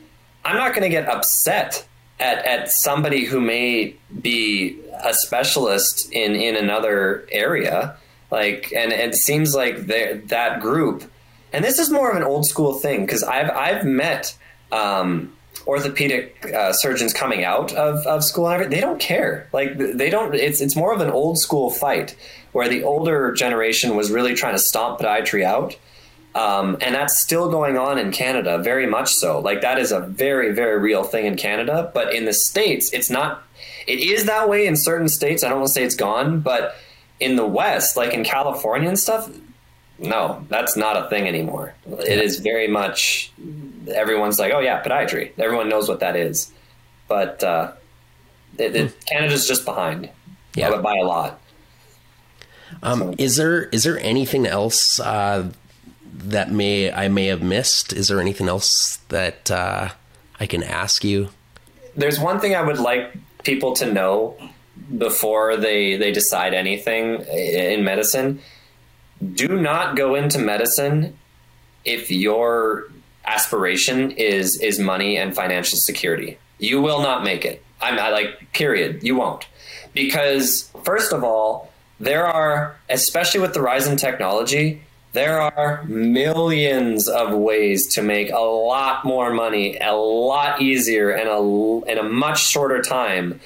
I'm 0.44 0.58
not 0.58 0.72
going 0.72 0.84
to 0.84 0.90
get 0.90 1.08
upset 1.08 1.88
at, 2.20 2.46
at 2.46 2.72
somebody 2.72 3.26
who 3.26 3.40
may 3.42 3.96
be 4.22 4.80
a 5.04 5.14
specialist 5.14 6.12
in, 6.12 6.36
in 6.36 6.56
another 6.56 7.28
area. 7.32 7.98
Like, 8.30 8.72
and, 8.76 8.94
and 8.94 9.14
it 9.14 9.16
seems 9.16 9.54
like 9.54 9.88
that 9.88 10.62
group, 10.62 11.04
and 11.52 11.66
this 11.66 11.80
is 11.80 11.90
more 11.90 12.10
of 12.10 12.16
an 12.16 12.24
old 12.24 12.46
school 12.46 12.74
thing 12.76 13.06
because 13.06 13.24
I've 13.24 13.50
I've 13.50 13.84
met 13.84 14.38
um, 14.72 15.34
orthopedic 15.68 16.52
uh, 16.54 16.74
surgeons 16.74 17.14
coming 17.14 17.44
out 17.44 17.74
of, 17.74 18.06
of 18.08 18.24
school 18.24 18.46
they 18.68 18.82
don't 18.82 19.00
care. 19.00 19.48
Like 19.54 19.78
they 19.78 20.10
don't. 20.10 20.34
It's 20.36 20.62
it's 20.62 20.76
more 20.76 20.94
of 20.94 21.02
an 21.02 21.10
old 21.10 21.38
school 21.38 21.70
fight 21.70 22.16
where 22.52 22.68
the 22.68 22.84
older 22.84 23.32
generation 23.34 23.96
was 23.96 24.12
really 24.12 24.34
trying 24.34 24.54
to 24.54 24.60
stomp 24.60 25.00
podiatry 25.00 25.44
out, 25.44 25.78
Um, 26.34 26.78
and 26.82 26.96
that's 26.96 27.20
still 27.20 27.50
going 27.50 27.78
on 27.78 27.98
in 27.98 28.12
Canada, 28.12 28.58
very 28.58 28.88
much 28.88 29.14
so. 29.14 29.40
Like 29.40 29.62
that 29.62 29.78
is 29.78 29.92
a 29.92 30.00
very, 30.00 30.54
very 30.54 30.80
real 30.80 31.04
thing 31.04 31.26
in 31.26 31.36
Canada. 31.36 31.92
But 31.94 32.14
in 32.14 32.26
the 32.26 32.34
States, 32.34 32.92
it's 32.94 33.10
not, 33.10 33.44
it 33.86 34.00
is 34.00 34.26
that 34.26 34.48
way 34.48 34.66
in 34.66 34.76
certain 34.76 35.10
states. 35.10 35.44
I 35.44 35.50
don't 35.50 35.60
want 35.60 35.68
to 35.68 35.74
say 35.74 35.84
it's 35.84 35.96
gone, 35.96 36.40
but 36.40 36.76
in 37.20 37.36
the 37.36 37.46
West, 37.46 37.98
like 37.98 38.14
in 38.14 38.24
California 38.24 38.88
and 38.88 38.98
stuff, 38.98 39.30
no, 40.02 40.46
that's 40.50 40.76
not 40.76 40.98
a 40.98 41.08
thing 41.10 41.28
anymore. 41.28 41.74
It 41.88 42.20
is 42.20 42.40
very 42.40 42.68
much, 42.68 43.32
everyone's 43.94 44.40
like, 44.40 44.52
oh 44.54 44.60
yeah, 44.60 44.84
podiatry. 44.84 45.32
Everyone 45.38 45.70
knows 45.70 45.88
what 45.88 46.00
that 46.02 46.16
is. 46.16 46.52
But 47.08 47.44
uh, 47.44 47.72
it, 48.58 48.76
it, 48.76 49.06
Canada's 49.06 49.48
just 49.48 49.64
behind 49.64 50.10
Yeah. 50.56 50.70
but 50.72 50.82
by 50.82 50.96
a 50.98 51.04
lot. 51.06 51.40
Um, 52.84 53.14
is 53.18 53.36
there 53.36 53.64
is 53.66 53.84
there 53.84 54.00
anything 54.00 54.46
else 54.48 55.00
uh, 55.00 55.52
that 56.14 56.52
may 56.52 56.92
I 56.92 57.08
may 57.10 57.26
have 57.28 57.42
missed? 57.44 57.94
Is 57.94 58.08
there 58.08 58.20
anything 58.22 58.48
else 58.48 58.98
that 59.10 59.52
uh, 59.52 59.90
I 60.40 60.46
can 60.46 60.64
ask 60.64 61.04
you? 61.04 61.30
there's 61.94 62.18
one 62.20 62.40
thing 62.40 62.56
I 62.56 62.62
would 62.62 62.80
like 62.80 63.12
people 63.44 63.74
to 63.74 63.92
know 63.92 64.38
before 64.98 65.58
they 65.58 65.98
they 65.98 66.12
decide 66.14 66.54
anything 66.54 67.16
in 67.26 67.84
medicine. 67.84 68.40
Do 69.36 69.60
not 69.60 69.96
go 69.96 70.16
into 70.16 70.40
medicine 70.40 71.18
if 71.86 72.12
your 72.12 72.86
aspiration 73.26 74.12
is 74.12 74.60
is 74.60 74.80
money 74.80 75.18
and 75.18 75.36
financial 75.36 75.78
security. 75.78 76.38
You 76.58 76.82
will 76.82 77.02
not 77.02 77.24
make 77.24 77.46
it. 77.46 77.64
I'm 77.82 78.00
I 78.00 78.10
like 78.10 78.52
period. 78.54 79.04
You 79.04 79.16
won't. 79.16 79.46
Because 79.94 80.72
first 80.84 81.14
of 81.14 81.24
all, 81.24 81.72
there 82.00 82.26
are 82.26 82.76
especially 82.90 83.42
with 83.42 83.54
the 83.54 83.62
rise 83.62 83.88
in 83.88 83.98
technology, 83.98 84.82
there 85.14 85.42
are 85.42 85.84
millions 85.84 87.08
of 87.10 87.34
ways 87.34 87.88
to 87.96 88.02
make 88.02 88.32
a 88.32 88.40
lot 88.40 89.04
more 89.04 89.34
money, 89.34 89.78
a 89.78 89.94
lot 89.94 90.62
easier, 90.62 91.12
and 91.12 91.28
a 91.28 91.92
in 91.92 91.98
a 91.98 92.04
much 92.04 92.48
shorter 92.48 92.82
time 92.82 93.40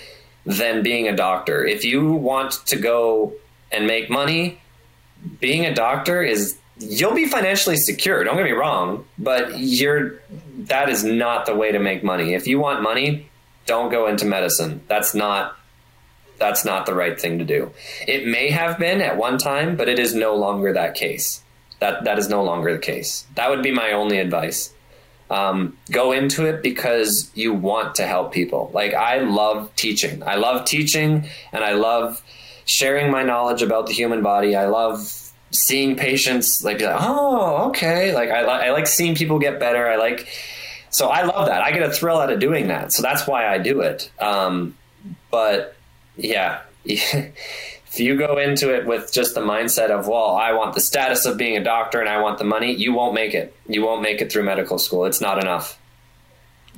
than 0.46 0.84
being 0.84 1.08
a 1.08 1.16
doctor. 1.16 1.66
If 1.66 1.84
you 1.84 2.14
want 2.14 2.52
to 2.68 2.76
go 2.76 3.34
and 3.72 3.88
make 3.88 4.10
money, 4.10 4.62
being 5.40 5.66
a 5.66 5.74
doctor 5.74 6.22
is 6.22 6.58
you'll 6.78 7.14
be 7.14 7.26
financially 7.26 7.78
secure. 7.78 8.24
Don't 8.24 8.36
get 8.36 8.46
me 8.46 8.52
wrong, 8.52 9.06
but 9.18 9.58
you're 9.60 10.20
that 10.58 10.90
is 10.90 11.04
not 11.04 11.46
the 11.46 11.56
way 11.56 11.72
to 11.72 11.80
make 11.80 12.04
money. 12.04 12.34
If 12.34 12.48
you 12.48 12.60
want 12.60 12.82
money, 12.82 13.30
don't 13.66 13.92
go 13.92 14.08
into 14.08 14.26
medicine. 14.26 14.82
That's 14.88 15.14
not 15.14 15.58
that's 16.38 16.66
not 16.66 16.86
the 16.86 16.94
right 16.94 17.20
thing 17.20 17.40
to 17.40 17.46
do. 17.46 17.72
It 18.08 18.28
may 18.28 18.50
have 18.50 18.78
been 18.78 19.02
at 19.02 19.18
one 19.18 19.38
time, 19.38 19.76
but 19.76 19.88
it 19.88 20.00
is 20.00 20.14
no 20.14 20.36
longer 20.36 20.74
that 20.74 20.96
case. 20.96 21.44
That 21.80 22.04
that 22.04 22.20
is 22.20 22.30
no 22.30 22.44
longer 22.44 22.74
the 22.74 22.80
case. 22.80 23.26
That 23.36 23.50
would 23.50 23.64
be 23.64 23.72
my 23.72 23.92
only 23.92 24.18
advice. 24.20 24.72
Um, 25.30 25.78
go 25.90 26.12
into 26.12 26.46
it 26.46 26.62
because 26.62 27.32
you 27.34 27.52
want 27.52 27.96
to 27.96 28.06
help 28.06 28.32
people. 28.32 28.70
Like 28.74 28.94
I 28.94 29.20
love 29.20 29.76
teaching. 29.76 30.22
I 30.24 30.36
love 30.36 30.66
teaching, 30.66 31.28
and 31.52 31.64
I 31.64 31.74
love 31.74 32.22
sharing 32.66 33.11
my 33.11 33.24
knowledge 33.24 33.61
about 33.61 33.88
the 33.88 33.93
human 33.93 34.22
body. 34.22 34.55
I 34.55 34.68
love 34.68 35.32
seeing 35.51 35.95
patients 35.95 36.63
like, 36.63 36.82
oh, 36.82 37.70
okay. 37.70 38.13
Like 38.13 38.30
I, 38.30 38.41
I 38.41 38.72
like 38.72 38.88
seeing 38.88 39.16
people 39.16 39.39
get 39.39 39.59
better. 39.59 39.88
I 39.88 39.95
like 39.95 40.28
so 40.89 41.09
I 41.09 41.24
love 41.24 41.47
that. 41.47 41.61
I 41.61 41.72
get 41.72 41.84
a 41.84 41.91
thrill 41.91 42.18
out 42.18 42.32
of 42.32 42.39
doing 42.39 42.70
that. 42.70 42.93
So 42.93 43.01
that's 43.01 43.28
why 43.28 43.47
I 43.47 43.57
do 43.57 43.82
it. 43.82 44.09
Um, 44.18 44.78
but 45.30 45.76
yeah, 46.16 46.61
if 46.86 47.99
you 47.99 48.18
go 48.18 48.38
into 48.38 48.74
it 48.74 48.86
with 48.86 49.11
just 49.11 49.36
the 49.36 49.41
mindset 49.41 49.89
of, 49.89 50.07
well, 50.07 50.36
I 50.36 50.53
want 50.53 50.74
the 50.74 50.80
status 50.80 51.26
of 51.26 51.38
being 51.38 51.57
a 51.57 51.63
doctor 51.63 51.99
and 51.99 52.07
I 52.07 52.22
want 52.22 52.38
the 52.38 52.45
money, 52.45 52.74
you 52.74 52.93
won't 52.93 53.13
make 53.13 53.34
it. 53.34 53.53
You 53.68 53.84
won't 53.84 54.01
make 54.01 54.22
it 54.22 54.32
through 54.32 54.43
medical 54.43 54.80
school. 54.80 55.03
It's 55.03 55.20
not 55.20 55.38
enough. 55.38 55.78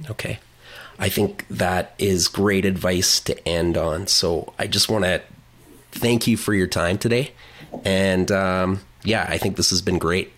Okay. 0.10 0.40
I 0.98 1.10
think 1.10 1.46
that 1.52 1.94
is 2.00 2.28
great 2.28 2.66
advice 2.66 3.20
to 3.20 3.48
end 3.48 3.78
on. 3.78 4.08
So 4.08 4.52
I 4.58 4.66
just 4.66 4.90
want 4.90 5.04
to 5.04 5.22
thank 5.92 6.28
you 6.28 6.38
for 6.38 6.54
your 6.54 6.68
time 6.68 6.98
today. 6.98 7.32
And 7.84 8.32
um, 8.32 8.82
yeah, 9.04 9.26
I 9.28 9.38
think 9.38 9.58
this 9.58 9.70
has 9.70 9.82
been 9.82 9.98
great. 9.98 10.32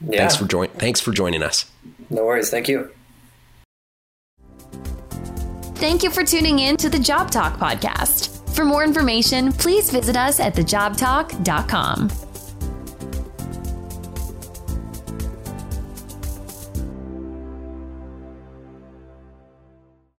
Yeah. 0.00 0.18
Thanks 0.18 0.36
for 0.36 0.46
join. 0.46 0.68
Thanks 0.68 1.00
for 1.00 1.12
joining 1.12 1.42
us. 1.42 1.70
No 2.10 2.24
worries. 2.24 2.50
Thank 2.50 2.68
you. 2.68 2.90
Thank 5.76 6.02
you 6.02 6.10
for 6.10 6.24
tuning 6.24 6.58
in 6.58 6.76
to 6.78 6.88
the 6.88 6.98
Job 6.98 7.30
Talk 7.30 7.56
podcast. 7.58 8.34
For 8.54 8.64
more 8.64 8.82
information, 8.82 9.52
please 9.52 9.90
visit 9.90 10.16
us 10.16 10.40
at 10.40 10.54
thejobtalk.com. 10.54 12.27